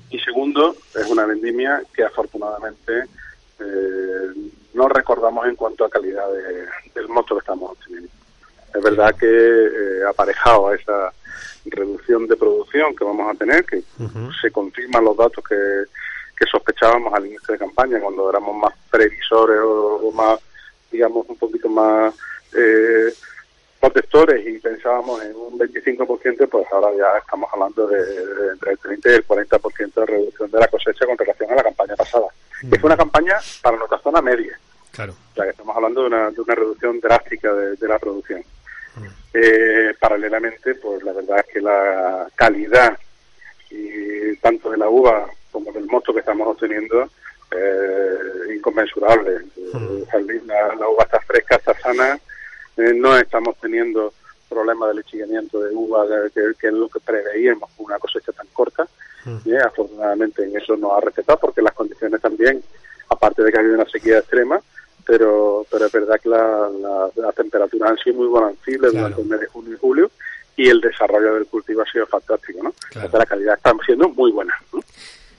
Y 0.09 0.19
segundo, 0.19 0.75
es 0.95 1.07
una 1.07 1.25
vendimia 1.25 1.83
que 1.93 2.03
afortunadamente 2.03 3.03
eh, 3.59 4.31
no 4.73 4.87
recordamos 4.87 5.47
en 5.47 5.55
cuanto 5.55 5.85
a 5.85 5.89
calidad 5.89 6.27
del 6.95 7.07
moto 7.09 7.35
que 7.35 7.39
estamos 7.39 7.71
obteniendo. 7.71 8.09
Es 8.73 8.83
verdad 8.83 9.15
que 9.15 9.27
eh, 9.27 10.05
aparejado 10.07 10.69
a 10.69 10.75
esa 10.75 11.13
reducción 11.65 12.27
de 12.27 12.35
producción 12.35 12.95
que 12.95 13.03
vamos 13.03 13.33
a 13.33 13.37
tener, 13.37 13.65
que 13.65 13.83
se 14.41 14.51
confirman 14.51 15.03
los 15.03 15.17
datos 15.17 15.43
que, 15.47 16.45
sospechábamos 16.49 17.13
al 17.13 17.25
inicio 17.25 17.53
de 17.53 17.57
campaña, 17.57 17.99
cuando 17.99 18.29
éramos 18.29 18.55
más 18.55 18.73
previsores 18.89 19.59
o 19.61 20.11
más 20.13 20.39
digamos, 20.91 21.27
un 21.27 21.37
poquito 21.37 21.69
más 21.69 22.13
eh, 22.53 23.13
protectores 23.79 24.45
y 24.47 24.59
pensábamos 24.59 25.23
en 25.23 25.35
un 25.35 25.59
25%, 25.59 26.49
pues 26.49 26.67
ahora 26.71 26.89
ya 26.97 27.17
estamos 27.19 27.49
hablando 27.53 27.87
de, 27.87 27.99
entre 28.53 28.71
el 28.71 28.79
30 28.79 29.09
y 29.09 29.13
el 29.13 29.27
40% 29.27 29.93
de 29.93 30.05
reducción 30.05 30.51
de 30.51 30.59
la 30.59 30.67
cosecha 30.67 31.05
con 31.05 31.17
relación 31.17 31.51
a 31.51 31.55
la 31.55 31.63
campaña 31.63 31.95
pasada. 31.95 32.27
Mm. 32.63 32.73
Es 32.73 32.83
una 32.83 32.97
campaña 32.97 33.37
para 33.61 33.77
nuestra 33.77 33.99
zona 33.99 34.21
media. 34.21 34.59
Claro. 34.91 35.13
O 35.13 35.35
sea, 35.35 35.43
que 35.43 35.51
estamos 35.51 35.75
hablando 35.75 36.01
de 36.01 36.07
una, 36.07 36.31
de 36.31 36.41
una 36.41 36.55
reducción 36.55 36.99
drástica 36.99 37.53
de, 37.53 37.87
la 37.87 37.99
producción. 37.99 38.43
Mm. 38.95 39.05
Eh, 39.33 39.93
paralelamente, 39.99 40.75
pues 40.75 41.03
la 41.03 41.13
verdad 41.13 41.39
es 41.39 41.53
que 41.53 41.61
la 41.61 42.27
calidad 42.35 42.97
y 43.69 44.35
tanto 44.37 44.71
de 44.71 44.77
la 44.77 44.89
uva 44.89 45.27
como 45.51 45.71
del 45.71 45.85
mosto 45.85 46.13
que 46.13 46.21
estamos 46.21 46.47
obteniendo 46.47 47.09
eh, 47.51 48.55
inconmensurable. 48.55 49.41
La, 50.45 50.89
uva 50.89 51.03
está 51.03 51.19
fresca, 51.21 51.55
está 51.55 51.77
sana, 51.79 52.19
eh, 52.77 52.93
no 52.95 53.17
estamos 53.17 53.55
teniendo 53.59 54.13
problemas 54.49 54.89
de 54.89 54.95
lechillamiento 54.95 55.59
de 55.59 55.75
uva, 55.75 56.05
que, 56.33 56.67
es 56.67 56.73
lo 56.73 56.87
que 56.87 56.99
preveíamos 56.99 57.69
con 57.75 57.87
una 57.87 57.99
cosecha 57.99 58.31
tan 58.31 58.47
corta. 58.53 58.87
y 59.43 59.55
afortunadamente 59.55 60.43
en 60.43 60.55
eso 60.55 60.77
nos 60.77 60.93
ha 60.93 61.01
respetado 61.01 61.39
porque 61.39 61.61
las 61.61 61.73
condiciones 61.73 62.21
también, 62.21 62.63
aparte 63.09 63.43
de 63.43 63.51
que 63.51 63.57
ha 63.57 63.59
habido 63.61 63.75
una 63.75 63.89
sequía 63.89 64.19
extrema, 64.19 64.59
pero 65.05 65.65
pero 65.69 65.85
es 65.85 65.91
verdad 65.91 66.19
que 66.21 66.29
la, 66.29 66.69
la, 67.15 67.31
temperatura 67.33 67.89
han 67.89 67.97
sido 67.97 68.17
muy 68.17 68.27
buenancibles 68.27 68.93
durante 68.93 69.21
el 69.21 69.27
mes 69.27 69.39
de 69.39 69.47
junio 69.47 69.73
y 69.73 69.77
julio 69.77 70.11
y 70.57 70.69
el 70.69 70.81
desarrollo 70.81 71.35
del 71.35 71.45
cultivo 71.45 71.81
ha 71.83 71.91
sido 71.91 72.05
fantástico, 72.07 72.63
¿no? 72.63 72.73
la 72.95 73.25
calidad 73.25 73.55
está 73.55 73.73
siendo 73.85 74.09
muy 74.09 74.31
buena. 74.31 74.53
¿no? 74.73 74.79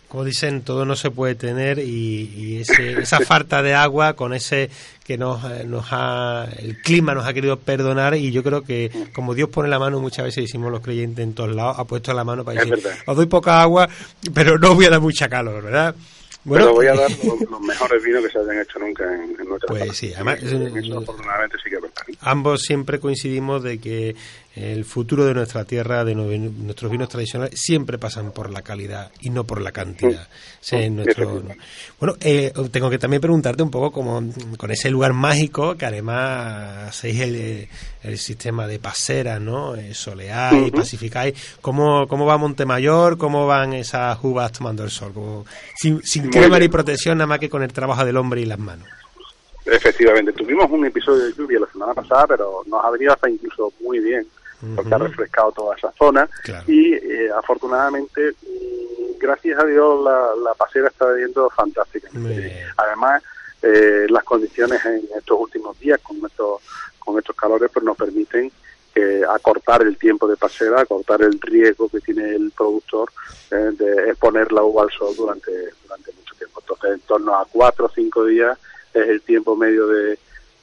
Como 0.09 0.25
dicen, 0.25 0.63
todo 0.63 0.85
no 0.87 0.97
se 0.97 1.11
puede 1.11 1.35
tener 1.35 1.79
y, 1.79 2.61
esa 2.61 3.21
falta 3.27 3.63
de 3.63 3.75
agua 3.75 4.15
con 4.15 4.33
ese 4.33 4.71
que 5.05 5.19
nos, 5.19 5.45
eh, 5.45 5.65
nos 5.67 5.87
ha, 5.91 6.49
el 6.59 6.81
clima 6.81 7.15
nos 7.15 7.27
ha 7.27 7.33
querido 7.35 7.59
perdonar 7.59 8.15
y 8.15 8.33
yo 8.33 8.43
creo 8.43 8.63
que 8.63 8.91
como 9.15 9.35
Dios 9.35 9.51
pone 9.51 9.69
la 9.69 9.79
mano, 9.79 10.01
muchas 10.01 10.25
veces 10.25 10.45
decimos 10.45 10.73
los 10.73 10.81
creyentes 10.81 11.23
en 11.23 11.35
todos 11.35 11.55
lados, 11.55 11.79
ha 11.79 11.85
puesto 11.85 12.13
la 12.15 12.25
mano 12.25 12.45
para 12.45 12.61
decir, 12.61 12.83
os 13.07 13.17
doy 13.17 13.27
poca 13.27 13.63
agua, 13.63 13.89
pero 14.35 14.59
no 14.59 14.75
voy 14.75 14.87
a 14.87 14.91
dar 14.91 15.01
mucha 15.01 15.29
calor, 15.29 15.63
¿verdad? 15.63 15.95
Bueno, 16.45 16.73
voy 16.73 16.87
a 16.87 16.95
dar 16.95 17.11
los, 17.11 17.61
mejores 17.61 18.03
vinos 18.03 18.25
que 18.25 18.31
se 18.31 18.39
hayan 18.39 18.61
hecho 18.61 18.79
nunca 18.79 19.05
en, 19.05 19.49
nuestra 19.49 19.69
Pues 19.69 19.97
sí, 19.97 20.13
además, 20.15 20.39
afortunadamente 20.43 21.59
sí 21.63 21.71
que 21.71 21.79
Ambos 22.21 22.63
siempre 22.63 22.99
coincidimos 22.99 23.63
de 23.63 23.79
que 23.79 24.17
el 24.59 24.85
futuro 24.85 25.25
de 25.25 25.35
nuestra 25.35 25.65
tierra, 25.65 26.05
de 26.05 26.15
nuestros 26.15 26.91
vinos 26.91 27.09
tradicionales, 27.09 27.59
siempre 27.61 27.97
pasan 27.99 28.33
por 28.33 28.51
la 28.51 28.63
calidad 28.63 29.13
y 29.21 29.31
no 29.31 29.45
por 29.45 29.61
la 29.61 29.71
cantidad. 29.71 30.27
nuestro, 30.91 31.43
bueno, 32.01 32.17
eh, 32.21 32.53
tengo 32.71 32.91
que 32.91 32.99
también 32.99 33.21
preguntarte 33.21 33.63
un 33.63 33.71
poco 33.71 33.93
como 33.93 34.23
con 34.57 34.71
ese 34.71 34.91
lugar 34.91 35.13
mágico 35.13 35.77
que 35.77 35.87
además 35.87 36.89
hacéis 36.89 37.21
el, 37.21 37.69
el 38.03 38.19
sistema 38.19 38.67
de 38.67 38.79
paseras, 38.79 39.41
¿no? 39.41 39.77
Eh, 39.77 39.95
soleáis, 39.95 40.73
pacificáis. 40.73 41.35
¿Cómo, 41.61 42.09
¿Cómo 42.09 42.27
va 42.27 42.37
Montemayor? 42.37 43.17
¿Cómo 43.17 43.47
van 43.47 43.75
esas 43.75 44.19
uvas 44.23 44.51
tomando 44.53 44.83
el 44.83 44.91
sol? 44.91 45.13
sin 45.77 46.03
sin 46.03 46.28
crema 46.31 46.59
ni 46.59 46.69
protección, 46.69 47.19
nada 47.19 47.27
más 47.27 47.39
que 47.39 47.49
con 47.49 47.63
el 47.63 47.73
trabajo 47.73 48.05
del 48.05 48.17
hombre 48.17 48.41
y 48.41 48.47
las 48.47 48.59
manos. 48.59 48.87
Efectivamente, 49.65 50.33
tuvimos 50.33 50.71
un 50.71 50.87
episodio 50.87 51.25
de 51.25 51.33
lluvia 51.35 51.61
la 51.61 51.67
semana 51.67 51.95
pasada, 51.95 52.27
pero 52.29 52.63
nos 52.67 52.85
ha 52.85 52.91
venido 52.91 53.13
hasta 53.13 53.29
incluso 53.29 53.73
muy 53.81 54.01
bien 54.01 54.27
porque 54.75 54.95
ha 54.95 54.99
refrescado 54.99 55.53
toda 55.53 55.77
esa 55.77 55.93
zona. 55.93 56.29
Y 56.67 56.95
eh, 56.95 57.31
afortunadamente 57.37 58.35
gracias 59.19 59.59
a 59.59 59.65
Dios 59.65 60.05
la, 60.05 60.31
la 60.45 60.55
pasera 60.55 60.89
está 60.89 61.11
viendo 61.13 61.51
fantástica. 61.51 62.09
Además 62.77 63.23
eh, 63.63 64.07
las 64.09 64.25
condiciones 64.25 64.85
en 64.85 65.03
estos 65.17 65.39
últimos 65.41 65.79
días 65.81 66.01
con 66.03 66.17
estos 66.25 66.63
con 66.99 67.19
estos 67.19 67.35
calores 67.35 67.71
pues 67.73 67.85
nos 67.85 67.97
permiten 67.97 68.51
eh, 68.99 69.23
acortar 69.29 69.83
el 69.83 69.97
tiempo 69.97 70.27
de 70.27 70.37
pasera 70.37 70.81
acortar 70.81 71.23
el 71.23 71.41
riesgo 71.41 71.89
que 71.89 72.01
tiene 72.01 72.35
el 72.35 72.51
productor 72.51 73.11
de 73.51 74.11
exponer 74.11 74.53
la 74.53 74.63
uva 74.63 74.83
al 74.83 74.91
sol 74.91 75.15
durante 75.17 75.51
durante 75.83 76.13
mucho 76.13 76.35
tiempo. 76.35 76.61
Entonces 76.61 76.93
en 76.93 77.01
torno 77.01 77.35
a 77.35 77.47
cuatro 77.51 77.87
o 77.87 77.91
cinco 77.95 78.25
días 78.25 78.59
es 78.93 79.09
el 79.09 79.23
tiempo 79.23 79.57
medio 79.57 79.87
de 79.87 80.19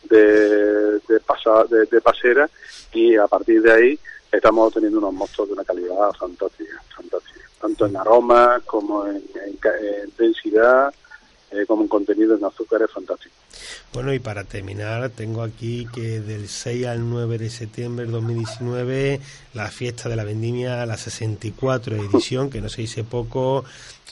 de, 0.09 0.99
de, 0.99 1.85
de, 1.89 2.01
pasera 2.01 2.49
y 2.93 3.15
a 3.15 3.27
partir 3.27 3.61
de 3.61 3.71
ahí 3.71 3.99
estamos 4.31 4.67
obteniendo 4.67 4.99
unos 4.99 5.13
mostos 5.13 5.47
de 5.47 5.53
una 5.53 5.63
calidad 5.63 6.11
fantástica, 6.17 6.81
fantástica. 6.95 7.49
Tanto 7.59 7.85
en 7.85 7.97
aroma 7.97 8.61
como 8.65 9.07
en, 9.07 9.23
densidad, 10.17 10.93
eh, 11.55 11.65
como 11.65 11.83
en 11.83 11.87
contenido 11.87 12.35
en 12.35 12.43
azúcar 12.43 12.81
es 12.81 12.91
fantástico. 12.91 13.33
Bueno, 13.93 14.13
y 14.13 14.19
para 14.19 14.43
terminar, 14.43 15.09
tengo 15.09 15.41
aquí 15.41 15.87
que 15.93 16.19
del 16.19 16.49
6 16.49 16.85
al 16.87 17.09
9 17.09 17.37
de 17.37 17.49
septiembre 17.49 18.05
de 18.05 18.11
2019, 18.11 19.21
la 19.53 19.69
fiesta 19.69 20.09
de 20.09 20.15
la 20.17 20.25
vendimia, 20.25 20.85
la 20.85 20.97
64 20.97 21.95
edición, 21.95 22.49
que 22.49 22.61
no 22.61 22.69
se 22.69 22.81
dice 22.81 23.03
poco. 23.03 23.63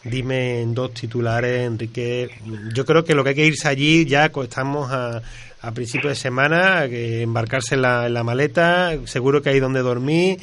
Dime 0.06 0.62
en 0.62 0.74
dos 0.74 0.94
titulares, 0.94 1.66
Enrique. 1.66 2.30
Yo 2.74 2.86
creo 2.86 3.04
que 3.04 3.16
lo 3.16 3.24
que 3.24 3.30
hay 3.30 3.36
que 3.36 3.46
irse 3.46 3.68
allí, 3.68 4.06
ya 4.06 4.32
estamos 4.42 4.92
a, 4.92 5.22
a 5.62 5.72
principio 5.72 6.10
de 6.10 6.16
semana, 6.16 6.90
que 6.90 7.22
embarcarse 7.22 7.76
en 7.76 7.84
la, 7.84 8.08
en 8.08 8.14
la 8.14 8.24
maleta, 8.24 8.98
seguro 9.06 9.42
que 9.42 9.50
hay 9.50 9.62
donde 9.62 9.82
dormir, 9.82 10.40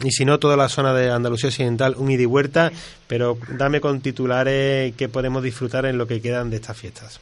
y 0.00 0.10
si 0.10 0.24
no, 0.24 0.38
toda 0.38 0.56
la 0.56 0.68
zona 0.68 0.92
de 0.92 1.10
Andalucía 1.10 1.48
Occidental, 1.48 1.94
un 1.96 2.10
ida 2.10 2.22
y 2.22 2.26
huerta, 2.26 2.70
pero 3.06 3.38
dame 3.48 3.80
con 3.80 4.00
titulares 4.00 4.94
que 4.94 5.08
podemos 5.08 5.42
disfrutar 5.42 5.86
en 5.86 5.96
lo 5.96 6.06
que 6.06 6.20
quedan 6.20 6.50
de 6.50 6.56
estas 6.56 6.76
fiestas. 6.76 7.20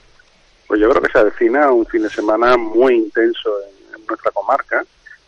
Pues 0.66 0.80
yo 0.80 0.88
creo 0.90 1.02
que 1.02 1.12
se 1.12 1.18
avecina 1.18 1.70
un 1.70 1.86
fin 1.86 2.02
de 2.02 2.10
semana 2.10 2.56
muy 2.56 2.94
intenso 2.94 3.50
en, 3.68 4.06
nuestra 4.06 4.30
comarca. 4.32 4.84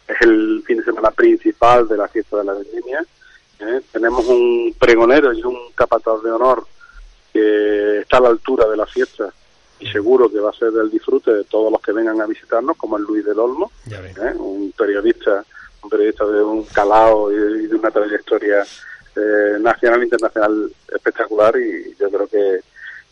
Es 0.07 0.17
el 0.21 0.63
fin 0.67 0.79
de 0.79 0.85
semana 0.85 1.11
principal 1.11 1.89
de 1.89 1.97
la 1.97 2.09
fiesta 2.09 2.37
de 2.39 2.45
la 2.45 2.53
vendimia. 2.53 3.05
¿eh? 3.61 3.81
Tenemos 3.91 4.27
un 4.27 4.75
pregonero 4.79 5.33
y 5.33 5.43
un 5.43 5.73
capataz 5.75 6.23
de 6.23 6.31
honor 6.31 6.67
que 7.33 8.01
está 8.01 8.19
a 8.19 8.23
la 8.23 8.29
altura 8.29 8.67
de 8.69 8.77
la 8.77 8.87
fiesta 8.87 9.33
y 9.79 9.87
seguro 9.89 10.31
que 10.31 10.41
va 10.41 10.51
a 10.51 10.55
ser 10.55 10.71
del 10.73 10.91
disfrute 10.91 11.33
de 11.33 11.45
todos 11.45 11.71
los 11.71 11.81
que 11.81 11.93
vengan 11.93 12.21
a 12.21 12.27
visitarnos, 12.27 12.77
como 12.77 12.97
el 12.97 13.05
Luis 13.05 13.25
del 13.25 13.39
Olmo, 13.39 13.71
¿eh? 13.91 14.35
un 14.39 14.73
periodista, 14.77 15.45
un 15.87 15.91
periodista 15.91 16.27
de 16.27 16.43
un 16.43 16.65
calado 16.65 17.33
y, 17.33 17.67
de 17.69 17.75
una 17.75 17.91
trayectoria 17.91 18.65
eh, 19.15 19.57
nacional 19.61 20.01
e 20.01 20.05
internacional 20.05 20.73
espectacular 20.93 21.57
y 21.57 21.95
yo 21.99 22.11
creo 22.11 22.27
que, 22.27 22.61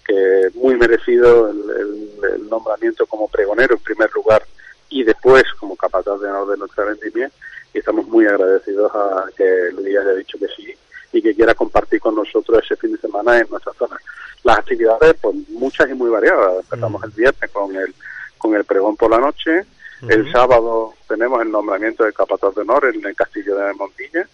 que 0.05 0.51
muy 0.55 0.77
merecido 0.77 1.51
el, 1.51 2.49
nombramiento 2.51 3.07
como 3.07 3.27
pregonero 3.29 3.75
en 3.75 3.83
primer 3.83 4.11
lugar 4.13 4.45
y 4.89 5.03
después 5.03 5.43
como 5.59 5.77
capataz 5.77 6.21
de 6.21 6.29
honor 6.29 6.51
de 6.51 6.57
nuestra 6.57 6.85
vendimia 6.85 7.31
y 7.73 7.79
estamos 7.79 8.07
muy 8.07 8.27
agradecidos 8.27 8.93
a 8.95 9.27
que 9.37 9.71
Luis 9.73 9.97
haya 9.97 10.13
dicho 10.13 10.39
que 10.39 10.47
sí 10.57 10.73
y 11.13 11.21
que 11.21 11.35
quiera 11.35 11.55
compartir 11.55 12.01
con 12.01 12.15
nosotros 12.15 12.63
ese 12.63 12.77
fin 12.77 12.93
de 12.93 12.99
semana 12.99 13.39
en 13.41 13.49
nuestra 13.51 13.73
zona. 13.73 13.97
Las 14.45 14.59
actividades, 14.59 15.15
pues 15.21 15.35
muchas 15.49 15.91
y 15.91 15.95
muy 15.95 16.11
variadas 16.11 16.39
variada. 16.41 16.61
Empezamos 16.61 17.03
el 17.05 17.11
viernes 17.11 17.51
con 17.51 17.77
el, 17.77 17.95
con 18.39 18.55
el 18.55 18.65
pregón 18.65 18.97
por 18.97 19.11
la 19.11 19.19
noche, 19.19 19.65
el 20.09 20.33
sábado 20.33 20.95
tenemos 21.09 21.43
el 21.43 21.51
nombramiento 21.51 22.05
del 22.05 22.15
capataz 22.15 22.55
de 22.55 22.63
honor 22.63 22.91
en 22.93 23.05
el 23.05 23.15
castillo 23.15 23.57
de 23.57 23.75
Montilla, 23.75 24.27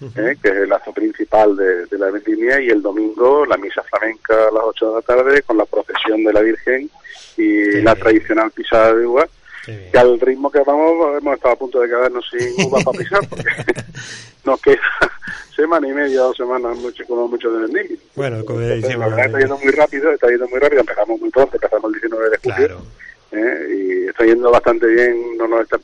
eh, 0.00 0.36
que 0.42 0.48
es 0.48 0.54
el 0.56 0.72
acto 0.72 0.92
principal 0.92 1.56
de, 1.56 1.98
la 1.98 2.10
vendimia, 2.10 2.60
y 2.60 2.68
el 2.68 2.82
domingo 2.82 3.46
la 3.46 3.56
misa 3.56 3.82
flamenca 3.82 4.34
a 4.34 4.52
las 4.52 4.64
8 4.64 4.88
de 4.88 4.94
la 4.94 5.02
tarde 5.02 5.42
con 5.42 5.56
la 5.56 5.64
procesión 5.64 6.22
de 6.24 6.32
la 6.32 6.40
Virgen 6.40 6.90
y 7.36 7.80
la 7.82 7.94
tradicional 7.94 8.50
pisada 8.50 8.94
de 8.94 9.06
uva, 9.06 9.26
que 9.64 9.98
al 9.98 10.20
ritmo 10.20 10.50
que 10.50 10.60
vamos 10.60 11.18
hemos 11.18 11.34
estado 11.34 11.54
a 11.54 11.58
punto 11.58 11.80
de 11.80 11.88
quedarnos 11.88 12.24
sin 12.30 12.66
uva 12.66 12.78
para 12.84 12.98
pisar, 12.98 13.28
porque 13.28 13.44
nos 14.44 14.60
queda 14.60 14.80
semana 15.56 15.88
y 15.88 15.92
media, 15.92 16.20
dos 16.20 16.36
semanas, 16.36 16.76
mucho, 16.76 17.04
como 17.06 17.26
mucho 17.28 17.50
de 17.50 17.60
vendimia. 17.60 17.98
Bueno, 18.14 18.44
como 18.44 18.60
decimos, 18.60 18.98
la 18.98 19.08
verdad 19.08 19.26
está 19.26 19.38
yendo 19.38 19.58
muy 19.58 19.72
rápido, 19.72 20.10
está 20.12 20.28
yendo 20.28 20.48
muy 20.48 20.60
rápido, 20.60 20.80
empezamos 20.80 21.20
muy 21.20 21.30
pronto, 21.30 21.56
empezamos 21.56 21.94
el 21.94 22.00
19 22.00 22.30
de 22.30 22.38
julio. 22.38 22.82
¿Eh? 23.36 23.76
y 23.76 24.08
está 24.08 24.24
yendo 24.24 24.50
bastante 24.50 24.86
bien, 24.86 25.36
no 25.36 25.48
nos 25.48 25.62
está, 25.62 25.78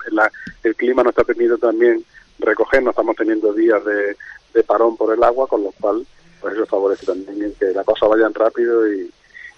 el 0.65 0.77
clima 0.77 1.03
nos 1.03 1.11
está 1.13 1.25
permitiendo 1.25 1.59
también 1.59 2.05
recoger, 2.39 2.83
no 2.83 2.91
estamos 2.91 3.17
teniendo 3.17 3.53
días 3.53 3.85
de, 3.85 4.17
de 4.55 4.65
parón 4.65 4.97
por 4.97 5.15
el 5.15 5.23
agua, 5.23 5.47
con 5.47 5.63
lo 5.63 5.73
cual 5.73 6.07
pues 6.41 6.55
eso 6.55 6.67
favorece 6.67 7.07
también 7.07 7.55
que 7.59 7.67
la 7.67 7.85
cosa 7.85 8.07
vayan 8.07 8.35
rápido 8.35 8.93
y, 8.93 9.11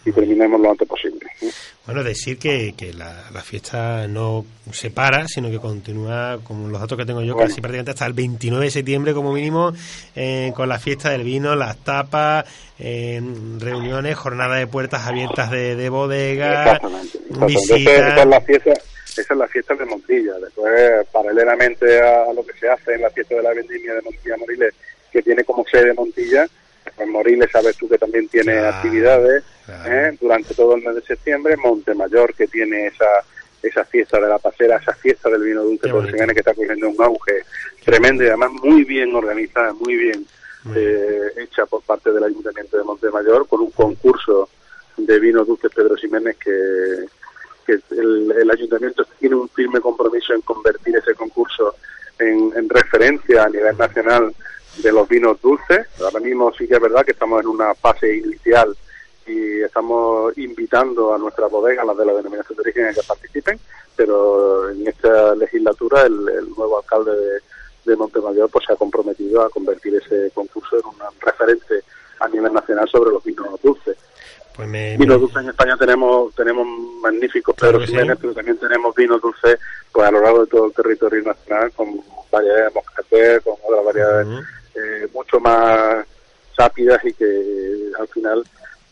y 0.05 0.13
terminemos 0.13 0.61
lo 0.61 0.71
antes 0.71 0.87
posible. 0.87 1.21
Bueno, 1.87 2.03
decir 2.03 2.39
que, 2.39 2.75
que 2.77 2.93
la, 2.93 3.25
la, 3.33 3.43
fiesta 3.43 4.07
no 4.09 4.45
se 4.73 4.91
para, 4.91 5.29
sino 5.29 5.51
que 5.51 5.59
continúa, 5.59 6.39
con 6.43 6.71
los 6.71 6.81
datos 6.81 6.97
que 6.97 7.05
tengo 7.05 7.23
yo, 7.23 7.37
casi 7.37 7.61
prácticamente 7.61 7.91
hasta 7.91 8.07
el 8.07 8.13
29 8.15 8.65
de 8.65 8.71
septiembre 8.71 9.15
como 9.15 9.33
mínimo, 9.33 9.73
eh, 10.17 10.53
con 10.55 10.69
la 10.69 10.79
fiesta 10.79 11.11
del 11.11 11.25
vino, 11.25 11.55
las 11.55 11.77
tapas, 11.79 12.45
eh, 12.79 13.21
reuniones, 13.59 14.17
jornadas 14.17 14.59
de 14.59 14.67
puertas 14.67 15.07
abiertas 15.07 15.51
de, 15.51 15.77
de 15.77 15.89
bodega, 15.89 16.81
visitas... 17.47 17.81
Esa 17.81 18.23
es 18.23 18.27
la 18.27 18.41
fiesta 18.41 18.73
esa 19.17 19.35
es 19.35 19.39
la 19.39 19.47
fiesta 19.47 19.75
de 19.75 19.85
Montilla. 19.85 20.33
Después, 20.41 21.07
paralelamente 21.13 22.01
a 22.01 22.33
lo 22.33 22.45
que 22.45 22.53
se 22.55 22.69
hace 22.69 22.95
en 22.95 23.03
la 23.03 23.11
fiesta 23.11 23.37
de 23.37 23.43
la 23.43 23.55
vendimia 23.55 23.95
de 23.95 24.03
Montilla 24.03 24.37
Moriles, 24.37 24.75
que 25.13 25.23
tiene 25.23 25.45
como 25.45 25.65
sede 25.67 25.95
Montilla, 25.95 26.49
pues 26.97 27.09
Moriles 27.09 27.51
sabes 27.51 27.77
tú 27.77 27.89
que 27.89 27.99
también 27.99 28.29
tiene 28.29 28.59
actividades 28.59 29.45
¿eh? 29.87 30.17
durante 30.21 30.55
todo 30.55 30.77
el 30.77 30.83
mes 30.83 30.95
de 30.97 31.03
septiembre, 31.03 31.57
Montemayor 31.57 32.35
que 32.35 32.47
tiene 32.47 32.87
esa 32.87 33.07
esa 33.69 33.85
fiesta 33.85 34.21
de 34.21 34.29
la 34.29 34.39
pasera, 34.39 34.77
esa 34.77 34.93
fiesta 34.95 35.31
del 35.31 35.43
vino 35.43 35.63
dulce 35.63 35.89
por 35.89 36.11
que 36.11 36.41
está 36.41 36.55
cogiendo 36.55 36.89
un 36.89 37.03
auge 37.03 37.45
tremendo 37.85 38.23
y 38.23 38.29
además 38.29 38.51
muy 38.63 38.85
bien 38.85 39.15
organizada, 39.15 39.73
muy 39.73 39.97
bien 39.97 40.27
eh, 40.75 41.29
hecha 41.37 41.67
por 41.67 41.83
parte 41.83 42.11
del 42.13 42.25
Ayuntamiento 42.25 42.77
de 42.77 42.85
Montemayor 42.85 43.47
con 43.49 43.61
un 43.61 43.71
concurso 43.71 44.49
de 44.97 45.19
vino 45.19 45.45
dulce 45.45 45.69
Pedro 45.71 45.97
Jiménez 45.97 46.37
que, 46.37 47.07
que 47.67 47.81
el, 47.91 48.51
ayuntamiento 48.51 49.05
tiene 49.19 49.37
un 49.37 49.49
firme 49.49 49.81
compromiso 49.81 50.33
en 50.35 50.43
convertir 50.43 50.97
ese 50.97 51.15
concurso 51.15 51.75
en, 52.19 52.53
en 52.57 52.69
referencia 52.69 53.45
a 53.45 53.49
nivel 53.49 53.77
nacional 53.77 54.35
de 54.77 54.93
los 54.93 55.09
vinos 55.09 55.41
dulces. 55.41 55.87
Ahora 56.01 56.21
mismo 56.21 56.53
sí 56.57 56.67
que 56.67 56.75
es 56.75 56.81
verdad 56.81 57.05
que 57.05 57.13
estamos 57.13 57.43
en 57.43 57.49
una 57.49 57.75
fase 57.75 58.17
inicial 58.17 58.77
y 59.27 59.63
estamos 59.63 60.37
invitando 60.37 61.15
a 61.15 61.19
nuestras 61.19 61.51
bodegas, 61.51 61.87
las 61.87 61.97
de 61.97 62.07
la 62.07 62.13
denominación 62.15 62.57
de 62.57 62.63
origen, 62.63 62.87
a 62.87 62.93
que 62.93 63.03
participen, 63.03 63.59
pero 63.97 64.71
en 64.71 64.87
esta 64.87 65.35
legislatura 65.35 66.03
el, 66.03 66.51
nuevo 66.57 66.79
alcalde 66.79 67.13
de, 67.17 67.41
de, 67.87 67.97
Montemayor 67.97 68.51
pues 68.51 68.67
se 68.67 68.73
ha 68.73 68.77
comprometido 68.77 69.43
a 69.43 69.51
convertir 69.51 69.95
ese 69.95 70.31
concurso 70.35 70.79
en 70.79 70.87
un 70.87 70.95
referente 71.21 71.83
a 72.21 72.29
nivel 72.29 72.53
nacional 72.53 72.89
sobre 72.89 73.13
los 73.13 73.25
vinos 73.25 73.61
dulces. 73.63 73.97
Pues 74.55 74.69
me, 74.69 74.97
vinos 74.97 75.21
dulces 75.21 75.43
en 75.43 75.49
España 75.49 75.77
tenemos 75.77 76.33
tenemos 76.35 76.67
magníficos 77.01 77.57
Pedro 77.57 77.81
Jiménez, 77.81 78.19
pero 78.21 78.35
también 78.35 78.57
tenemos 78.59 78.95
vinos 78.95 79.21
dulces 79.21 79.59
pues 79.91 80.07
a 80.07 80.11
lo 80.11 80.21
largo 80.21 80.45
de 80.45 80.47
todo 80.47 80.67
el 80.67 80.73
territorio 80.73 81.23
nacional 81.23 81.73
con 81.73 82.01
variedades 82.31 82.67
de 82.67 82.81
moscatel, 82.81 83.43
con 83.43 83.55
otras 83.65 83.85
variedades 83.85 84.27
eh, 84.75 85.09
mucho 85.13 85.41
más 85.41 86.07
rápidas 86.57 86.99
y 87.05 87.13
que 87.13 87.91
al 87.99 88.09
final 88.09 88.45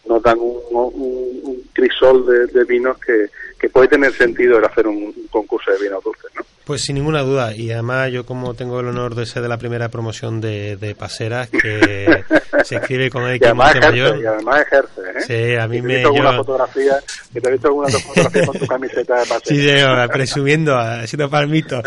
nos 0.07 0.23
dan 0.23 0.39
un, 0.39 0.59
un, 0.73 1.63
crisol 1.73 2.27
de, 2.53 2.65
vinos 2.65 2.99
que, 2.99 3.27
que, 3.59 3.69
puede 3.69 3.89
tener 3.89 4.13
sentido 4.13 4.59
el 4.59 4.65
hacer 4.65 4.87
un, 4.87 5.15
concurso 5.31 5.71
de 5.71 5.85
vinos 5.85 6.03
dulces, 6.03 6.31
¿no? 6.35 6.43
Pues 6.65 6.83
sin 6.83 6.95
ninguna 6.95 7.23
duda, 7.23 7.55
y 7.55 7.73
además 7.73 8.11
yo 8.13 8.25
como 8.25 8.55
tengo 8.55 8.81
el 8.81 8.87
honor 8.87 9.15
de 9.15 9.27
ser 9.27 9.43
de 9.43 9.49
la 9.49 9.59
primera 9.59 9.89
promoción 9.89 10.41
de, 10.41 10.77
de 10.77 10.95
Paseras, 10.95 11.51
que 11.51 12.25
se 12.65 12.77
escribe 12.77 13.11
con 13.11 13.25
el 13.25 13.41
y 13.41 13.45
además 13.45 13.75
mayor. 13.81 14.21
Y 14.21 14.27
además 14.27 14.63
ejerce, 14.63 15.01
¿eh? 15.01 15.21
Sí, 15.27 15.57
a 15.57 15.67
mí 15.67 15.83
me... 15.83 16.03
He 16.03 16.09
visto 16.09 16.33
fotografía, 16.37 17.01
que 17.33 17.41
te 17.41 17.49
he 17.49 17.53
visto 17.53 17.69
alguna 17.69 17.89
fotografía 17.89 18.47
con 18.47 18.59
tu 18.59 18.67
camiseta 18.67 19.21
de 19.21 19.27
Paseras. 19.29 20.07
Sí, 20.09 20.13
presumiendo, 20.13 20.79
haciendo 20.79 21.29
palmito. 21.31 21.83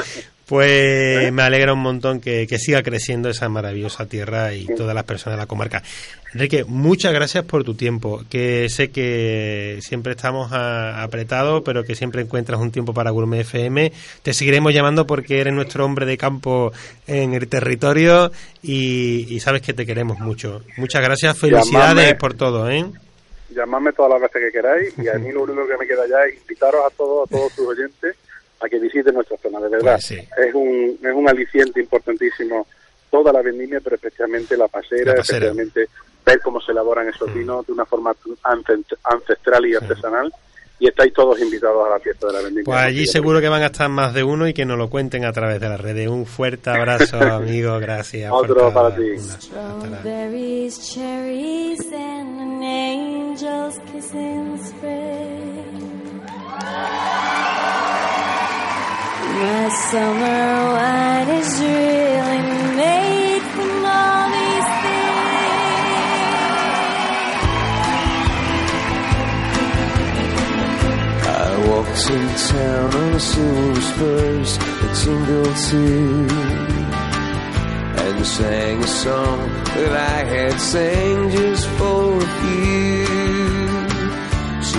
Pues 0.48 1.24
¿Eh? 1.26 1.32
me 1.32 1.42
alegra 1.42 1.74
un 1.74 1.80
montón 1.80 2.22
que, 2.22 2.48
siga 2.60 2.84
creciendo 2.84 3.30
esa 3.30 3.50
maravillosa 3.50 4.06
tierra 4.06 4.54
y 4.54 4.68
todas 4.68 4.94
las 4.94 5.04
personas 5.04 5.38
de 5.38 5.44
la 5.44 5.48
comarca. 5.48 5.82
Enrique, 6.34 6.66
muchas 6.66 7.14
gracias 7.14 7.46
por 7.46 7.64
tu 7.64 7.74
tiempo, 7.74 8.22
que 8.30 8.70
sé 8.70 8.92
que 8.92 9.80
siempre 9.82 10.12
estamos 10.12 10.52
apretados, 10.52 11.64
pero 11.66 11.84
que 11.84 11.96
siempre 11.96 12.22
encuentras 12.22 12.60
un 12.60 12.72
tiempo 12.72 12.94
para 12.94 13.10
Gourmet 13.10 13.42
FM. 13.42 13.92
Te 14.22 14.34
seguiremos 14.34 14.74
llamando 14.74 15.08
porque 15.08 15.40
eres 15.40 15.54
nuestro 15.54 15.84
hombre 15.84 16.06
de 16.06 16.18
campo 16.18 16.72
en 17.08 17.34
el 17.34 17.48
territorio 17.48 18.32
y, 18.62 19.40
sabes 19.40 19.62
que 19.62 19.74
te 19.74 19.86
queremos 19.86 20.20
mucho. 20.20 20.62
Muchas 20.78 21.02
gracias, 21.02 21.38
felicidades 21.40 22.14
por 22.16 22.36
todo. 22.36 22.70
¿eh? 22.70 22.86
Llamadme 23.50 23.94
todas 23.94 24.12
las 24.12 24.22
veces 24.22 24.44
que 24.44 24.52
queráis 24.52 24.94
y 24.98 25.08
a 25.08 25.14
mí 25.14 25.32
lo 25.32 25.44
único 25.44 25.68
que 25.68 25.78
me 25.78 25.88
queda 25.88 26.06
ya 26.08 26.24
es 26.26 26.38
invitaros 26.40 26.82
a 26.86 26.90
todos, 26.96 27.28
a 27.28 27.32
todos 27.32 27.54
tus 27.54 27.68
oyentes 27.68 28.16
a 28.60 28.70
que 28.70 28.80
visiten 28.80 29.14
nuestra 29.14 29.38
zona, 29.38 29.60
de 29.60 29.70
verdad. 29.70 30.00
Pues 30.08 30.12
es, 30.12 30.54
un, 30.54 30.98
es 31.02 31.14
un 31.14 31.30
aliciente 31.30 31.80
importantísimo 31.82 32.68
toda 33.10 33.32
la 33.32 33.42
vendimia, 33.42 33.80
pero 33.82 33.96
especialmente 33.96 34.58
la 34.58 34.68
pasera, 34.68 35.14
especialmente 35.14 35.88
ver 36.26 36.42
cómo 36.42 36.60
se 36.60 36.72
elaboran 36.72 37.08
esos 37.08 37.30
mm. 37.30 37.34
vinos 37.34 37.68
de 37.68 37.74
una 37.74 37.86
forma 37.86 38.14
ancestral 38.44 39.66
y 39.66 39.76
artesanal. 39.76 40.34
Y 40.78 40.90
estáis 40.90 41.14
todos 41.14 41.40
invitados 41.40 41.88
a 41.88 41.92
la 41.92 42.00
fiesta 42.00 42.28
de 42.28 42.34
la 42.34 42.40
vendimia. 42.40 42.66
Pues 42.66 42.78
allí 42.78 43.08
seguro 43.08 43.40
que 43.40 43.48
van 43.48 43.62
a 43.62 43.68
estar 43.68 43.88
más 43.88 44.14
de 44.14 44.24
uno 44.24 44.46
y 44.46 44.54
que 44.54 44.66
nos 44.66 44.78
lo 44.78 44.90
cuenten 44.90 45.24
a 45.24 45.32
través 45.32 45.62
de 45.62 45.70
las 45.70 45.80
redes. 45.80 46.10
Un 46.10 46.26
fuerte 46.26 46.70
abrazo, 46.70 47.18
amigo, 47.22 47.80
gracias. 47.80 48.30
Otro 48.30 48.74
para 48.74 48.94
ti. 48.94 49.16
My 59.36 59.68
summer 59.92 60.72
wine 60.76 61.28
is 61.28 61.60
really 61.60 62.42
made 62.78 63.44
from 63.54 63.86
all 63.86 64.26
these 64.32 64.70
things. 64.84 65.26
I 71.28 71.52
walked 71.68 72.04
in 72.16 72.26
town 72.48 72.90
on 72.96 73.20
silver 73.20 73.82
spurs 73.82 74.52
that 74.58 74.94
tingled 75.04 75.58
too, 75.68 76.28
and 78.04 78.18
sang 78.26 78.78
a 78.80 78.88
song 78.88 79.50
that 79.76 79.92
I 79.92 80.24
had 80.24 80.56
sang 80.62 81.30
just 81.32 81.68
for 81.78 82.22
you. 82.46 83.05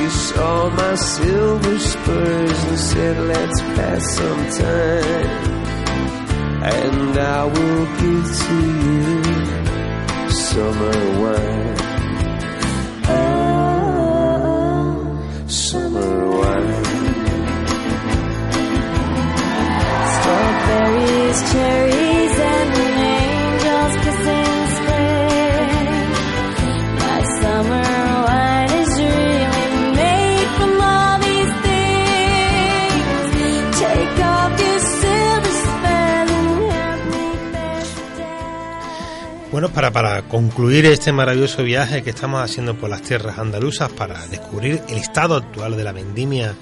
Saw 0.08 0.70
my 0.70 0.94
silver 0.94 1.78
spurs 1.78 2.64
and 2.64 2.78
said, 2.78 3.16
Let's 3.26 3.60
pass 3.60 4.16
some 4.16 4.50
time. 4.50 5.26
And 6.62 7.18
I 7.18 7.44
will 7.44 7.86
give 8.00 8.26
to 8.42 8.56
you 8.84 10.30
summer 10.30 11.20
wine. 11.20 11.95
Para, 39.76 39.90
para 39.90 40.22
concluir 40.22 40.86
este 40.86 41.12
maravilloso 41.12 41.62
viaje 41.62 42.02
que 42.02 42.08
estamos 42.08 42.40
haciendo 42.40 42.78
por 42.78 42.88
las 42.88 43.02
tierras 43.02 43.38
andaluzas 43.38 43.92
para 43.92 44.26
descubrir 44.28 44.80
el 44.88 44.96
estado 44.96 45.36
actual 45.36 45.76
de 45.76 45.84
la 45.84 45.92
vendimia 45.92 46.54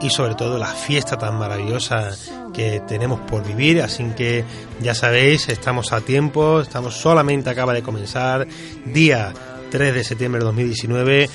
y 0.00 0.08
sobre 0.08 0.36
todo 0.36 0.56
la 0.56 0.68
fiesta 0.68 1.18
tan 1.18 1.34
maravillosa 1.34 2.16
que 2.54 2.80
tenemos 2.88 3.20
por 3.20 3.46
vivir, 3.46 3.82
así 3.82 4.04
que 4.16 4.42
ya 4.80 4.94
sabéis, 4.94 5.50
estamos 5.50 5.92
a 5.92 6.00
tiempo, 6.00 6.62
estamos 6.62 6.96
solamente 6.96 7.50
acaba 7.50 7.74
de 7.74 7.82
comenzar, 7.82 8.46
día 8.86 9.34
3 9.70 9.92
de 9.92 10.02
septiembre 10.02 10.38
de 10.38 10.46
2019 10.46 11.30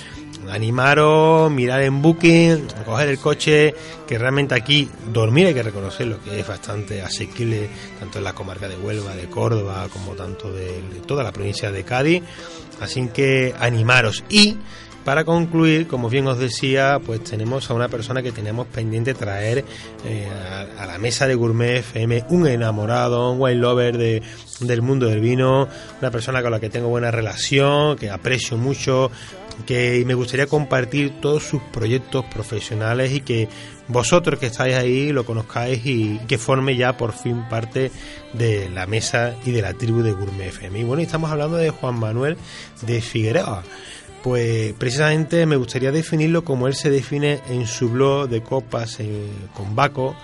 animaros, 0.50 1.52
mirar 1.52 1.82
en 1.82 2.02
Booking, 2.02 2.68
coger 2.86 3.10
el 3.10 3.20
coche, 3.20 3.76
que 4.08 4.18
realmente 4.18 4.56
aquí 4.56 4.90
dormir 5.12 5.48
hay 5.48 5.54
que 5.54 5.64
reconocerlo, 5.64 6.22
que 6.24 6.40
es 6.40 6.48
bastante 6.48 7.02
asequible, 7.02 7.70
tanto 8.00 8.18
en 8.18 8.24
la 8.24 8.34
comarca 8.34 8.68
de 8.68 8.78
Huelva, 8.78 9.16
de 9.16 9.28
Córdoba, 9.28 9.88
como 9.92 10.14
tanto 10.14 10.52
de, 10.52 10.82
de 10.82 11.00
toda 11.06 11.24
la 11.24 11.32
provincia 11.32 11.72
de 11.72 11.84
Cádiz. 11.84 12.24
Así 12.80 13.08
que 13.14 13.54
animaros. 13.60 14.24
Y 14.30 14.58
para 15.04 15.24
concluir, 15.24 15.88
como 15.88 16.10
bien 16.10 16.28
os 16.28 16.38
decía, 16.38 17.00
pues 17.06 17.24
tenemos 17.24 17.70
a 17.70 17.74
una 17.74 17.88
persona 17.88 18.22
que 18.22 18.32
tenemos 18.32 18.68
pendiente 18.68 19.14
traer 19.14 19.66
eh, 20.06 20.28
a, 20.30 20.84
a 20.84 20.86
la 20.86 20.98
mesa 20.98 21.28
de 21.28 21.36
Gourmet 21.36 21.78
FM, 21.78 22.26
un 22.30 22.48
enamorado, 22.48 23.32
un 23.32 23.42
wine 23.42 23.60
lover 23.60 23.98
de, 23.98 24.22
del 24.60 24.82
mundo 24.82 25.08
del 25.08 25.20
vino, 25.20 25.68
una 26.00 26.12
persona 26.12 26.42
con 26.42 26.52
la 26.52 26.60
que 26.60 26.70
tengo 26.70 26.88
buena 26.90 27.12
relación, 27.12 27.96
que 27.98 28.10
aprecio 28.10 28.58
mucho, 28.58 29.12
que 29.66 30.04
me 30.06 30.14
gustaría 30.14 30.48
compartir 30.48 31.20
todos 31.22 31.44
sus 31.44 31.62
proyectos 31.62 32.26
profesionales 32.26 33.12
y 33.12 33.22
que 33.22 33.48
vosotros 33.88 34.40
que 34.40 34.48
estáis 34.48 34.76
ahí 34.76 35.12
lo 35.12 35.26
conozcáis 35.26 35.86
y 35.86 36.20
que 36.28 36.38
forme 36.38 36.76
ya 36.76 36.98
por 36.98 37.14
fin 37.14 37.44
parte 37.50 37.92
de 38.34 38.70
la 38.70 38.88
mesa 38.88 39.36
y 39.46 39.52
de 39.52 39.62
la 39.62 39.74
tribu 39.74 40.02
de 40.02 40.12
Gourmet 40.12 40.48
FM. 40.48 40.80
Y 40.80 40.84
bueno, 40.84 41.02
estamos 41.02 41.32
hablando 41.32 41.58
de 41.58 41.70
Juan 41.70 41.96
Manuel 42.00 42.38
de 42.82 43.02
Figueroa. 43.02 43.64
Pues 44.24 44.74
precisamente 44.74 45.46
me 45.46 45.56
gustaría 45.56 45.92
definirlo 45.92 46.44
como 46.44 46.68
él 46.68 46.76
se 46.76 46.92
define 46.92 47.42
en 47.50 47.66
su 47.66 47.90
blog 47.90 48.30
de 48.30 48.44
copas 48.44 49.00
eh, 49.00 49.28
con 49.56 49.76
Baco 49.76 50.16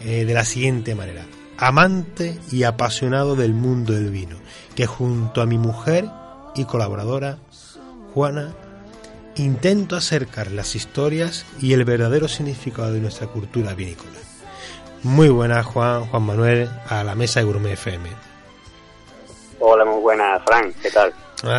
eh, 0.00 0.24
de 0.24 0.34
la 0.34 0.44
siguiente 0.44 0.94
manera. 0.94 1.26
Amante 1.58 2.38
y 2.50 2.64
apasionado 2.64 3.36
del 3.36 3.52
mundo 3.52 3.92
del 3.92 4.10
vino, 4.10 4.36
que 4.74 4.86
junto 4.86 5.42
a 5.42 5.46
mi 5.46 5.58
mujer 5.58 6.06
y 6.54 6.64
colaboradora, 6.64 7.38
Juana, 8.14 8.54
intento 9.36 9.96
acercar 9.96 10.50
las 10.50 10.74
historias 10.74 11.44
y 11.60 11.74
el 11.74 11.84
verdadero 11.84 12.28
significado 12.28 12.92
de 12.92 13.00
nuestra 13.00 13.26
cultura 13.26 13.74
vinícola. 13.74 14.18
Muy 15.02 15.28
buenas, 15.28 15.66
Juan, 15.66 16.06
Juan 16.06 16.22
Manuel, 16.22 16.70
a 16.88 17.04
la 17.04 17.14
mesa 17.14 17.40
de 17.40 17.46
Gourmet 17.46 17.74
FM. 17.74 18.08
Hola, 19.60 19.84
muy 19.84 20.00
buenas, 20.00 20.42
Frank, 20.44 20.74
¿qué 20.82 20.90
tal? 20.90 21.12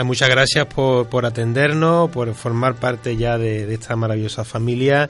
Muchas 0.03 0.29
gracias 0.29 0.65
por, 0.65 1.07
por, 1.09 1.25
atendernos, 1.25 2.09
por 2.09 2.33
formar 2.33 2.75
parte 2.75 3.17
ya 3.17 3.37
de, 3.37 3.67
de, 3.67 3.73
esta 3.75 3.95
maravillosa 3.95 4.43
familia. 4.43 5.09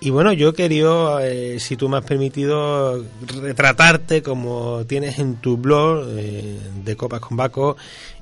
Y 0.00 0.10
bueno, 0.10 0.32
yo 0.32 0.52
quería, 0.52 1.18
eh, 1.22 1.58
si 1.58 1.76
tú 1.76 1.88
me 1.88 1.98
has 1.98 2.04
permitido, 2.04 3.04
retratarte 3.40 4.22
como 4.22 4.84
tienes 4.86 5.18
en 5.18 5.36
tu 5.36 5.56
blog 5.56 6.06
eh, 6.10 6.58
de 6.84 6.96
Copas 6.96 7.20
con 7.20 7.36
Baco. 7.36 7.76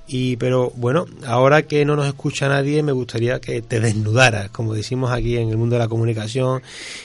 Y, 0.07 0.37
pero 0.37 0.73
bueno, 0.77 1.07
ahora 1.27 1.63
que 1.63 1.85
no 1.85 1.97
nos 1.97 2.07
escucha 2.07 2.49
nadie, 2.49 2.83
me 2.83 2.93
gustaría 2.93 3.41
que 3.41 3.63
te 3.63 3.81
desnudaras, 3.81 4.51
como 4.51 4.75
decimos 4.75 5.11
aquí 5.11 5.37
en 5.39 5.49
el 5.49 5.57
mundo 5.57 5.77
de 5.77 5.81
la 5.81 5.89
comunicación, 5.89 6.63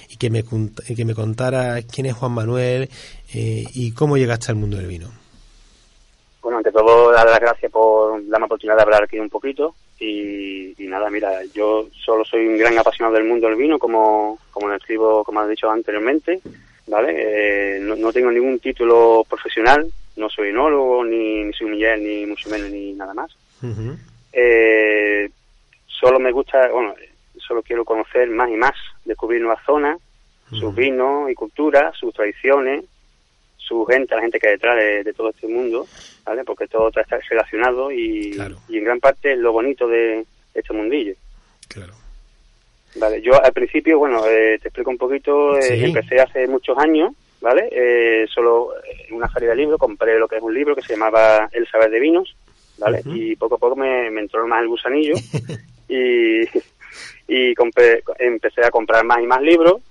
y 0.10 0.18
que 0.18 0.30
me, 0.30 0.44
que 0.44 1.06
me 1.06 1.16
contaras 1.16 1.86
quién 1.86 2.08
es 2.08 2.14
Juan 2.14 2.34
Manuel 2.34 2.90
eh, 3.34 3.66
y 3.74 3.92
cómo 3.92 4.18
llegaste 4.18 4.52
al 4.52 4.58
mundo 4.58 4.78
del 4.78 4.88
vino. 4.88 5.12
Ante 6.70 6.82
todo, 6.82 7.12
dar 7.12 7.26
las 7.26 7.40
gracias 7.40 7.72
por 7.72 8.12
darme 8.28 8.42
la 8.42 8.46
oportunidad 8.46 8.76
de 8.76 8.84
hablar 8.84 9.04
aquí 9.04 9.18
un 9.18 9.30
poquito. 9.30 9.74
Y, 10.00 10.76
y, 10.78 10.88
nada, 10.88 11.10
mira, 11.10 11.44
yo 11.52 11.88
solo 12.06 12.24
soy 12.24 12.46
un 12.46 12.60
gran 12.60 12.78
apasionado 12.78 13.16
del 13.16 13.28
mundo 13.28 13.48
del 13.48 13.56
vino, 13.56 13.80
como, 13.80 14.38
como 14.52 14.68
lo 14.68 14.76
escribo, 14.76 15.24
como 15.24 15.40
has 15.40 15.50
dicho 15.50 15.68
anteriormente, 15.68 16.40
¿vale? 16.86 17.16
Eh, 17.16 17.80
no, 17.82 17.96
no, 17.96 18.14
tengo 18.14 18.30
ningún 18.30 18.60
título 18.60 19.26
profesional, 19.28 19.92
no 20.16 20.30
soy 20.30 20.50
enólogo, 20.50 21.04
ni, 21.04 21.44
ni 21.46 21.54
soy 21.54 21.72
Miguel, 21.72 22.04
ni 22.04 22.28
mucho 22.28 22.52
menos, 22.52 22.70
ni 22.70 22.94
nada 22.94 23.16
más. 23.16 23.36
Uh 23.64 23.68
-huh. 23.68 23.98
eh, 24.32 25.28
solo 25.88 26.20
me 26.20 26.32
gusta, 26.32 26.70
bueno, 26.72 26.94
solo 27.40 27.64
quiero 27.64 27.84
conocer 27.84 28.30
más 28.30 28.50
y 28.52 28.58
más, 28.58 28.76
descubrir 29.06 29.42
nuevas 29.42 29.66
zonas, 29.66 29.98
uh 29.98 30.56
-huh. 30.56 30.60
sus 30.60 30.76
vinos 30.76 31.32
y 31.32 31.34
culturas, 31.34 31.98
sus 31.98 32.14
tradiciones, 32.14 32.86
su 33.70 33.86
gente, 33.86 34.16
la 34.16 34.22
gente 34.22 34.40
que 34.40 34.48
hay 34.48 34.54
detrás 34.54 34.76
de, 34.76 35.04
de, 35.04 35.14
todo 35.14 35.30
este 35.30 35.48
mundo, 35.48 35.88
¿vale? 36.26 36.44
Porque 36.44 36.68
todo 36.68 36.90
está 36.90 37.04
relacionado 37.30 37.92
y, 37.92 38.32
claro. 38.32 38.58
y 38.68 38.80
en 38.80 38.84
gran 38.84 39.00
parte 39.00 39.34
es 39.34 39.38
lo 39.38 39.54
bonito 39.54 39.88
de 39.88 40.26
este 40.56 40.74
mundillo. 40.74 41.14
Claro. 41.68 41.94
Vale, 42.96 43.22
yo 43.22 43.42
al 43.42 43.54
principio, 43.54 44.00
bueno, 44.00 44.26
eh, 44.26 44.58
te 44.60 44.70
explico 44.70 44.90
un 44.90 44.98
poquito, 44.98 45.58
eh, 45.60 45.62
sí. 45.62 45.86
empecé 45.86 46.20
hace 46.20 46.48
muchos 46.48 46.76
años, 46.80 47.14
¿vale? 47.40 47.70
Eh, 47.72 48.26
solo 48.34 48.72
en 49.08 49.16
una 49.16 49.30
feria 49.30 49.50
de 49.50 49.58
libros 49.58 49.80
compré 49.80 50.18
lo 50.18 50.28
que 50.28 50.38
es 50.38 50.42
un 50.42 50.54
libro 50.54 50.76
que 50.76 50.82
se 50.82 50.94
llamaba 50.94 51.48
El 51.52 51.68
saber 51.68 51.92
de 51.92 52.00
vinos, 52.00 52.36
¿vale? 52.80 53.02
Uh 53.06 53.10
-huh. 53.10 53.18
Y 53.18 53.36
poco 53.36 53.56
a 53.56 53.60
poco 53.60 53.76
me, 53.76 54.10
me, 54.10 54.22
entró 54.22 54.46
más 54.48 54.64
el 54.64 54.68
gusanillo 54.68 55.14
y, 55.88 56.42
y 57.28 57.54
compré, 57.54 58.02
empecé 58.18 58.66
a 58.66 58.72
comprar 58.72 59.06
más 59.06 59.22
y 59.22 59.28
más 59.28 59.42
libros. 59.42 59.82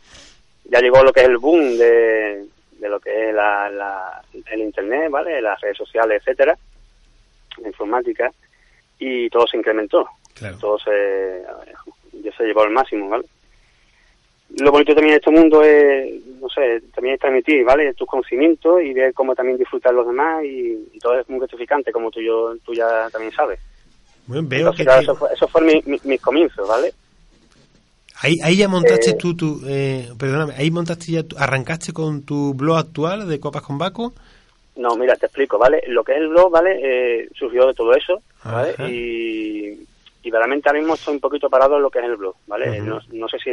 Ya 0.64 0.81
llegó 0.81 1.03
lo 1.05 1.12
que 1.12 1.20
es 1.20 1.29
el 1.29 1.39
boom 1.39 1.79
de, 1.79 2.45
de 2.79 2.89
lo 2.89 3.01
que 3.01 3.29
es 3.29 3.35
la, 3.35 3.68
la, 3.70 4.22
el 4.51 4.61
internet, 4.61 5.11
¿vale? 5.11 5.41
Las 5.43 5.61
redes 5.61 5.76
sociales, 5.76 6.22
etcétera, 6.22 6.57
la 7.61 7.68
informática, 7.68 8.33
y 8.99 9.29
todo 9.31 9.47
se 9.47 9.57
incrementó. 9.57 10.09
Claro. 10.35 10.57
Todo 10.59 10.79
se, 10.79 11.43
ya 12.22 12.33
se 12.37 12.45
llevó 12.45 12.62
al 12.62 12.70
máximo, 12.70 13.09
¿vale? 13.09 13.24
Lo 14.61 14.70
bonito 14.72 14.95
también 14.95 15.12
de 15.12 15.18
este 15.18 15.31
mundo 15.31 15.62
es, 15.62 16.24
no 16.41 16.49
sé, 16.49 16.81
también 16.95 17.14
es 17.14 17.20
transmitir, 17.20 17.64
¿vale? 17.64 17.93
Tus 17.95 18.09
conocimientos 18.09 18.81
y 18.83 18.95
ver 18.95 19.12
cómo 19.12 19.35
también 19.35 19.59
disfrutar 19.59 19.93
los 19.93 20.07
demás 20.07 20.43
y, 20.45 20.89
y 20.95 20.99
todo 20.99 21.18
es 21.18 21.29
muy 21.29 21.39
gratificante, 21.39 21.93
como 21.93 22.11
tú, 22.11 22.20
yo, 22.20 22.57
tú 22.64 22.72
ya 22.72 23.11
también 23.11 23.33
sabes. 23.33 23.61
Bueno, 24.26 24.49
veo 24.49 24.61
Entonces, 24.61 24.79
que... 24.79 24.85
Claro, 24.85 25.03
eso 25.03 25.16
fue, 25.16 25.29
eso 25.35 25.49
fue 25.49 25.61
mi, 25.62 25.83
mi, 25.85 26.01
mis 26.05 26.20
comienzos, 26.20 26.66
¿vale? 26.66 26.93
Ahí, 28.21 28.39
ahí 28.43 28.57
ya 28.57 28.69
montaste 28.69 29.11
eh, 29.11 29.16
tú, 29.19 29.37
tu, 29.37 29.62
eh, 29.66 30.09
perdóname, 30.19 30.55
ahí 30.57 30.71
montaste 30.71 31.12
ya, 31.12 31.23
arrancaste 31.37 31.93
con 31.93 32.23
tu 32.23 32.53
blog 32.55 32.79
actual 32.79 33.29
de 33.29 33.39
Copas 33.39 33.62
con 33.62 33.79
Baco. 33.79 34.12
No, 34.75 34.97
mira, 34.97 35.14
te 35.16 35.27
explico, 35.27 35.59
¿vale? 35.59 35.83
Lo 35.87 36.03
que 36.03 36.12
es 36.12 36.19
el 36.19 36.29
blog, 36.29 36.51
¿vale? 36.51 36.79
Eh, 36.83 37.29
surgió 37.35 37.66
de 37.66 37.75
todo 37.75 37.95
eso, 37.95 38.21
¿vale? 38.45 38.75
Y, 38.89 39.87
y 40.23 40.31
realmente 40.31 40.69
ahora 40.69 40.81
mismo 40.81 40.95
estoy 40.95 41.14
un 41.14 41.21
poquito 41.21 41.49
parado 41.49 41.77
en 41.77 41.83
lo 41.83 41.91
que 41.91 42.01
es 42.01 42.05
el 42.05 42.16
blog, 42.16 42.35
¿vale? 42.47 42.81
No, 42.81 43.01
no, 43.12 43.29
sé 43.29 43.39
si 43.39 43.51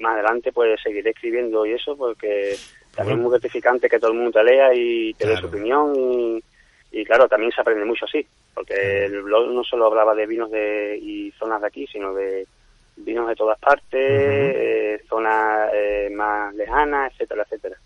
más 0.00 0.14
adelante 0.14 0.52
pues 0.52 0.80
seguiré 0.82 1.10
escribiendo 1.10 1.64
y 1.64 1.72
eso, 1.72 1.96
porque 1.96 2.56
también 2.94 3.18
es 3.18 3.22
muy 3.22 3.30
gratificante 3.30 3.88
que 3.88 4.00
todo 4.00 4.10
el 4.10 4.18
mundo 4.18 4.32
te 4.32 4.44
lea 4.44 4.74
y 4.74 5.14
te 5.14 5.24
claro. 5.24 5.36
dé 5.36 5.40
su 5.40 5.46
opinión 5.46 5.92
y, 5.96 6.42
y, 6.90 7.04
claro, 7.04 7.28
también 7.28 7.52
se 7.52 7.60
aprende 7.60 7.84
mucho 7.84 8.04
así, 8.04 8.26
porque 8.52 9.04
el 9.04 9.22
blog 9.22 9.52
no 9.52 9.62
solo 9.62 9.86
hablaba 9.86 10.14
de 10.14 10.26
vinos 10.26 10.50
de 10.50 10.98
y 11.00 11.30
zonas 11.38 11.60
de 11.60 11.66
aquí, 11.68 11.86
sino 11.86 12.14
de 12.14 12.46
vinos 13.04 13.28
de 13.28 13.34
todas 13.34 13.58
partes, 13.58 13.92
uh 13.92 13.94
-huh. 13.94 14.52
eh, 14.54 15.00
zonas 15.08 15.70
eh, 15.74 16.10
más 16.12 16.54
lejanas, 16.54 17.12
etcétera, 17.12 17.42
etcétera. 17.44 17.76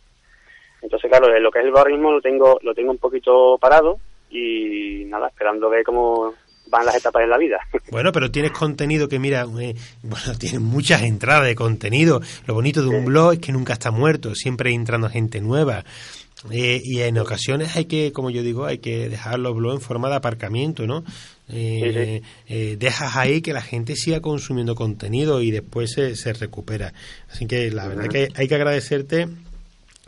Entonces, 0.83 1.09
claro, 1.09 1.39
lo 1.39 1.51
que 1.51 1.61
es 1.61 1.65
el 1.65 1.71
barrismo 1.71 2.11
lo 2.11 2.21
tengo, 2.21 2.59
lo 2.63 2.75
tengo 2.75 2.91
un 2.91 2.99
poquito 2.99 3.57
parado 3.59 3.99
y 4.31 5.05
nada, 5.07 5.29
esperando 5.29 5.71
ver 5.71 5.85
cómo 5.85 6.35
van 6.73 6.87
las 6.87 6.97
etapas 6.97 7.23
de 7.23 7.29
la 7.29 7.39
vida. 7.39 7.61
Bueno, 7.91 8.11
pero 8.11 8.31
tienes 8.31 8.53
contenido 8.53 9.07
que, 9.07 9.19
mira, 9.19 9.45
eh, 9.61 9.75
bueno, 10.03 10.25
tienes 10.39 10.61
muchas 10.61 11.03
entradas 11.03 11.45
de 11.45 11.55
contenido. 11.55 12.21
Lo 12.47 12.55
bonito 12.55 12.83
de 12.83 12.89
un 12.89 13.01
sí. 13.01 13.07
blog 13.07 13.35
es 13.35 13.39
que 13.39 13.53
nunca 13.53 13.75
está 13.75 13.91
muerto, 13.91 14.35
siempre 14.35 14.73
entrando 14.73 15.11
gente 15.11 15.41
nueva. 15.43 15.85
Eh, 16.51 16.81
y 16.85 17.01
en 17.01 17.19
ocasiones 17.19 17.77
hay 17.77 17.85
que, 17.85 18.13
como 18.13 18.31
yo 18.31 18.43
digo, 18.43 18.65
hay 18.67 18.79
que 18.79 19.09
dejar 19.09 19.39
los 19.39 19.55
blogs 19.55 19.77
en 19.77 19.81
forma 19.81 20.09
de 20.09 20.17
aparcamiento, 20.17 20.87
¿no? 20.87 21.05
Eh. 21.49 22.23
Eh, 22.49 22.77
dejas 22.79 23.17
ahí 23.17 23.43
que 23.43 23.53
la 23.53 23.63
gente 23.63 23.95
siga 23.95 24.21
consumiendo 24.21 24.75
contenido 24.75 25.41
y 25.41 25.51
después 25.51 25.93
se, 25.93 26.17
se 26.17 26.33
recupera. 26.33 26.93
Así 27.31 27.47
que 27.47 27.71
la 27.71 27.87
verdad 27.87 28.09
que 28.09 28.29
hay 28.35 28.49
que 28.49 28.55
agradecerte 28.55 29.29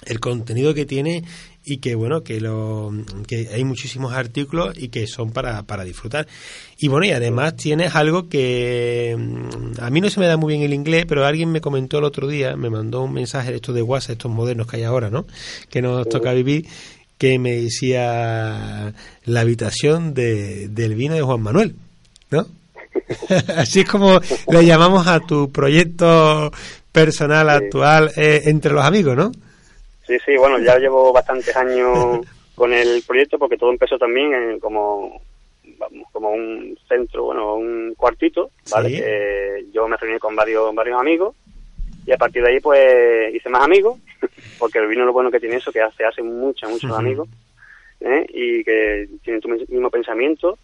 el 0.06 0.20
contenido 0.20 0.74
que 0.74 0.86
tiene 0.86 1.24
y 1.64 1.78
que 1.78 1.94
bueno 1.94 2.22
que 2.22 2.40
lo 2.40 2.92
que 3.26 3.48
hay 3.52 3.64
muchísimos 3.64 4.12
artículos 4.12 4.76
y 4.76 4.88
que 4.88 5.06
son 5.06 5.30
para, 5.30 5.62
para 5.62 5.84
disfrutar. 5.84 6.26
Y 6.78 6.88
bueno 6.88 7.06
y 7.06 7.12
además 7.12 7.56
tienes 7.56 7.94
algo 7.94 8.28
que 8.28 9.16
mm, 9.18 9.80
a 9.80 9.90
mí 9.90 10.00
no 10.00 10.10
se 10.10 10.20
me 10.20 10.26
da 10.26 10.36
muy 10.36 10.54
bien 10.54 10.62
el 10.62 10.74
inglés 10.74 11.06
pero 11.08 11.24
alguien 11.24 11.50
me 11.50 11.60
comentó 11.60 11.98
el 11.98 12.04
otro 12.04 12.28
día 12.28 12.56
me 12.56 12.70
mandó 12.70 13.02
un 13.02 13.12
mensaje 13.12 13.50
de 13.50 13.56
estos 13.56 13.74
de 13.74 13.82
WhatsApp 13.82 14.12
estos 14.12 14.30
modernos 14.30 14.66
que 14.66 14.76
hay 14.76 14.82
ahora 14.82 15.10
no 15.10 15.26
que 15.70 15.80
nos 15.80 16.08
toca 16.08 16.32
vivir 16.32 16.66
que 17.16 17.38
me 17.38 17.52
decía 17.52 18.92
la 19.24 19.40
habitación 19.40 20.14
de, 20.14 20.68
del 20.68 20.94
vino 20.94 21.14
de 21.14 21.22
Juan 21.22 21.40
Manuel 21.40 21.76
no 22.30 22.46
así 23.56 23.80
es 23.80 23.88
como 23.88 24.20
le 24.48 24.66
llamamos 24.66 25.06
a 25.06 25.20
tu 25.20 25.50
proyecto 25.50 26.52
personal 26.92 27.48
actual 27.48 28.12
eh, 28.16 28.42
entre 28.46 28.72
los 28.72 28.84
amigos 28.84 29.16
no 29.16 29.32
Sí, 30.06 30.18
sí, 30.24 30.36
bueno, 30.36 30.58
ya 30.58 30.78
llevo 30.78 31.12
bastantes 31.12 31.56
años 31.56 32.20
con 32.54 32.72
el 32.72 33.02
proyecto 33.06 33.38
porque 33.38 33.56
todo 33.56 33.70
empezó 33.70 33.98
también 33.98 34.32
en 34.34 34.60
como 34.60 35.20
como 36.12 36.30
un 36.30 36.78
centro, 36.88 37.24
bueno, 37.24 37.56
un 37.56 37.94
cuartito, 37.96 38.50
¿vale? 38.70 38.88
¿Sí? 38.90 38.96
Que 38.96 39.66
yo 39.72 39.88
me 39.88 39.96
reuní 39.96 40.18
con 40.18 40.36
varios 40.36 40.74
varios 40.74 41.00
amigos 41.00 41.34
y 42.06 42.12
a 42.12 42.16
partir 42.16 42.42
de 42.42 42.50
ahí 42.50 42.60
pues 42.60 43.34
hice 43.34 43.48
más 43.48 43.64
amigos, 43.64 43.98
porque 44.58 44.78
el 44.78 44.86
vino 44.86 45.04
lo 45.04 45.12
bueno 45.12 45.30
que 45.30 45.40
tiene 45.40 45.56
eso, 45.56 45.72
que 45.72 45.80
hace, 45.80 46.04
hace 46.04 46.22
muchos, 46.22 46.70
muchos 46.70 46.90
uh 46.90 46.94
-huh. 46.94 46.98
amigos, 46.98 47.28
¿eh? 48.00 48.26
y 48.28 48.64
que 48.64 49.08
tienen 49.22 49.40
tu 49.40 49.48
mismo 49.48 49.90
pensamiento 49.90 50.58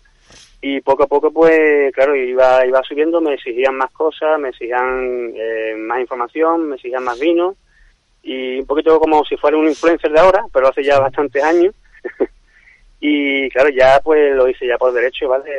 Y 0.62 0.80
poco 0.82 1.04
a 1.04 1.06
poco, 1.06 1.32
pues, 1.32 1.92
claro, 1.94 2.14
iba, 2.14 2.66
iba 2.66 2.82
subiendo, 2.82 3.20
me 3.20 3.34
exigían 3.34 3.74
más 3.76 3.90
cosas, 3.92 4.38
me 4.38 4.50
exigían 4.50 5.32
eh, 5.34 5.74
más 5.76 6.00
información, 6.00 6.68
me 6.68 6.76
exigían 6.76 7.02
más 7.02 7.18
vino, 7.18 7.56
y 8.22 8.60
un 8.60 8.66
poquito 8.66 8.98
como 9.00 9.24
si 9.24 9.36
fuera 9.36 9.56
un 9.56 9.68
influencer 9.68 10.12
de 10.12 10.20
ahora, 10.20 10.44
pero 10.52 10.68
hace 10.68 10.84
ya 10.84 10.98
bastantes 10.98 11.42
años. 11.42 11.74
y 13.00 13.48
claro, 13.50 13.70
ya 13.70 14.00
pues 14.02 14.34
lo 14.34 14.48
hice 14.48 14.66
ya 14.66 14.76
por 14.78 14.92
derecho, 14.92 15.28
¿vale? 15.28 15.50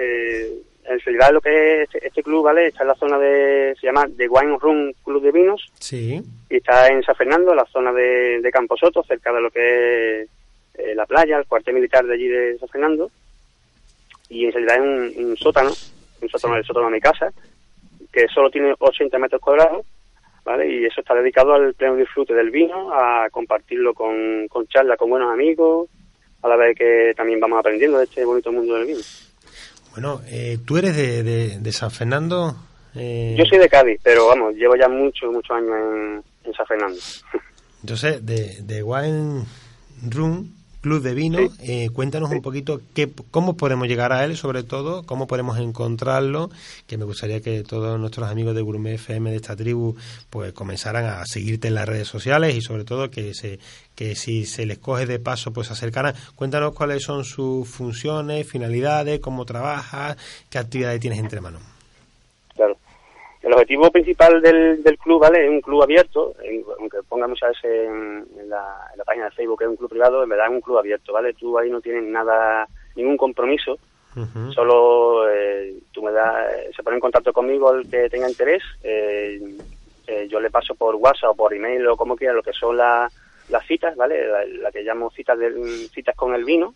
En 0.83 0.99
realidad 0.99 1.31
lo 1.31 1.41
que 1.41 1.83
es 1.83 1.89
este, 1.89 2.07
este 2.07 2.23
club, 2.23 2.45
¿vale? 2.45 2.67
Está 2.67 2.83
en 2.83 2.89
la 2.89 2.95
zona 2.95 3.17
de, 3.17 3.75
se 3.79 3.87
llama 3.87 4.07
The 4.17 4.27
Wine 4.27 4.57
Room 4.59 4.93
Club 5.03 5.23
de 5.23 5.31
Vinos. 5.31 5.71
Sí. 5.79 6.21
Y 6.49 6.55
está 6.55 6.87
en 6.87 7.03
San 7.03 7.15
Fernando, 7.15 7.53
la 7.53 7.65
zona 7.65 7.91
de, 7.93 8.41
de 8.41 8.51
Camposoto, 8.51 9.03
cerca 9.03 9.31
de 9.31 9.41
lo 9.41 9.51
que 9.51 10.21
es 10.21 10.29
eh, 10.75 10.95
la 10.95 11.05
playa, 11.05 11.37
el 11.37 11.45
cuartel 11.45 11.75
militar 11.75 12.05
de 12.05 12.13
allí 12.13 12.27
de 12.27 12.57
San 12.59 12.69
Fernando. 12.69 13.11
Y 14.29 14.45
en 14.45 14.53
realidad 14.53 14.75
es 14.77 15.17
un, 15.17 15.25
un 15.25 15.37
sótano, 15.37 15.71
un 16.21 16.29
sótano 16.29 16.55
del 16.55 16.65
sótano 16.65 16.87
de 16.87 16.93
mi 16.93 17.01
casa, 17.01 17.31
que 18.11 18.27
solo 18.27 18.49
tiene 18.49 18.73
80 18.77 19.17
metros 19.19 19.41
cuadrados, 19.41 19.85
¿vale? 20.43 20.69
Y 20.71 20.85
eso 20.85 21.01
está 21.01 21.13
dedicado 21.15 21.53
al 21.53 21.73
pleno 21.73 21.95
disfrute 21.95 22.33
del 22.33 22.51
vino, 22.51 22.91
a 22.93 23.29
compartirlo 23.31 23.93
con, 23.93 24.47
con 24.47 24.67
charlas 24.67 24.97
con 24.97 25.09
buenos 25.09 25.31
amigos, 25.31 25.89
a 26.41 26.47
la 26.47 26.55
vez 26.55 26.77
que 26.77 27.13
también 27.15 27.39
vamos 27.39 27.59
aprendiendo 27.59 27.97
de 27.97 28.05
este 28.05 28.25
bonito 28.25 28.51
mundo 28.51 28.75
del 28.75 28.87
vino. 28.87 28.99
Bueno, 29.91 30.21
eh, 30.27 30.57
¿tú 30.65 30.77
eres 30.77 30.95
de, 30.95 31.23
de, 31.23 31.59
de 31.59 31.71
San 31.71 31.91
Fernando? 31.91 32.55
Eh, 32.95 33.35
Yo 33.37 33.45
soy 33.45 33.57
de 33.59 33.69
Cádiz, 33.69 33.99
pero 34.03 34.27
vamos, 34.27 34.55
llevo 34.55 34.75
ya 34.75 34.87
muchos, 34.87 35.31
muchos 35.31 35.55
años 35.55 35.69
en, 35.69 36.23
en 36.45 36.53
San 36.53 36.65
Fernando. 36.65 36.97
Entonces, 37.81 38.25
de, 38.25 38.61
de 38.61 38.83
Wine 38.83 39.43
Room, 40.09 40.53
Club 40.81 41.03
de 41.03 41.13
Vino, 41.13 41.39
eh, 41.59 41.89
cuéntanos 41.93 42.31
un 42.31 42.41
poquito 42.41 42.81
qué, 42.95 43.11
cómo 43.29 43.55
podemos 43.55 43.87
llegar 43.87 44.11
a 44.11 44.25
él, 44.25 44.35
sobre 44.35 44.63
todo, 44.63 45.03
cómo 45.03 45.27
podemos 45.27 45.59
encontrarlo, 45.59 46.49
que 46.87 46.97
me 46.97 47.05
gustaría 47.05 47.39
que 47.39 47.63
todos 47.63 47.99
nuestros 47.99 48.29
amigos 48.29 48.55
de 48.55 48.61
Gourmet 48.61 48.95
FM 48.95 49.29
de 49.29 49.35
esta 49.35 49.55
tribu 49.55 49.95
pues 50.31 50.53
comenzaran 50.53 51.05
a 51.05 51.23
seguirte 51.25 51.67
en 51.67 51.75
las 51.75 51.87
redes 51.87 52.07
sociales 52.07 52.55
y 52.55 52.61
sobre 52.61 52.83
todo 52.83 53.11
que 53.11 53.33
se 53.35 53.59
que 53.93 54.15
si 54.15 54.45
se 54.45 54.65
les 54.65 54.79
coge 54.79 55.05
de 55.05 55.19
paso 55.19 55.53
pues 55.53 55.67
se 55.67 55.73
acercaran. 55.73 56.15
Cuéntanos 56.35 56.73
cuáles 56.73 57.03
son 57.03 57.23
sus 57.25 57.67
funciones, 57.67 58.47
finalidades, 58.47 59.19
cómo 59.19 59.45
trabajas, 59.45 60.17
qué 60.49 60.57
actividades 60.57 60.99
tienes 60.99 61.19
entre 61.19 61.41
manos. 61.41 61.70
El 63.41 63.53
objetivo 63.53 63.89
principal 63.91 64.41
del, 64.41 64.83
del 64.83 64.97
club, 64.99 65.21
¿vale? 65.21 65.43
Es 65.45 65.49
un 65.49 65.61
club 65.61 65.81
abierto, 65.81 66.33
en- 66.43 66.63
aunque 66.79 66.99
ponga 67.09 67.27
muchas 67.27 67.49
veces 67.51 67.87
en, 67.87 68.25
en 68.39 68.49
la, 68.49 68.87
en 68.91 68.97
la 68.99 69.03
página 69.03 69.25
de 69.25 69.31
Facebook 69.31 69.57
que 69.59 69.65
es 69.65 69.69
un 69.69 69.77
club 69.77 69.89
privado, 69.89 70.21
en 70.23 70.29
verdad 70.29 70.47
es 70.47 70.53
un 70.53 70.61
club 70.61 70.77
abierto, 70.77 71.11
¿vale? 71.13 71.33
Tú 71.33 71.57
ahí 71.57 71.69
no 71.69 71.81
tienes 71.81 72.03
nada, 72.03 72.67
ningún 72.95 73.17
compromiso, 73.17 73.77
solo 74.53 75.29
eh, 75.29 75.73
tú 75.93 76.03
me 76.03 76.11
das, 76.11 76.51
eh, 76.53 76.69
se 76.75 76.83
pone 76.83 76.97
en 76.97 77.01
contacto 77.01 77.31
conmigo 77.33 77.71
el 77.73 77.89
que 77.89 78.09
tenga 78.09 78.29
interés, 78.29 78.61
eh, 78.83 79.41
eh, 80.07 80.27
yo 80.29 80.39
le 80.39 80.49
paso 80.51 80.75
por 80.75 80.95
WhatsApp 80.95 81.31
o 81.31 81.35
por 81.35 81.53
email 81.53 81.87
o 81.87 81.95
como 81.97 82.15
quiera 82.17 82.33
lo 82.33 82.43
que 82.43 82.51
son 82.53 82.75
la- 82.77 83.09
las 83.49 83.65
citas, 83.65 83.95
¿vale? 83.95 84.27
La, 84.27 84.45
la 84.45 84.71
que 84.71 84.83
llamo 84.83 85.09
citas, 85.11 85.39
de, 85.39 85.51
citas 85.93 86.15
con 86.15 86.33
el 86.35 86.43
vino, 86.45 86.73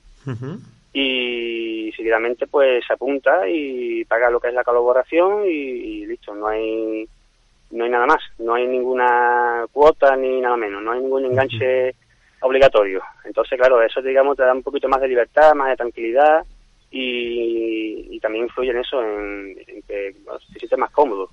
y 0.97 1.91
seguidamente 1.91 2.47
pues 2.47 2.81
se 2.87 2.93
apunta 2.93 3.49
y 3.49 4.05
paga 4.05 4.29
lo 4.29 4.39
que 4.39 4.47
es 4.47 4.53
la 4.53 4.63
colaboración 4.63 5.43
y, 5.45 5.49
y 5.49 6.05
listo, 6.05 6.33
no 6.33 6.47
hay 6.47 7.05
no 7.71 7.83
hay 7.83 7.89
nada 7.89 8.05
más, 8.05 8.21
no 8.39 8.53
hay 8.53 8.65
ninguna 8.65 9.65
cuota 9.73 10.15
ni 10.15 10.39
nada 10.39 10.55
menos, 10.55 10.81
no 10.81 10.93
hay 10.93 11.01
ningún 11.01 11.25
enganche 11.25 11.93
obligatorio. 12.39 13.01
Entonces, 13.25 13.59
claro, 13.59 13.81
eso 13.81 14.01
digamos 14.01 14.37
te 14.37 14.43
da 14.43 14.53
un 14.53 14.63
poquito 14.63 14.87
más 14.87 15.01
de 15.01 15.09
libertad, 15.09 15.53
más 15.53 15.67
de 15.67 15.75
tranquilidad 15.75 16.45
y, 16.89 18.07
y 18.11 18.19
también 18.21 18.45
influye 18.45 18.71
en 18.71 18.77
eso, 18.77 19.03
en, 19.03 19.57
en 19.67 19.81
que 19.81 20.15
bueno, 20.23 20.39
te 20.53 20.59
sientes 20.59 20.79
más 20.79 20.91
cómodo. 20.91 21.29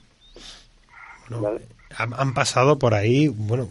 ¿vale? 1.31 1.61
Han, 1.99 2.13
han 2.15 2.35
pasado 2.35 2.81
por 2.81 2.95
ahí, 2.95 3.29
bueno, 3.29 3.69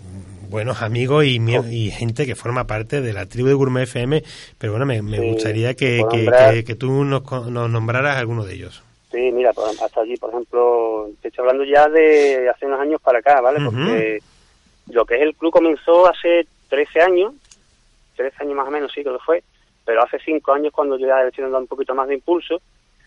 buenos 0.51 0.81
amigos 0.83 1.25
y, 1.25 1.39
mie- 1.39 1.63
y 1.71 1.89
gente 1.89 2.25
que 2.27 2.35
forma 2.35 2.67
parte 2.67 3.01
de 3.01 3.13
la 3.13 3.25
tribu 3.25 3.47
de 3.47 3.53
Gourmet 3.55 3.83
FM, 3.83 4.21
pero 4.59 4.73
bueno, 4.73 4.85
me, 4.85 5.01
me 5.01 5.17
Sí, 5.19 5.27
gustaría 5.33 5.73
que, 5.73 6.03
que, 6.11 6.29
que- 6.37 6.63
que 6.63 6.75
tú 6.75 7.03
nos, 7.05 7.23
nombraras 7.49 8.17
alguno 8.17 8.43
de 8.45 8.53
ellos. 8.53 8.83
Sí, 9.11 9.31
mira, 9.31 9.51
por- 9.53 9.67
hasta 9.69 10.01
allí, 10.01 10.15
por 10.17 10.29
ejemplo, 10.29 11.09
te 11.21 11.29
estoy 11.29 11.41
hablando 11.43 11.63
ya 11.63 11.87
de 11.89 12.49
hace 12.49 12.65
unos 12.65 12.79
años 12.81 13.01
para 13.01 13.19
acá, 13.19 13.41
¿vale? 13.41 13.59
Porque 13.65 14.19
lo 14.91 15.05
que 15.05 15.15
es 15.15 15.21
el 15.21 15.35
club 15.35 15.51
comenzó 15.51 16.07
hace 16.07 16.45
13 16.69 17.01
años, 17.01 17.33
13 18.15 18.35
años 18.43 18.55
más 18.55 18.67
o 18.67 18.71
menos, 18.71 18.91
sí, 18.93 19.01
creo 19.01 19.17
que 19.17 19.23
fue, 19.25 19.43
pero 19.85 20.03
hace 20.03 20.19
5 20.23 20.53
años 20.53 20.71
cuando 20.73 20.97
yo 20.97 21.07
ya 21.07 21.21
le 21.23 21.29
estoy 21.29 21.43
dando 21.45 21.59
un 21.59 21.67
poquito 21.67 21.95
más 21.95 22.07
de 22.07 22.15
impulso, 22.15 22.61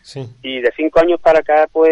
Sí. 0.07 0.23
y 0.43 0.61
de 0.61 0.71
5 0.77 1.01
años 1.01 1.19
para 1.19 1.39
acá, 1.39 1.67
pues, 1.73 1.91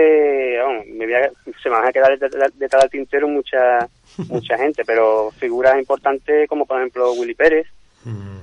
me 0.86 1.06
voy 1.06 1.14
a- 1.14 1.32
se 1.62 1.70
me 1.70 1.76
van 1.76 1.88
a 1.88 1.92
quedar 1.92 2.18
detrás 2.18 2.52
detrás 2.58 2.82
del 2.82 2.90
tintero 2.90 3.26
mucha, 3.26 3.88
mucha 4.28 4.58
gente, 4.58 4.84
pero 4.84 5.30
figuras 5.38 5.78
importantes 5.78 6.46
como, 6.46 6.66
por 6.66 6.76
ejemplo, 6.78 7.12
Willy 7.14 7.34
Pérez, 7.34 7.66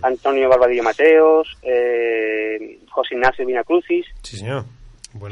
Antonio 0.02 0.50
Barbadillo 0.50 0.82
Mateos, 0.84 1.56
eh, 1.62 2.80
José 2.90 3.14
Ignacio 3.16 3.46
Vinacrucis, 3.46 4.06
Sí, 4.24 4.38
señor. 4.38 4.64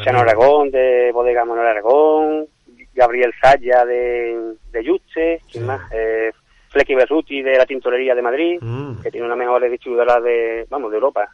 Chano. 0.04 0.20
Aragón 0.20 0.70
de 0.72 1.12
Bodega 1.14 1.46
Manuel 1.46 1.68
Aragón, 1.70 2.46
Gabriel 2.94 3.32
Zaya 3.42 3.86
de, 3.86 4.54
de 4.72 4.84
Yuste, 4.84 5.42
¿quién 5.52 5.66
más? 5.66 5.82
Eh, 5.94 6.32
Flecky 6.70 6.94
Berruti 6.96 7.42
de 7.42 7.58
la 7.58 7.66
Tintorería 7.66 8.14
de 8.16 8.22
Madrid, 8.22 8.58
Mm. 8.62 9.02
que 9.02 9.10
tiene 9.12 9.26
una 9.26 9.36
mejores 9.36 9.72
distribuidoras 9.72 10.22
de, 10.24 10.66
vamos, 10.70 10.92
de 10.92 10.98
Europa 10.98 11.28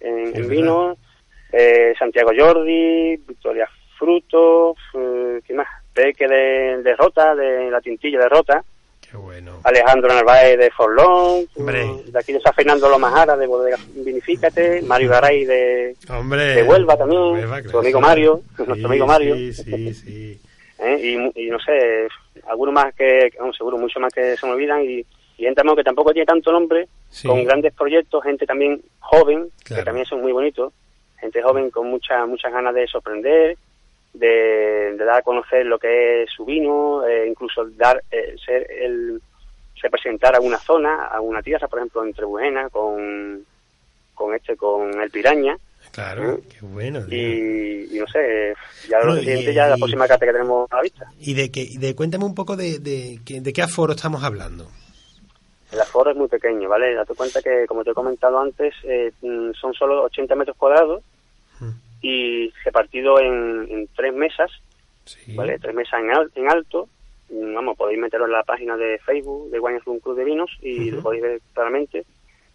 en, 0.00 0.18
en 0.18 0.32
verdad. 0.32 0.48
Eh, 1.52 1.94
Santiago 1.98 2.30
Jordi, 2.36 3.16
Victoria 3.16 3.68
Frutos, 3.98 4.76
eh, 4.94 5.40
¿quién 5.46 5.58
más? 5.58 5.68
Peque 5.94 6.26
de, 6.26 6.82
de 6.82 6.96
Rota, 6.96 7.34
de 7.34 7.70
la 7.70 7.80
Tintilla 7.80 8.18
de 8.20 8.28
Rota, 8.28 8.64
Qué 9.10 9.16
bueno. 9.18 9.60
Alejandro 9.64 10.08
Narváez 10.08 10.56
de 10.58 10.70
Forlón, 10.70 11.46
Hombre. 11.56 11.84
de 12.06 12.18
aquí 12.18 12.32
de 12.32 12.40
San 12.40 12.54
Fernando 12.54 12.88
Lomajara 12.88 13.36
de 13.36 13.46
Bodega 13.46 13.76
Vinifícate, 13.94 14.80
Mario 14.82 15.10
Garay 15.10 15.44
de, 15.44 15.96
Hombre. 16.08 16.42
de 16.42 16.62
Huelva 16.62 16.96
también, 16.96 17.20
Huelva, 17.20 17.58
tu 17.58 17.64
claro. 17.64 17.78
amigo 17.80 18.00
Mario, 18.00 18.40
Sí, 18.56 18.62
nuestro 18.66 18.88
amigo 18.88 19.06
Mario. 19.06 19.34
Sí, 19.34 19.52
sí, 19.52 19.94
sí. 19.94 20.40
¿eh? 20.78 21.30
y, 21.36 21.50
no 21.50 21.58
sé, 21.60 22.08
algunos 22.48 22.72
más 22.74 22.94
que, 22.94 23.30
seguro, 23.56 23.76
mucho 23.76 24.00
más 24.00 24.12
que 24.14 24.34
se 24.36 24.46
me 24.46 24.52
olvidan 24.52 24.82
y, 24.82 25.00
y 25.36 25.44
gente 25.44 25.62
que 25.76 25.84
tampoco 25.84 26.12
tiene 26.12 26.26
tanto 26.26 26.50
nombre, 26.50 26.88
Sí. 27.10 27.28
con 27.28 27.44
grandes 27.44 27.74
proyectos, 27.74 28.22
gente 28.24 28.46
también 28.46 28.80
joven, 29.00 29.48
Claro. 29.64 29.82
que 29.82 29.84
también 29.84 30.06
son 30.06 30.22
muy 30.22 30.32
bonitos, 30.32 30.72
gente 31.22 31.40
joven 31.42 31.70
con 31.70 31.88
muchas 31.88 32.26
muchas 32.28 32.52
ganas 32.52 32.74
de 32.74 32.86
sorprender, 32.86 33.56
de, 34.12 34.94
de 34.98 35.04
dar 35.04 35.20
a 35.20 35.22
conocer 35.22 35.64
lo 35.64 35.78
que 35.78 36.24
es 36.24 36.30
su 36.30 36.44
vino, 36.44 37.06
eh, 37.06 37.26
incluso 37.28 37.64
dar 37.76 38.02
eh, 38.10 38.34
ser 38.44 38.70
el 38.70 39.22
representar 39.80 40.36
a 40.36 40.40
una 40.40 40.58
zona, 40.58 41.06
a 41.06 41.20
una 41.20 41.40
tierra, 41.42 41.66
por 41.68 41.78
ejemplo, 41.78 42.04
en 42.04 42.12
Trebujena, 42.12 42.68
con, 42.68 43.44
con 44.14 44.34
este, 44.34 44.56
con 44.56 45.00
el 45.00 45.10
Piraña, 45.10 45.56
Claro, 45.90 46.40
qué 46.48 46.58
bueno. 46.64 47.00
y, 47.08 47.96
y 47.96 47.98
no 47.98 48.06
sé, 48.06 48.54
ya 48.88 48.98
lo 49.00 49.06
Bueno, 49.06 49.20
y- 49.22 49.24
siguiente, 49.24 49.52
ya 49.54 49.66
la 49.68 49.76
y- 49.76 49.80
próxima 49.80 50.06
carta 50.08 50.24
que 50.26 50.32
tenemos 50.32 50.70
a 50.70 50.76
la 50.76 50.82
vista. 50.82 51.06
Y 51.18 51.34
de 51.34 51.50
que, 51.50 51.66
de 51.78 51.94
cuéntame 51.96 52.24
un 52.24 52.34
poco 52.34 52.56
de, 52.56 52.78
de, 52.78 53.18
que- 53.26 53.40
de 53.40 53.52
qué 53.52 53.62
aforo 53.62 53.92
estamos 53.92 54.22
hablando. 54.24 54.68
El 55.72 55.80
aforo 55.80 56.10
es 56.10 56.16
muy 56.16 56.28
pequeño, 56.28 56.68
¿vale? 56.68 56.94
Date 56.94 57.14
cuenta 57.14 57.40
que, 57.42 57.64
como 57.66 57.82
te 57.82 57.90
he 57.90 57.94
comentado 57.94 58.38
antes, 58.38 58.74
eh, 58.84 59.10
mm, 59.22 59.52
son 59.54 59.72
solo 59.74 60.04
80 60.04 60.34
metros 60.36 60.56
cuadrados 60.56 61.02
y 62.00 62.50
repartido 62.64 63.20
en, 63.20 63.66
en 63.70 63.88
tres 63.94 64.12
mesas, 64.14 64.50
¿vale? 65.36 65.58
Tres 65.58 65.74
mesas 65.74 66.00
en, 66.00 66.10
al- 66.10 66.32
en 66.34 66.50
alto. 66.50 66.88
Vamos, 67.30 67.76
podéis 67.76 67.98
meterlo 67.98 68.26
en 68.26 68.32
la 68.32 68.42
página 68.42 68.76
de 68.76 68.98
Facebook 68.98 69.50
de 69.50 69.58
Wine 69.60 69.78
Room 69.86 70.00
Club 70.00 70.16
de 70.16 70.24
Vinos 70.24 70.50
y 70.60 70.90
lo 70.90 71.02
podéis 71.02 71.22
ver 71.22 71.40
claramente. 71.54 72.04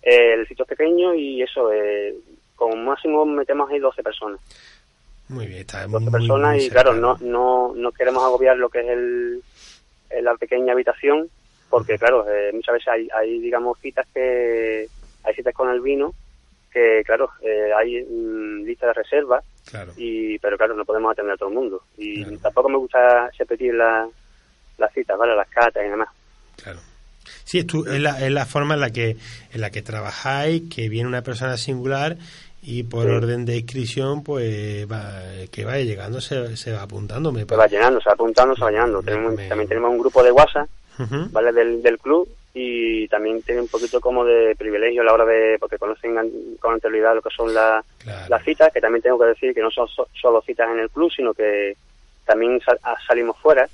Eh, 0.03 0.33
el 0.33 0.47
sitio 0.47 0.63
es 0.63 0.69
pequeño 0.69 1.15
y 1.15 1.41
eso, 1.41 1.71
eh, 1.73 2.13
como 2.55 2.75
máximo 2.75 3.25
metemos 3.25 3.69
ahí 3.71 3.79
12 3.79 4.03
personas. 4.03 4.39
Muy 5.29 5.47
bien, 5.47 5.59
está 5.61 5.87
12 5.87 5.99
muy, 6.05 6.11
personas 6.11 6.55
muy 6.55 6.65
y 6.65 6.69
claro, 6.69 6.93
no, 6.93 7.17
no, 7.21 7.73
no 7.75 7.91
queremos 7.91 8.23
agobiar 8.23 8.57
lo 8.57 8.69
que 8.69 8.79
es 8.81 8.87
el, 8.87 9.41
el- 10.11 10.23
la 10.25 10.35
pequeña 10.35 10.73
habitación 10.73 11.27
porque 11.69 11.97
claro, 11.97 12.25
eh, 12.31 12.51
muchas 12.53 12.73
veces 12.73 12.87
hay, 12.87 13.07
hay 13.13 13.39
digamos 13.39 13.77
citas 13.79 14.07
que 14.13 14.87
hay 15.23 15.33
citas 15.33 15.53
con 15.53 15.69
el 15.69 15.81
vino 15.81 16.13
que 16.77 17.03
claro, 17.05 17.29
eh, 17.41 17.71
hay 17.77 18.03
mm, 18.03 18.63
lista 18.65 18.87
de 18.87 18.93
reserva 18.93 19.41
Claro. 19.69 19.91
y 19.97 20.37
pero 20.39 20.57
claro, 20.57 20.75
no 20.75 20.85
podemos 20.85 21.11
atender 21.11 21.33
a 21.33 21.37
todo 21.37 21.49
el 21.49 21.55
mundo 21.55 21.83
y 21.97 22.23
tampoco 22.37 22.69
me 22.69 22.77
gusta 22.77 23.29
repetir 23.37 23.73
la- 23.73 24.07
las 24.77 24.93
citas, 24.93 25.17
¿vale? 25.17 25.35
Las 25.35 25.49
catas 25.49 25.83
y 25.85 25.89
demás. 25.89 26.09
Claro. 26.61 26.79
Sí, 27.43 27.59
es, 27.59 27.67
tu- 27.67 27.85
es, 27.85 27.99
la, 27.99 28.23
es 28.25 28.31
la 28.31 28.45
forma 28.45 28.75
en 28.75 28.79
la 28.81 28.89
que 28.91 29.17
en 29.53 29.61
la 29.61 29.69
que 29.71 29.81
trabajáis, 29.81 30.63
que 30.73 30.87
viene 30.89 31.07
una 31.09 31.21
persona 31.23 31.57
singular 31.57 32.15
y 32.61 32.83
por 32.83 33.05
Sí. 33.05 33.11
orden 33.11 33.45
de 33.45 33.57
inscripción, 33.57 34.23
pues 34.23 34.85
va, 34.91 35.21
que 35.51 35.63
vaya 35.65 35.83
llegando 35.85 36.19
se, 36.21 36.55
se 36.57 36.71
va 36.73 36.81
apuntando. 36.83 37.31
Me 37.31 37.45
Se 37.45 37.55
va 37.55 37.67
llenando, 37.67 37.99
se 38.01 38.09
va 38.09 38.13
apuntando, 38.13 38.55
se 38.55 38.61
va 38.63 38.71
llenando. 38.71 39.01
Tenemos, 39.01 39.35
también 39.47 39.67
tenemos 39.67 39.91
un 39.91 39.99
grupo 39.99 40.21
de 40.23 40.31
WhatsApp. 40.31 40.67
¿vale? 41.31 41.51
Del, 41.53 41.81
del 41.83 41.97
club 41.99 42.27
y 42.59 43.07
también 43.07 43.41
tienen 43.43 43.63
un 43.63 43.67
poquito 43.69 44.01
como 44.01 44.25
de 44.25 44.55
privilegio 44.55 45.01
a 45.01 45.05
la 45.05 45.13
hora 45.13 45.25
de, 45.25 45.57
porque 45.59 45.77
conocen 45.77 46.15
con 46.59 46.73
anterioridad 46.73 47.13
lo 47.15 47.21
que 47.21 47.29
son 47.29 47.53
la- 47.53 47.83
las 48.29 48.43
citas, 48.43 48.71
que 48.73 48.81
también 48.81 49.01
tengo 49.03 49.19
que 49.19 49.25
decir 49.27 49.53
que 49.53 49.61
no 49.61 49.69
son 49.69 49.87
so- 49.87 50.07
solo 50.19 50.41
citas 50.41 50.69
en 50.71 50.79
el 50.79 50.89
club, 50.89 51.11
sino 51.15 51.33
que 51.33 51.75
también 52.25 52.59
sal- 52.61 52.79
salimos 53.07 53.37
fuera, 53.37 53.67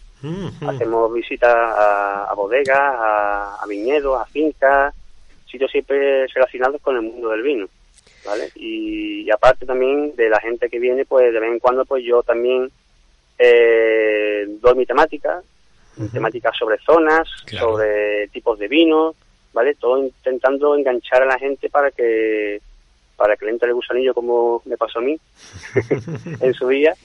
hacemos 0.70 1.14
visitas 1.14 1.54
a, 1.54 2.26
a 2.26 2.34
bodegas, 2.34 2.78
a, 2.80 3.56
a 3.62 3.66
viñedos, 3.68 4.20
a 4.22 4.26
fincas, 4.26 4.94
sitios 5.50 5.72
siempre 5.72 6.28
relacionados 6.28 6.82
con 6.82 6.96
el 6.96 7.02
mundo 7.04 7.30
del 7.30 7.42
vino, 7.44 7.68
¿vale? 8.26 8.50
Y, 8.56 9.22
y 9.22 9.32
aparte 9.32 9.66
también 9.66 10.16
de 10.16 10.30
la 10.30 10.40
gente 10.40 10.70
que 10.70 10.80
viene, 10.80 11.06
pues 11.06 11.32
de 11.34 11.40
vez 11.40 11.52
en 11.52 11.60
cuando, 11.60 11.86
pues 11.86 12.04
yo 12.04 12.22
también 12.24 12.70
eh, 13.40 14.46
doy 14.62 14.76
mi 14.76 14.86
temática, 14.86 15.42
mi 15.98 16.08
temática 16.10 16.52
sobre 16.58 16.78
zonas, 16.80 17.28
sobre 17.46 18.28
tipos 18.30 18.58
de 18.60 18.68
vinos, 18.68 19.16
¿vale? 19.54 19.76
Todo 19.76 20.04
intentando 20.04 20.76
enganchar 20.76 21.24
a 21.24 21.26
la 21.26 21.40
gente 21.40 21.70
para 21.70 21.92
que 21.92 22.62
para 23.16 23.36
que 23.38 23.46
le 23.46 23.52
entre 23.52 23.70
el 23.70 23.76
gusanillo 23.76 24.14
como 24.14 24.62
me 24.66 24.76
pasó 24.76 25.00
a 25.00 25.04
mí 25.04 25.16
en 26.42 26.54
su 26.54 26.68
día 26.68 26.96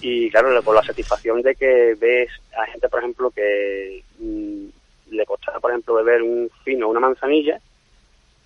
y 0.00 0.30
claro 0.30 0.62
por 0.62 0.76
la 0.76 0.82
satisfacción 0.82 1.42
de 1.42 1.56
que 1.56 1.96
ves 1.98 2.30
a 2.56 2.66
gente 2.66 2.88
por 2.88 3.00
ejemplo 3.00 3.30
que 3.30 4.04
mm, 4.20 4.66
le 5.10 5.26
costaba 5.26 5.58
por 5.58 5.72
ejemplo 5.72 5.94
beber 5.94 6.22
un 6.22 6.48
fino 6.64 6.88
una 6.88 7.00
manzanilla 7.00 7.58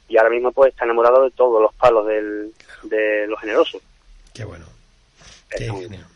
y 0.09 0.17
ahora 0.17 0.31
mismo 0.31 0.51
pues 0.51 0.73
está 0.73 0.87
enamorado 0.87 1.25
de 1.25 1.31
todos 1.33 1.61
los 1.61 1.75
palos 1.75 2.07
del, 2.07 2.53
de 2.85 3.27
los 3.27 3.39
generosos 3.39 3.83
Qué 4.33 4.45
bueno. 4.45 4.65
Genial. 5.51 6.07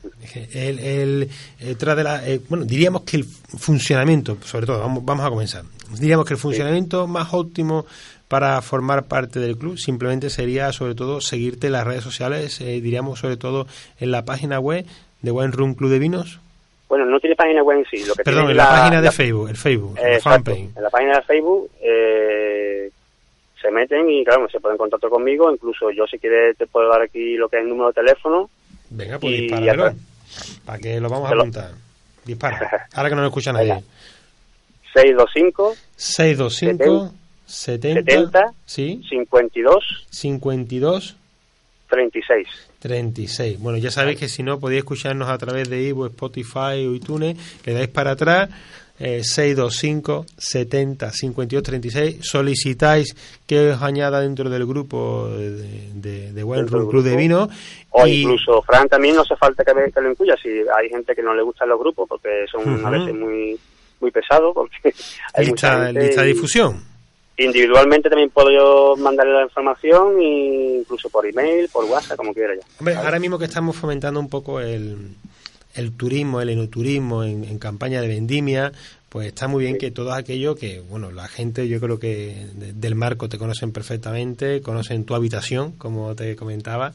El, 0.55 0.79
el, 0.79 1.31
eh, 1.61 1.75
tras 1.79 1.97
de 1.97 2.05
la, 2.05 2.27
eh, 2.29 2.41
bueno, 2.49 2.65
diríamos 2.65 3.03
que 3.03 3.19
el 3.19 3.25
funcionamiento, 3.25 4.39
sobre 4.43 4.67
todo, 4.67 4.81
vamos, 4.81 5.05
vamos 5.05 5.27
a 5.27 5.31
comenzar. 5.31 5.65
Diríamos 5.99 6.27
que 6.27 6.35
el 6.35 6.41
funcionamiento 6.41 7.07
más 7.07 7.35
óptimo 7.35 7.85
para 8.29 8.61
formar 8.63 9.05
parte 9.05 9.39
del 9.41 9.57
club 9.59 9.77
simplemente 9.79 10.31
sería, 10.31 10.73
sobre 10.73 10.95
todo, 10.95 11.21
seguirte 11.21 11.67
en 11.67 11.75
las 11.75 11.87
redes 11.87 12.03
sociales, 12.03 12.61
eh, 12.61 12.81
diríamos, 12.81 13.19
sobre 13.21 13.37
todo, 13.37 13.67
en 14.01 14.11
la 14.11 14.25
página 14.25 14.59
web 14.61 14.87
de 15.23 15.31
Wine 15.31 15.53
Room 15.53 15.75
Club 15.75 15.91
de 15.91 15.99
Vinos. 15.99 16.39
bueno 16.89 17.05
no 17.07 17.19
tiene 17.21 17.37
página 17.37 17.63
web 17.63 17.79
en 17.79 17.85
sí 17.87 18.05
lo 18.07 18.15
que 18.15 18.25
Perdón, 18.25 18.43
tiene 18.47 18.51
en 18.53 18.57
la, 18.59 18.69
página 18.69 19.01
de 19.01 19.07
la- 19.07 19.13
Facebook, 19.13 19.49
el 19.51 19.57
Facebook, 19.57 19.95
la 19.97 20.15
Exacto. 20.15 20.53
fanpage. 20.53 20.77
En 20.77 20.83
la 20.83 20.91
página 20.91 21.17
de 21.17 21.23
Facebook 21.23 21.71
eh, 21.83 22.91
se 23.61 23.71
meten 23.71 24.11
y 24.11 24.25
claro, 24.25 24.49
se 24.51 24.61
ponen 24.61 24.75
en 24.75 24.79
contacto 24.79 25.09
conmigo. 25.11 25.51
Incluso 25.53 25.91
yo 25.91 26.07
si 26.07 26.19
quieres 26.19 26.57
te 26.57 26.67
puedo 26.67 26.89
dar 26.89 27.03
aquí 27.03 27.37
lo 27.37 27.49
que 27.49 27.57
es 27.57 27.63
el 27.63 27.69
número 27.69 27.89
de 27.89 27.95
teléfono. 27.95 28.51
Venga, 28.95 29.19
pues 29.19 29.51
ya 29.51 29.95
para 30.65 30.79
que 30.79 31.01
lo 31.01 31.09
vamos 31.09 31.31
a 31.31 31.35
apuntar. 31.35 31.73
Dispara, 32.25 32.89
ahora 32.95 33.09
que 33.09 33.15
no 33.15 33.23
lo 33.23 33.29
escucha 33.29 33.53
nadie. 33.53 33.83
625 34.95 35.77
625 35.97 37.13
70, 37.47 38.01
70, 38.01 38.55
sí, 38.65 39.03
52 39.09 40.07
52 40.11 41.17
36. 41.89 42.49
36. 42.79 43.61
Bueno, 43.61 43.79
ya 43.79 43.91
sabéis 43.91 44.19
que 44.19 44.29
si 44.29 44.43
no 44.43 44.59
podéis 44.59 44.81
escucharnos 44.81 45.29
a 45.29 45.39
través 45.39 45.69
de 45.69 45.83
Ivo, 45.83 46.07
Spotify 46.07 46.87
o 46.87 46.95
iTunes, 46.95 47.37
le 47.65 47.73
dais 47.73 47.89
para 47.89 48.13
atrás 48.13 48.51
eh, 48.99 49.23
625 49.25 50.27
70 50.37 51.11
52 51.11 51.63
36. 51.63 52.19
Solicitáis 52.23 53.15
que 53.47 53.71
os 53.71 53.83
añada 53.83 54.21
dentro 54.21 54.49
del 54.51 54.67
grupo 54.67 55.29
de, 55.29 55.51
de, 55.95 56.33
de 56.33 56.45
Wine 56.45 56.65
Room 56.67 56.89
Club 56.89 57.03
de. 57.03 57.17
Vino. 57.17 57.49
O 57.91 58.07
y- 58.07 58.23
incluso, 58.23 58.63
Fran, 58.63 58.89
también 58.89 59.17
no 59.17 59.23
hace 59.23 59.37
falta 59.37 59.65
que, 59.65 59.73
que 59.93 60.01
lo 60.01 60.11
incluya. 60.11 60.37
Si 60.43 60.49
hay 60.49 60.89
gente 60.89 61.15
que 61.15 61.23
no 61.23 61.35
le 61.35 61.43
gustan 61.43 61.69
los 61.69 61.79
grupos 61.79 62.09
porque 62.09 62.45
son 62.51 62.85
a 62.85 62.91
veces 62.91 63.15
muy 63.15 63.59
muy 64.01 64.11
pesados, 64.11 64.53
porque 64.55 64.93
hay 65.35 65.47
lista, 65.47 65.91
lista 65.93 66.23
de 66.23 66.29
difusión. 66.29 66.85
Individualmente 67.37 68.09
también 68.09 68.31
puedo 68.31 68.51
yo 68.51 68.95
mandarle 68.97 69.33
la 69.33 69.43
información, 69.43 70.21
e 70.21 70.79
incluso 70.83 71.09
por 71.11 71.27
email, 71.27 71.69
por 71.73 71.85
WhatsApp, 71.87 72.17
como 72.17 72.33
quiera 72.33 72.55
ya. 72.55 72.61
Hombre, 72.79 72.95
ahora 72.95 73.19
mismo 73.19 73.39
que 73.39 73.47
estamos 73.47 73.75
fomentando 73.77 74.21
un 74.21 74.29
poco 74.29 74.61
el, 74.61 75.17
el 75.75 75.93
turismo, 75.93 76.41
el 76.41 76.51
enoturismo 76.51 77.25
en, 77.25 77.45
en 77.45 77.59
campaña 77.59 78.01
de 78.01 78.09
vendimia, 78.09 78.73
pues 79.09 79.29
está 79.29 79.47
muy 79.47 79.63
bien 79.65 79.79
que 79.79 79.93
todos 79.93 80.13
aquellos 80.15 80.57
que, 80.59 80.81
bueno, 80.81 81.13
la 81.13 81.29
gente 81.29 81.69
yo 81.69 81.79
creo 81.81 82.01
que 82.01 82.47
de- 82.55 82.73
del 82.73 82.97
marco 82.97 83.29
te 83.29 83.39
conocen 83.39 83.71
perfectamente, 83.71 84.61
conocen 84.61 85.05
tu 85.05 85.15
habitación, 85.15 85.71
como 85.73 86.17
te 86.17 86.35
comentaba, 86.35 86.93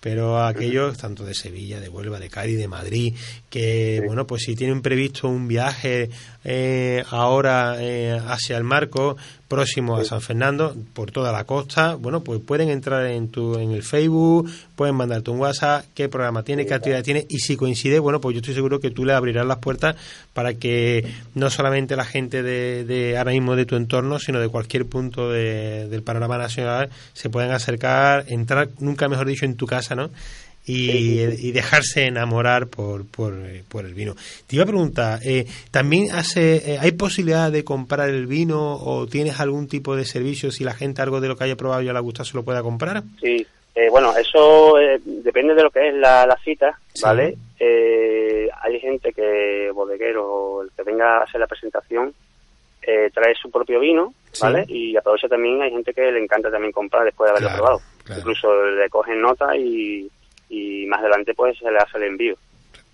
pero 0.00 0.42
aquellos, 0.42 0.96
tanto 0.98 1.24
de 1.24 1.34
Sevilla, 1.34 1.78
de 1.80 1.88
Huelva, 1.88 2.18
de 2.18 2.30
Cádiz, 2.30 2.56
de 2.58 2.68
Madrid, 2.68 3.14
que, 3.50 4.02
bueno, 4.06 4.26
pues 4.26 4.42
si 4.44 4.56
tienen 4.56 4.80
previsto 4.82 5.28
un 5.28 5.46
viaje 5.46 6.08
eh, 6.44 7.04
ahora 7.10 7.76
eh, 7.80 8.18
hacia 8.26 8.56
el 8.56 8.64
marco, 8.64 9.16
próximo 9.46 9.96
a 9.96 10.04
San 10.04 10.20
Fernando, 10.20 10.76
por 10.94 11.10
toda 11.10 11.32
la 11.32 11.42
costa, 11.42 11.96
bueno, 11.96 12.20
pues 12.22 12.40
pueden 12.40 12.70
entrar 12.70 13.04
en 13.06 13.28
tu 13.30 13.58
en 13.58 13.72
el 13.72 13.82
Facebook, 13.82 14.48
pueden 14.76 14.94
mandarte 14.94 15.32
un 15.32 15.40
WhatsApp, 15.40 15.86
qué 15.92 16.08
programa 16.08 16.44
tiene, 16.44 16.64
qué 16.66 16.74
actividad 16.74 17.02
tiene, 17.02 17.26
y 17.28 17.40
si 17.40 17.56
coincide, 17.56 17.98
bueno, 17.98 18.20
pues 18.20 18.34
yo 18.34 18.38
estoy 18.40 18.54
seguro 18.54 18.78
que 18.78 18.92
tú 18.92 19.04
le 19.04 19.12
abrirás 19.12 19.44
las 19.44 19.58
puertas 19.58 19.96
para 20.32 20.54
que 20.54 21.04
no 21.34 21.50
solamente 21.50 21.96
la 21.96 22.04
gente 22.04 22.44
de, 22.44 22.84
de 22.84 23.18
ahora 23.18 23.32
mismo 23.32 23.56
de 23.56 23.66
tu 23.66 23.74
entorno, 23.74 24.20
sino 24.20 24.38
de 24.38 24.48
cualquier 24.48 24.86
punto 24.86 25.28
de- 25.32 25.88
del 25.88 26.04
panorama 26.04 26.38
nacional 26.38 26.88
se 27.12 27.28
puedan 27.28 27.50
acercar, 27.50 28.26
entrar, 28.28 28.68
nunca 28.78 29.08
mejor 29.08 29.26
dicho, 29.26 29.44
en 29.46 29.56
tu 29.56 29.66
casa, 29.66 29.89
¿no? 29.94 30.10
Y, 30.66 31.20
y 31.22 31.52
dejarse 31.52 32.04
enamorar 32.06 32.66
por, 32.68 33.04
por, 33.06 33.34
eh, 33.34 33.64
por 33.68 33.84
el 33.86 33.94
vino. 33.94 34.14
Te 34.46 34.56
iba 34.56 34.62
a 34.64 34.66
preguntar, 34.68 35.18
eh, 35.24 35.46
¿también 35.70 36.12
hace, 36.12 36.74
eh, 36.74 36.78
hay 36.78 36.92
posibilidad 36.92 37.50
de 37.50 37.64
comprar 37.64 38.08
el 38.08 38.26
vino 38.26 38.74
o 38.76 39.06
tienes 39.06 39.40
algún 39.40 39.66
tipo 39.68 39.96
de 39.96 40.04
servicio 40.04 40.52
si 40.52 40.62
la 40.62 40.74
gente 40.74 41.02
algo 41.02 41.20
de 41.20 41.28
lo 41.28 41.36
que 41.36 41.44
haya 41.44 41.56
probado 41.56 41.82
ya 41.82 41.92
le 41.92 42.00
gusta 42.00 42.24
se 42.24 42.36
lo 42.36 42.44
pueda 42.44 42.62
comprar? 42.62 43.02
Sí, 43.20 43.44
eh, 43.74 43.88
bueno, 43.90 44.14
eso 44.16 44.78
eh, 44.78 45.00
depende 45.04 45.54
de 45.54 45.62
lo 45.62 45.70
que 45.70 45.88
es 45.88 45.94
la, 45.94 46.26
la 46.26 46.36
cita, 46.44 46.78
¿vale? 47.02 47.36
Eh, 47.58 48.48
hay 48.62 48.78
gente 48.80 49.12
que, 49.12 49.70
bodeguero, 49.74 50.62
el 50.62 50.70
que 50.76 50.82
venga 50.82 51.18
a 51.18 51.22
hacer 51.24 51.40
la 51.40 51.46
presentación, 51.46 52.12
eh, 52.82 53.10
trae 53.12 53.34
su 53.34 53.50
propio 53.50 53.80
vino, 53.80 54.12
Sí. 54.32 54.42
¿vale? 54.42 54.64
Y 54.68 54.96
aprovecha 54.96 55.26
también, 55.26 55.60
hay 55.62 55.70
gente 55.70 55.92
que 55.92 56.12
le 56.12 56.22
encanta 56.22 56.50
también 56.52 56.70
comprar 56.70 57.04
después 57.04 57.26
de 57.26 57.30
haberlo 57.32 57.48
Claro, 57.48 57.62
probado. 57.64 57.82
Claro. 58.14 58.20
Incluso 58.20 58.64
le 58.66 58.88
cogen 58.88 59.20
nota 59.20 59.56
y, 59.56 60.08
y 60.48 60.86
más 60.86 61.00
adelante 61.00 61.32
pues 61.34 61.56
se 61.58 61.70
le 61.70 61.78
hace 61.78 61.98
el 61.98 62.04
envío. 62.04 62.34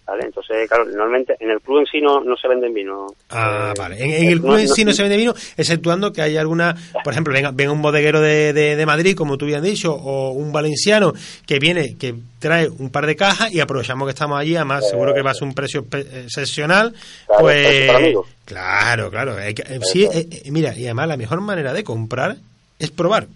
¿Vale? 0.07 0.23
Entonces, 0.27 0.69
claro, 0.69 0.85
normalmente 0.85 1.35
en 1.41 1.51
el 1.51 1.61
club 1.61 1.81
en 1.81 1.87
sí 1.87 2.01
no, 2.01 2.21
no 2.21 2.37
se 2.37 2.47
venden 2.47 2.73
vino. 2.73 3.09
Ah, 3.29 3.73
Eh, 3.75 3.75
vale. 3.77 3.97
En, 4.05 4.13
en 4.13 4.29
el 4.31 4.41
club 4.41 4.57
en 4.57 4.69
sí 4.69 4.85
no 4.85 4.93
se 4.93 5.03
vende 5.03 5.17
vino, 5.17 5.35
exceptuando 5.57 6.13
que 6.13 6.23
hay 6.23 6.37
alguna, 6.37 6.77
por 7.03 7.13
ejemplo, 7.13 7.33
venga, 7.35 7.51
venga 7.53 7.73
un 7.73 7.83
bodeguero 7.83 8.21
de, 8.21 8.53
de, 8.53 8.77
de 8.77 8.87
Madrid, 8.87 9.17
como 9.17 9.37
tú 9.37 9.47
bien 9.47 9.59
has 9.59 9.65
dicho, 9.65 9.93
o 9.93 10.31
un 10.31 10.53
valenciano 10.53 11.13
que 11.45 11.59
viene, 11.59 11.97
que 11.99 12.15
trae 12.39 12.69
un 12.69 12.91
par 12.91 13.05
de 13.07 13.17
cajas 13.17 13.53
y 13.53 13.59
aprovechamos 13.59 14.07
que 14.07 14.11
estamos 14.11 14.39
allí, 14.39 14.55
además 14.55 14.89
seguro 14.89 15.13
que 15.13 15.23
va 15.23 15.33
a 15.33 15.35
ser 15.35 15.49
un 15.49 15.55
precio 15.55 15.85
excepcional, 15.91 16.95
Claro, 17.27 17.43
pues... 17.43 17.67
precio 17.67 17.87
para 17.89 17.99
amigos. 17.99 18.27
Claro, 18.45 19.11
claro. 19.11 19.37
hay 19.37 19.55
que- 19.55 19.63
eh, 19.63 19.81
sí, 19.83 20.05
eh, 20.05 20.29
eh, 20.31 20.51
mira, 20.53 20.73
y 20.77 20.85
además 20.85 21.09
la 21.09 21.17
mejor 21.17 21.41
manera 21.41 21.73
de 21.73 21.83
comprar 21.83 22.37
es 22.79 22.93
probar. 22.93 23.27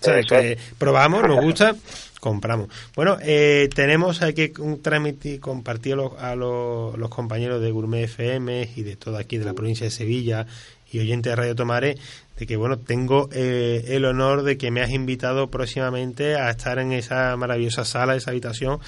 O 0.00 0.04
sea, 0.04 0.18
Eso 0.18 0.28
que 0.36 0.58
probamos, 0.78 1.22
nos 1.26 1.40
gusta, 1.44 1.74
compramos. 2.20 2.68
Bueno, 2.94 3.18
eh, 3.22 3.68
tenemos 3.74 4.22
aquí 4.22 4.52
un 4.58 4.82
transmitir, 4.82 5.40
compartir 5.40 5.94
a, 5.94 5.96
los, 5.96 6.12
a 6.18 6.34
los, 6.36 6.98
los 6.98 7.10
compañeros 7.10 7.60
de 7.60 7.70
Gourmet 7.70 8.04
FM 8.04 8.70
y 8.76 8.82
de 8.82 8.96
todo 8.96 9.16
aquí 9.16 9.38
de 9.38 9.44
la 9.44 9.54
provincia 9.54 9.84
de 9.84 9.90
Sevilla 9.90 10.46
y 10.90 11.00
oyentes 11.00 11.30
de 11.30 11.36
Radio 11.36 11.54
Tomare 11.54 11.96
de 12.36 12.46
que 12.46 12.56
bueno 12.56 12.78
tengo 12.78 13.28
eh, 13.32 13.84
el 13.88 14.04
honor 14.04 14.42
de 14.42 14.58
que 14.58 14.70
me 14.70 14.82
has 14.82 14.90
invitado 14.90 15.50
próximamente 15.50 16.36
a 16.36 16.50
estar 16.50 16.78
en 16.78 16.92
esa 16.92 17.36
maravillosa 17.36 17.84
sala, 17.84 18.14
esa 18.14 18.30
habitación 18.30 18.78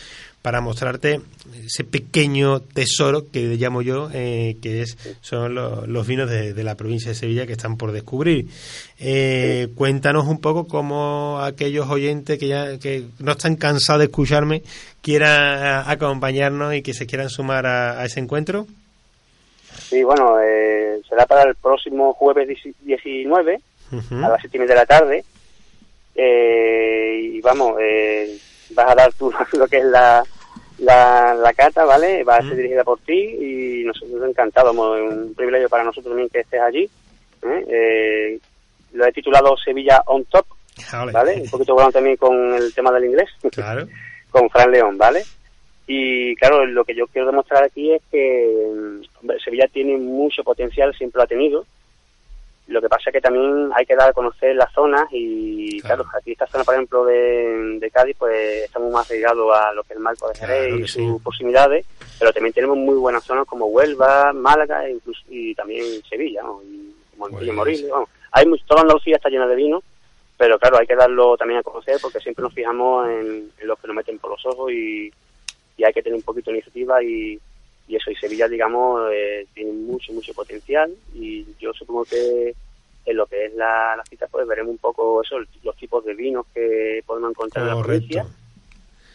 para 0.43 0.61
mostrarte 0.61 1.20
ese 1.64 1.84
pequeño 1.84 2.61
tesoro 2.61 3.24
que 3.30 3.57
llamo 3.57 3.82
yo, 3.82 4.09
eh, 4.14 4.57
que 4.62 4.82
es 4.82 4.97
son 5.20 5.55
lo- 5.55 5.86
los 5.86 6.07
vinos 6.07 6.30
de, 6.30 6.55
de 6.55 6.64
la 6.64 6.74
provincia 6.76 7.11
de 7.11 7.14
Sevilla 7.16 7.47
que 7.47 7.53
están 7.53 7.76
por 7.76 7.93
descubrir. 7.93 8.47
Eh, 8.99 9.68
Cuéntanos 9.74 10.26
un 10.26 10.41
poco 10.41 10.66
cómo 10.68 11.41
aquellos 11.43 11.89
oyentes 11.91 12.39
que 12.39 12.47
ya 12.49 12.78
que 12.78 13.05
no 13.18 13.32
están 13.32 13.57
cansados 13.57 14.01
de 14.01 14.07
escucharme 14.07 14.62
quieran 15.03 15.84
acompañarnos 15.89 16.74
y 16.74 16.82
que 16.82 16.95
se 16.95 17.07
quieran 17.07 17.28
sumar 17.30 17.66
a, 17.66 18.01
a 18.01 18.05
ese 18.07 18.20
encuentro. 18.20 18.66
Sí, 19.89 20.03
bueno, 20.03 20.36
eh, 20.41 21.01
será 21.09 21.26
para 21.26 21.43
el 21.49 21.55
próximo 21.57 22.12
jueves 22.14 22.49
19 22.84 23.61
Ujú. 23.93 24.14
a 24.24 24.28
las 24.28 24.41
siete 24.41 24.57
y 24.57 24.61
media 24.61 24.74
de 24.74 24.80
la 24.80 24.86
tarde. 24.86 25.24
Eh, 26.14 27.20
y 27.34 27.41
vamos, 27.41 27.76
eh, 27.80 28.36
vas 28.74 28.90
a 28.90 28.94
dar 28.94 29.12
tú 29.14 29.32
lo 29.58 29.66
que 29.66 29.78
es 29.78 29.84
la, 29.84 30.22
la, 30.78 31.34
la 31.34 31.52
cata, 31.54 31.84
¿vale? 31.84 32.24
Va 32.24 32.36
a 32.36 32.42
ser 32.42 32.56
dirigida 32.56 32.84
por 32.84 32.98
ti 33.00 33.12
y 33.18 33.84
nosotros 33.84 34.28
encantados, 34.28 34.72
es 34.74 35.12
un 35.12 35.34
privilegio 35.34 35.68
para 35.68 35.84
nosotros 35.84 36.10
también 36.12 36.28
que 36.28 36.40
estés 36.40 36.60
allí. 36.60 36.88
¿eh? 37.42 37.64
Eh, 37.68 38.38
lo 38.92 39.06
he 39.06 39.12
titulado 39.12 39.56
Sevilla 39.56 40.02
on 40.06 40.24
Top, 40.26 40.46
Ah. 40.92 41.04
¿vale? 41.12 41.40
Un 41.42 41.50
poquito 41.50 41.74
bueno 41.74 41.90
también 41.90 42.16
con 42.16 42.54
el 42.54 42.72
tema 42.72 42.92
del 42.92 43.06
inglés, 43.06 43.28
Claro. 43.52 43.86
con 44.30 44.48
Fran 44.48 44.70
León, 44.70 44.96
¿vale? 44.96 45.22
Y 45.88 46.36
claro, 46.36 46.64
lo 46.66 46.84
que 46.84 46.94
yo 46.94 47.06
quiero 47.08 47.26
demostrar 47.26 47.64
aquí 47.64 47.92
es 47.92 48.02
que 48.12 48.70
mm, 48.76 49.02
hombre, 49.20 49.38
Sevilla 49.42 49.66
tiene 49.72 49.96
mucho 49.96 50.44
potencial, 50.44 50.94
siempre 50.94 51.18
lo 51.18 51.24
ha 51.24 51.26
tenido, 51.26 51.66
Lo 52.68 52.82
que 52.82 52.88
pasa 52.88 53.08
es 53.08 53.14
que 53.14 53.20
también 53.22 53.70
hay 53.74 53.86
que 53.86 53.96
dar 53.96 54.10
a 54.10 54.12
conocer 54.12 54.54
las 54.54 54.70
zonas 54.74 55.06
y, 55.10 55.80
claro, 55.80 56.04
aquí 56.14 56.32
esta 56.32 56.46
zona, 56.46 56.64
por 56.64 56.74
ejemplo, 56.74 57.04
de, 57.06 57.78
de 57.80 57.90
Cádiz, 57.90 58.14
pues 58.18 58.64
estamos 58.64 58.92
más 58.92 59.10
ligados 59.10 59.56
a 59.56 59.72
lo 59.72 59.82
que 59.84 59.94
es 59.94 59.96
el 59.96 60.02
marco 60.02 60.28
de 60.28 60.38
Jerez 60.38 60.74
y 60.80 60.86
sus 60.86 61.22
proximidades, 61.22 61.86
pero 62.18 62.30
también 62.30 62.52
tenemos 62.52 62.76
muy 62.76 62.96
buenas 62.96 63.24
zonas 63.24 63.46
como 63.46 63.66
Huelva, 63.66 64.34
Málaga 64.34 64.86
e 64.86 64.92
incluso, 64.92 65.22
y 65.30 65.54
también 65.54 65.82
Sevilla, 66.06 66.42
¿no? 66.42 66.60
y 66.62 66.94
Montilla, 67.16 67.54
Moriles, 67.54 67.88
vamos. 67.88 68.10
Hay 68.32 68.44
mucho, 68.44 68.62
toda 68.66 68.82
Andalucía 68.82 69.16
está 69.16 69.30
llena 69.30 69.46
de 69.46 69.56
vino, 69.56 69.82
pero 70.36 70.58
claro, 70.58 70.76
hay 70.76 70.86
que 70.86 70.94
darlo 70.94 71.38
también 71.38 71.60
a 71.60 71.62
conocer 71.62 71.96
porque 72.02 72.20
siempre 72.20 72.42
nos 72.42 72.52
fijamos 72.52 73.08
en, 73.08 73.50
en 73.58 73.66
los 73.66 73.78
que 73.78 73.86
nos 73.86 73.96
meten 73.96 74.18
por 74.18 74.32
los 74.32 74.44
ojos 74.44 74.70
y, 74.70 75.10
y 75.78 75.84
hay 75.84 75.92
que 75.94 76.02
tener 76.02 76.16
un 76.16 76.22
poquito 76.22 76.50
de 76.50 76.58
iniciativa 76.58 77.02
y, 77.02 77.40
y 77.89 77.97
eso, 77.97 78.11
y 78.11 78.16
Sevilla, 78.16 78.47
digamos, 78.47 79.11
eh, 79.12 79.47
tiene 79.55 79.72
mucho, 79.72 80.12
mucho 80.12 80.34
potencial 80.34 80.95
y 81.14 81.47
yo 81.59 81.72
supongo 81.72 82.05
que 82.05 82.55
en 83.07 83.16
lo 83.16 83.26
que 83.26 83.47
es 83.47 83.55
la, 83.55 83.97
la 83.97 84.05
cita, 84.05 84.26
pues 84.30 84.47
veremos 84.47 84.72
un 84.72 84.78
poco 84.78 85.22
eso, 85.22 85.36
los 85.62 85.76
tipos 85.76 86.05
de 86.05 86.14
vinos 86.14 86.47
que 86.55 87.03
podemos 87.07 87.30
encontrar 87.30 87.66
en 87.66 87.74
la 87.74 87.82
provincia 87.82 88.26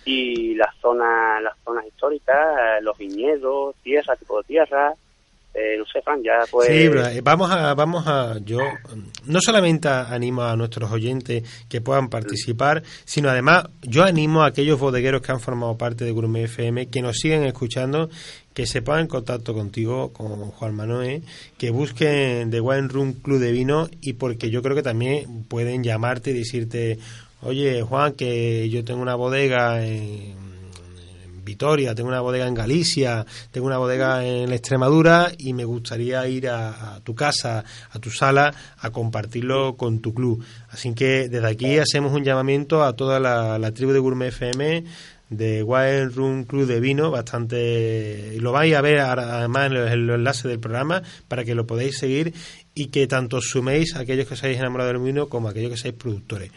y 0.05 0.55
las 0.55 0.75
zonas, 0.77 1.41
las 1.43 1.55
zonas 1.63 1.85
históricas, 1.85 2.81
los 2.81 2.97
viñedos, 2.97 3.75
tierra, 3.83 4.15
tipo 4.15 4.39
de 4.39 4.47
tierra, 4.47 4.93
eh, 5.53 5.77
no 5.77 5.85
sé, 5.85 6.01
Fran, 6.01 6.23
ya 6.23 6.39
pues... 6.49 6.67
Sí, 6.67 6.85
eh, 6.85 7.21
vamos 7.23 7.51
a, 7.51 7.75
vamos 7.75 8.07
a, 8.07 8.39
yo 8.43 8.57
no 9.25 9.39
solamente 9.39 9.87
animo 9.87 10.41
a 10.41 10.55
nuestros 10.55 10.91
oyentes 10.91 11.43
que 11.69 11.79
puedan 11.79 12.09
participar, 12.09 12.81
sino 13.05 13.29
además 13.29 13.65
yo 13.83 14.03
animo 14.03 14.41
a 14.41 14.47
aquellos 14.47 14.79
bodegueros 14.79 15.21
que 15.21 15.31
han 15.31 15.39
formado 15.39 15.77
parte 15.77 16.05
de 16.05 16.11
Gourmet 16.11 16.45
FM, 16.45 16.87
que 16.87 17.03
nos 17.03 17.17
siguen 17.17 17.43
escuchando, 17.43 18.09
que 18.55 18.65
se 18.65 18.81
pongan 18.81 19.01
en 19.01 19.07
contacto 19.07 19.53
contigo, 19.53 20.11
con 20.11 20.49
Juan 20.51 20.73
Manuel, 20.73 21.21
que 21.59 21.69
busquen 21.69 22.49
The 22.49 22.59
Wine 22.59 22.87
Room 22.87 23.13
Club 23.13 23.39
de 23.39 23.51
Vino 23.51 23.89
y 24.01 24.13
porque 24.13 24.49
yo 24.49 24.63
creo 24.63 24.75
que 24.75 24.83
también 24.83 25.43
pueden 25.43 25.83
llamarte 25.83 26.31
y 26.31 26.33
decirte, 26.33 26.97
oye 27.41 27.83
Juan, 27.83 28.13
que 28.13 28.69
yo 28.69 28.83
tengo 28.83 29.03
una 29.03 29.15
bodega 29.15 29.85
en 29.85 30.52
Vitoria, 31.43 31.93
tengo 31.95 32.09
una 32.09 32.21
bodega 32.21 32.47
en 32.47 32.53
Galicia, 32.53 33.25
tengo 33.51 33.67
una 33.67 33.77
bodega 33.77 34.25
en 34.25 34.51
Extremadura 34.51 35.31
y 35.37 35.53
me 35.53 35.65
gustaría 35.65 36.27
ir 36.27 36.49
a, 36.49 36.99
tu 37.03 37.15
casa, 37.15 37.63
a 37.91 37.99
tu 37.99 38.09
sala, 38.09 38.53
a 38.79 38.89
compartirlo 38.91 39.75
con 39.75 39.99
tu 39.99 40.13
club. 40.13 40.43
Así 40.69 40.93
que 40.93 41.29
desde 41.29 41.47
aquí 41.47 41.77
hacemos 41.77 42.13
un 42.13 42.23
llamamiento 42.23 42.83
a 42.83 42.93
toda 42.93 43.19
la, 43.19 43.71
tribu 43.71 43.91
de 43.91 43.99
Gourmet 43.99 44.29
FM 44.29 44.83
de 45.29 45.63
Wild 45.63 46.15
Room 46.15 46.43
Club 46.43 46.67
de 46.67 46.79
Vino, 46.79 47.09
bastante... 47.09 48.37
Lo 48.39 48.51
vais 48.51 48.75
a 48.75 48.81
ver 48.81 48.99
además 48.99 49.71
en 49.71 49.77
el 49.77 50.09
enlace 50.09 50.47
del 50.47 50.59
programa 50.59 51.01
para 51.27 51.43
que 51.43 51.55
lo 51.55 51.65
podáis 51.65 51.97
seguir 51.97 52.33
y 52.75 52.87
que 52.87 53.07
tanto 53.07 53.41
suméis 53.41 53.95
a 53.95 53.99
aquellos 53.99 54.27
que 54.27 54.33
os 54.33 54.43
hayáis 54.43 54.59
enamorado 54.59 54.91
del 54.91 55.01
vino 55.01 55.29
como 55.29 55.47
a 55.47 55.51
aquellos 55.51 55.71
que 55.71 55.77
seáis 55.77 55.95
productores. 55.95 56.51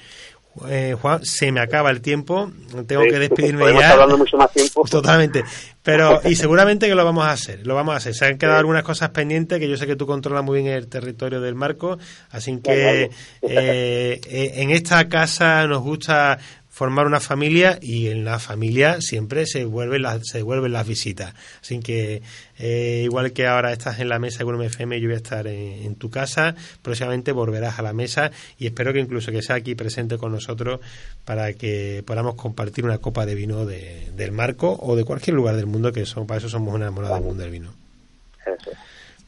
Eh, 0.69 0.97
Juan, 1.01 1.25
se 1.25 1.53
me 1.53 1.61
acaba 1.61 1.91
el 1.91 2.01
tiempo, 2.01 2.51
tengo 2.87 3.03
que 3.03 3.19
despedirme 3.19 3.73
ya. 3.75 3.93
hablando 3.93 4.19
mucho 4.19 4.37
más 4.37 4.51
tiempo. 4.53 4.85
Totalmente. 4.91 5.45
Pero, 5.83 6.21
y 6.25 6.35
seguramente 6.35 6.89
que 6.89 6.95
lo 6.95 7.05
vamos 7.05 7.25
a 7.25 7.31
hacer, 7.31 7.65
lo 7.65 7.75
vamos 7.77 7.95
a 7.95 7.99
hacer. 7.99 8.15
Se 8.15 8.27
han 8.27 8.39
quedado 8.39 8.59
algunas 8.59 8.83
cosas 8.83 9.11
pendientes 9.11 9.61
que 9.61 9.69
yo 9.69 9.77
sé 9.77 9.87
que 9.87 9.95
tú 9.95 10.07
controlas 10.07 10.43
muy 10.43 10.61
bien 10.61 10.75
el 10.75 10.89
territorio 10.89 11.41
del 11.41 11.55
marco, 11.55 11.99
así 12.31 12.59
que 12.61 13.03
eh, 13.03 13.11
eh, 13.43 14.53
en 14.57 14.71
esta 14.71 15.09
casa 15.09 15.67
nos 15.69 15.83
gusta 15.83 16.39
formar 16.77 17.07
una 17.07 17.21
familia 17.21 17.79
y 17.81 18.09
en 18.09 18.27
la 18.27 18.39
familia 18.39 19.01
siempre 19.01 19.47
se 19.47 19.65
vuelven 19.65 20.03
las, 20.03 20.29
se 20.29 20.43
vuelven 20.43 20.75
las 20.75 20.87
visitas. 20.87 21.33
Así 21.63 21.81
que 21.81 22.21
eh, 22.59 23.01
igual 23.03 23.33
que 23.33 23.47
ahora 23.47 23.73
estás 23.73 23.99
en 23.99 24.11
la 24.11 24.19
mesa 24.19 24.45
con 24.45 24.63
FM, 24.63 25.01
yo 25.01 25.09
voy 25.09 25.15
a 25.15 25.17
estar 25.17 25.47
en, 25.47 25.95
tu 25.95 26.11
casa. 26.11 26.55
Próximamente 26.83 27.33
volverás 27.33 27.79
a 27.79 27.83
la 27.83 27.95
mesa 27.95 28.31
y 28.59 28.67
espero 28.67 28.93
que 28.93 28.99
incluso 28.99 29.33
que 29.33 29.41
sea 29.41 29.57
aquí 29.57 29.75
presente 29.75 30.19
con 30.19 30.33
nosotros 30.33 30.81
para 31.25 31.55
que 31.55 32.05
podamos 32.07 32.35
compartir 32.35 32.85
una 32.85 32.99
copa 32.99 33.25
de 33.25 33.35
vino 33.35 33.65
de, 33.65 34.11
del 34.15 34.33
marco 34.33 34.77
o 34.79 34.97
de 34.97 35.05
cualquier 35.05 35.35
lugar 35.35 35.57
del 35.57 35.65
mundo 35.65 35.93
que 35.93 36.05
son, 36.05 36.27
para 36.27 36.41
eso 36.41 36.51
somos 36.51 36.77
enamorados 36.77 37.17
del 37.17 37.27
mundo 37.27 37.43
del 37.43 37.53
vino. 37.53 37.73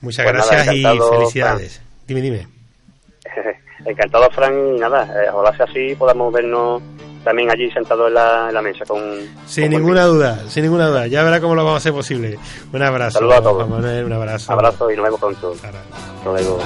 Muchas 0.03 0.26
Pues 0.26 0.36
nada, 0.36 0.64
gracias 0.64 0.74
y 0.74 0.82
felicidades. 0.82 1.80
Dime, 2.07 2.20
dime. 2.20 2.46
Encantado, 3.86 4.30
Fran, 4.32 4.76
y 4.76 4.78
nada, 4.78 5.24
eh, 5.24 5.30
ojalá 5.32 5.57
sea 5.57 5.64
así 5.64 5.94
podamos 5.94 6.30
vernos 6.30 6.82
también 7.24 7.50
allí 7.50 7.70
sentados 7.70 8.08
en 8.08 8.14
la, 8.14 8.48
en 8.48 8.54
la 8.54 8.62
mesa 8.62 8.84
con... 8.86 9.00
Sin 9.46 9.70
ninguna 9.70 10.04
duda, 10.04 10.48
sin 10.48 10.64
ninguna 10.64 10.86
duda. 10.86 11.06
Ya 11.06 11.22
verá 11.22 11.40
cómo 11.40 11.54
lo 11.54 11.64
vamos 11.64 11.76
a 11.76 11.78
hacer 11.78 11.92
posible. 11.92 12.38
Un 12.72 12.82
abrazo. 12.82 13.18
Saludos 13.18 13.36
a 13.36 13.42
todos. 13.42 13.56
Juan 13.56 13.70
Manuel, 13.70 14.04
un 14.04 14.12
abrazo. 14.12 14.52
Abrazo 14.52 14.90
y 14.90 14.96
nos 14.96 15.04
vemos 15.04 15.20
pronto. 15.20 15.52
Hasta 15.52 15.70
luego. 16.24 16.58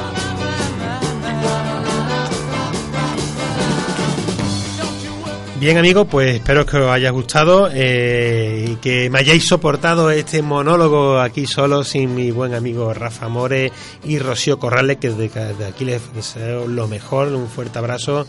Bien 5.62 5.78
amigos, 5.78 6.08
pues 6.10 6.34
espero 6.34 6.66
que 6.66 6.76
os 6.76 6.90
haya 6.90 7.10
gustado 7.10 7.68
eh, 7.72 8.66
y 8.68 8.74
que 8.78 9.08
me 9.10 9.20
hayáis 9.20 9.46
soportado 9.46 10.10
este 10.10 10.42
monólogo 10.42 11.20
aquí 11.20 11.46
solo 11.46 11.84
sin 11.84 12.16
mi 12.16 12.32
buen 12.32 12.52
amigo 12.52 12.92
Rafa 12.92 13.28
More 13.28 13.70
y 14.02 14.18
Rocío 14.18 14.58
Corrales, 14.58 14.96
que 14.96 15.10
desde 15.10 15.64
aquí 15.64 15.84
les 15.84 16.12
deseo 16.14 16.66
lo 16.66 16.88
mejor, 16.88 17.28
un 17.28 17.46
fuerte 17.46 17.78
abrazo 17.78 18.26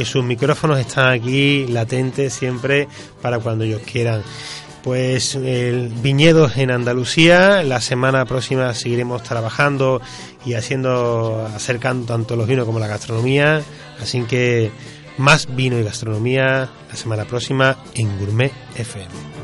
que 0.00 0.06
sus 0.06 0.24
micrófonos 0.24 0.78
están 0.78 1.12
aquí 1.12 1.66
latentes 1.66 2.32
siempre 2.32 2.88
para 3.20 3.38
cuando 3.38 3.64
ellos 3.64 3.82
quieran. 3.82 4.22
Pues 4.82 5.34
el 5.34 5.88
viñedos 5.88 6.56
en 6.56 6.70
Andalucía, 6.70 7.62
la 7.62 7.82
semana 7.82 8.24
próxima 8.24 8.72
seguiremos 8.72 9.22
trabajando 9.22 10.00
y 10.46 10.54
haciendo, 10.54 11.46
acercando 11.54 12.06
tanto 12.06 12.34
los 12.34 12.48
vinos 12.48 12.64
como 12.64 12.78
la 12.78 12.86
gastronomía, 12.86 13.60
así 14.00 14.22
que 14.22 14.70
más 15.18 15.54
vino 15.54 15.78
y 15.78 15.82
gastronomía 15.82 16.70
la 16.88 16.96
semana 16.96 17.26
próxima 17.26 17.76
en 17.94 18.18
Gourmet 18.18 18.52
FM. 18.76 19.39